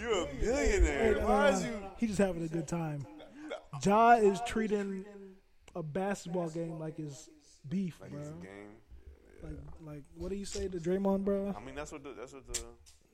you're 0.00 0.22
a 0.22 0.26
billionaire. 0.40 1.14
Hey, 1.14 1.24
Why 1.24 1.48
is 1.50 1.64
you? 1.64 1.72
He 1.98 2.06
just 2.08 2.18
having 2.18 2.42
a 2.44 2.48
good 2.48 2.66
time. 2.68 3.06
Ja 3.84 4.12
is 4.16 4.40
treating 4.46 5.04
a 5.74 5.82
basketball 5.82 6.48
game 6.50 6.78
like 6.78 6.98
it's 6.98 7.28
beef, 7.68 7.98
Like 8.00 8.10
bro. 8.10 8.20
it's 8.20 8.28
a 8.30 8.32
game. 8.32 8.72
Like, 9.42 9.52
like, 9.86 10.02
what 10.16 10.30
do 10.30 10.36
you 10.36 10.44
say 10.44 10.68
to 10.68 10.78
Draymond, 10.78 11.24
bro? 11.24 11.54
I 11.56 11.64
mean, 11.64 11.74
that's 11.74 11.92
what 11.92 12.02
the 12.02 12.14
that's 12.18 12.32
what 12.32 12.46
the 12.52 12.60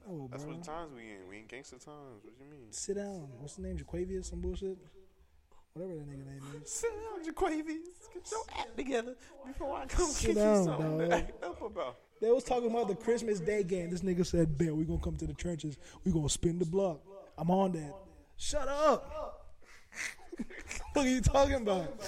Oh, 0.09 0.29
that's 0.31 0.45
bro. 0.45 0.53
what 0.55 0.63
the 0.63 0.71
times 0.71 0.93
we 0.95 1.03
in. 1.03 1.29
We 1.29 1.39
in 1.39 1.47
gangster 1.47 1.77
times. 1.77 2.23
What 2.23 2.35
you 2.39 2.51
mean? 2.51 2.71
Sit 2.71 2.97
down. 2.97 3.29
What's 3.39 3.55
the 3.57 3.63
name? 3.63 3.79
Jaquavius? 3.79 4.27
Some 4.27 4.41
bullshit? 4.41 4.77
Whatever 5.73 5.95
that 5.95 6.09
nigga 6.09 6.27
name 6.27 6.43
is. 6.63 6.71
Sit 6.71 6.91
down, 6.91 7.25
Jaquavies. 7.25 7.87
Get 8.15 8.31
your 8.31 8.45
act 8.59 8.77
together 8.77 9.17
before 9.47 9.77
I 9.77 9.87
come 9.87 10.07
Sit 10.07 10.29
get 10.29 10.37
down, 10.37 10.59
you 10.59 10.65
something 10.65 10.99
to 10.99 11.17
act 11.17 11.45
up 11.45 11.63
about. 11.63 11.97
They 12.21 12.31
was 12.31 12.45
talking 12.45 12.71
about 12.71 12.89
the 12.89 12.95
Christmas 12.95 13.41
Day 13.41 13.65
game. 13.65 13.91
This 13.91 14.03
nigga 14.03 14.25
said, 14.25 14.57
"Bet 14.57 14.75
we 14.75 14.85
gonna 14.85 15.01
come 15.01 15.17
to 15.17 15.27
the 15.27 15.35
trenches. 15.35 15.77
We 16.05 16.13
gonna 16.13 16.29
spin 16.29 16.59
the 16.59 16.65
block." 16.65 17.01
I'm 17.37 17.51
on 17.51 17.73
that. 17.73 17.93
Shut 18.37 18.69
up. 18.69 19.57
what 20.93 21.07
are 21.07 21.09
you 21.09 21.21
talking 21.21 21.55
about? 21.57 21.99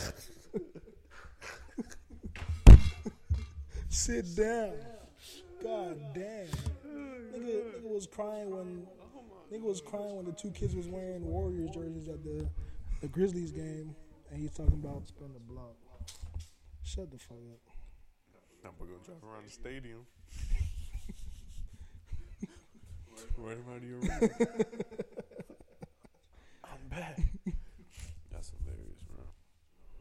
Sit 3.96 4.36
down. 4.36 4.74
God 5.62 5.96
damn. 6.12 6.48
Nigga, 7.32 7.62
nigga 7.80 7.94
was 7.94 8.06
crying 8.06 8.50
when 8.50 8.86
nigga 9.50 9.62
was 9.62 9.80
crying 9.80 10.16
when 10.16 10.26
the 10.26 10.32
two 10.32 10.50
kids 10.50 10.76
was 10.76 10.86
wearing 10.86 11.24
Warriors 11.24 11.70
jerseys 11.70 12.06
at 12.06 12.22
the 12.22 12.46
the 13.00 13.08
Grizzlies 13.08 13.52
game, 13.52 13.96
and 14.30 14.38
he's 14.38 14.50
talking 14.50 14.74
about 14.74 15.08
spin 15.08 15.32
the 15.32 15.40
block. 15.40 15.74
Shut 16.82 17.10
the 17.10 17.16
fuck 17.16 17.38
up. 17.38 17.74
I'm 18.66 18.72
gonna 18.78 18.90
go 18.90 18.98
drive 19.02 19.24
around 19.24 19.46
the 19.46 19.50
stadium. 19.50 20.06
right 23.38 23.56
around 23.66 23.80
the 23.80 23.94
arena. 23.96 24.30
I'm 26.64 26.88
back. 26.90 27.18
That's 28.30 28.52
hilarious, 28.60 29.00
bro. 29.08 29.24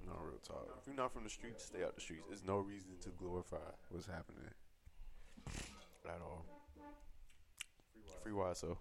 No 0.05 0.13
real 0.21 0.33
talk. 0.45 0.67
If 0.81 0.87
you're 0.87 0.95
not 0.95 1.11
from 1.13 1.23
the 1.23 1.29
streets, 1.29 1.65
stay 1.65 1.83
out 1.83 1.95
the 1.95 2.01
streets. 2.01 2.23
There's 2.29 2.43
no 2.45 2.57
reason 2.59 2.91
to 3.03 3.09
glorify 3.09 3.57
what's 3.89 4.07
happening 4.07 4.41
at 6.05 6.21
all. 6.21 6.45
Free 8.23 8.31
YSO. 8.31 8.77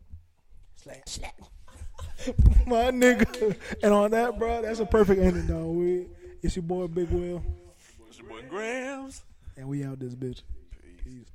Slap, 0.77 1.09
slap. 1.09 1.35
My 2.67 2.91
nigga. 2.91 3.57
And 3.83 3.93
on 3.93 4.11
that, 4.13 4.39
bro, 4.39 4.63
that's 4.63 4.81
a 4.81 4.87
perfect 4.87 5.21
ending, 5.21 5.47
dog. 5.47 5.67
We, 5.67 6.07
it's 6.43 6.57
your 6.57 6.63
boy 6.63 6.87
Big 6.87 7.11
Will, 7.11 7.43
It's 8.09 8.19
your 8.19 8.29
boy 8.29 8.43
Grams. 8.49 9.23
and 9.57 9.69
we 9.69 9.85
out 9.85 9.99
this 10.01 10.15
bitch. 10.15 10.43
Peace. 10.83 11.01
Peace. 11.05 11.31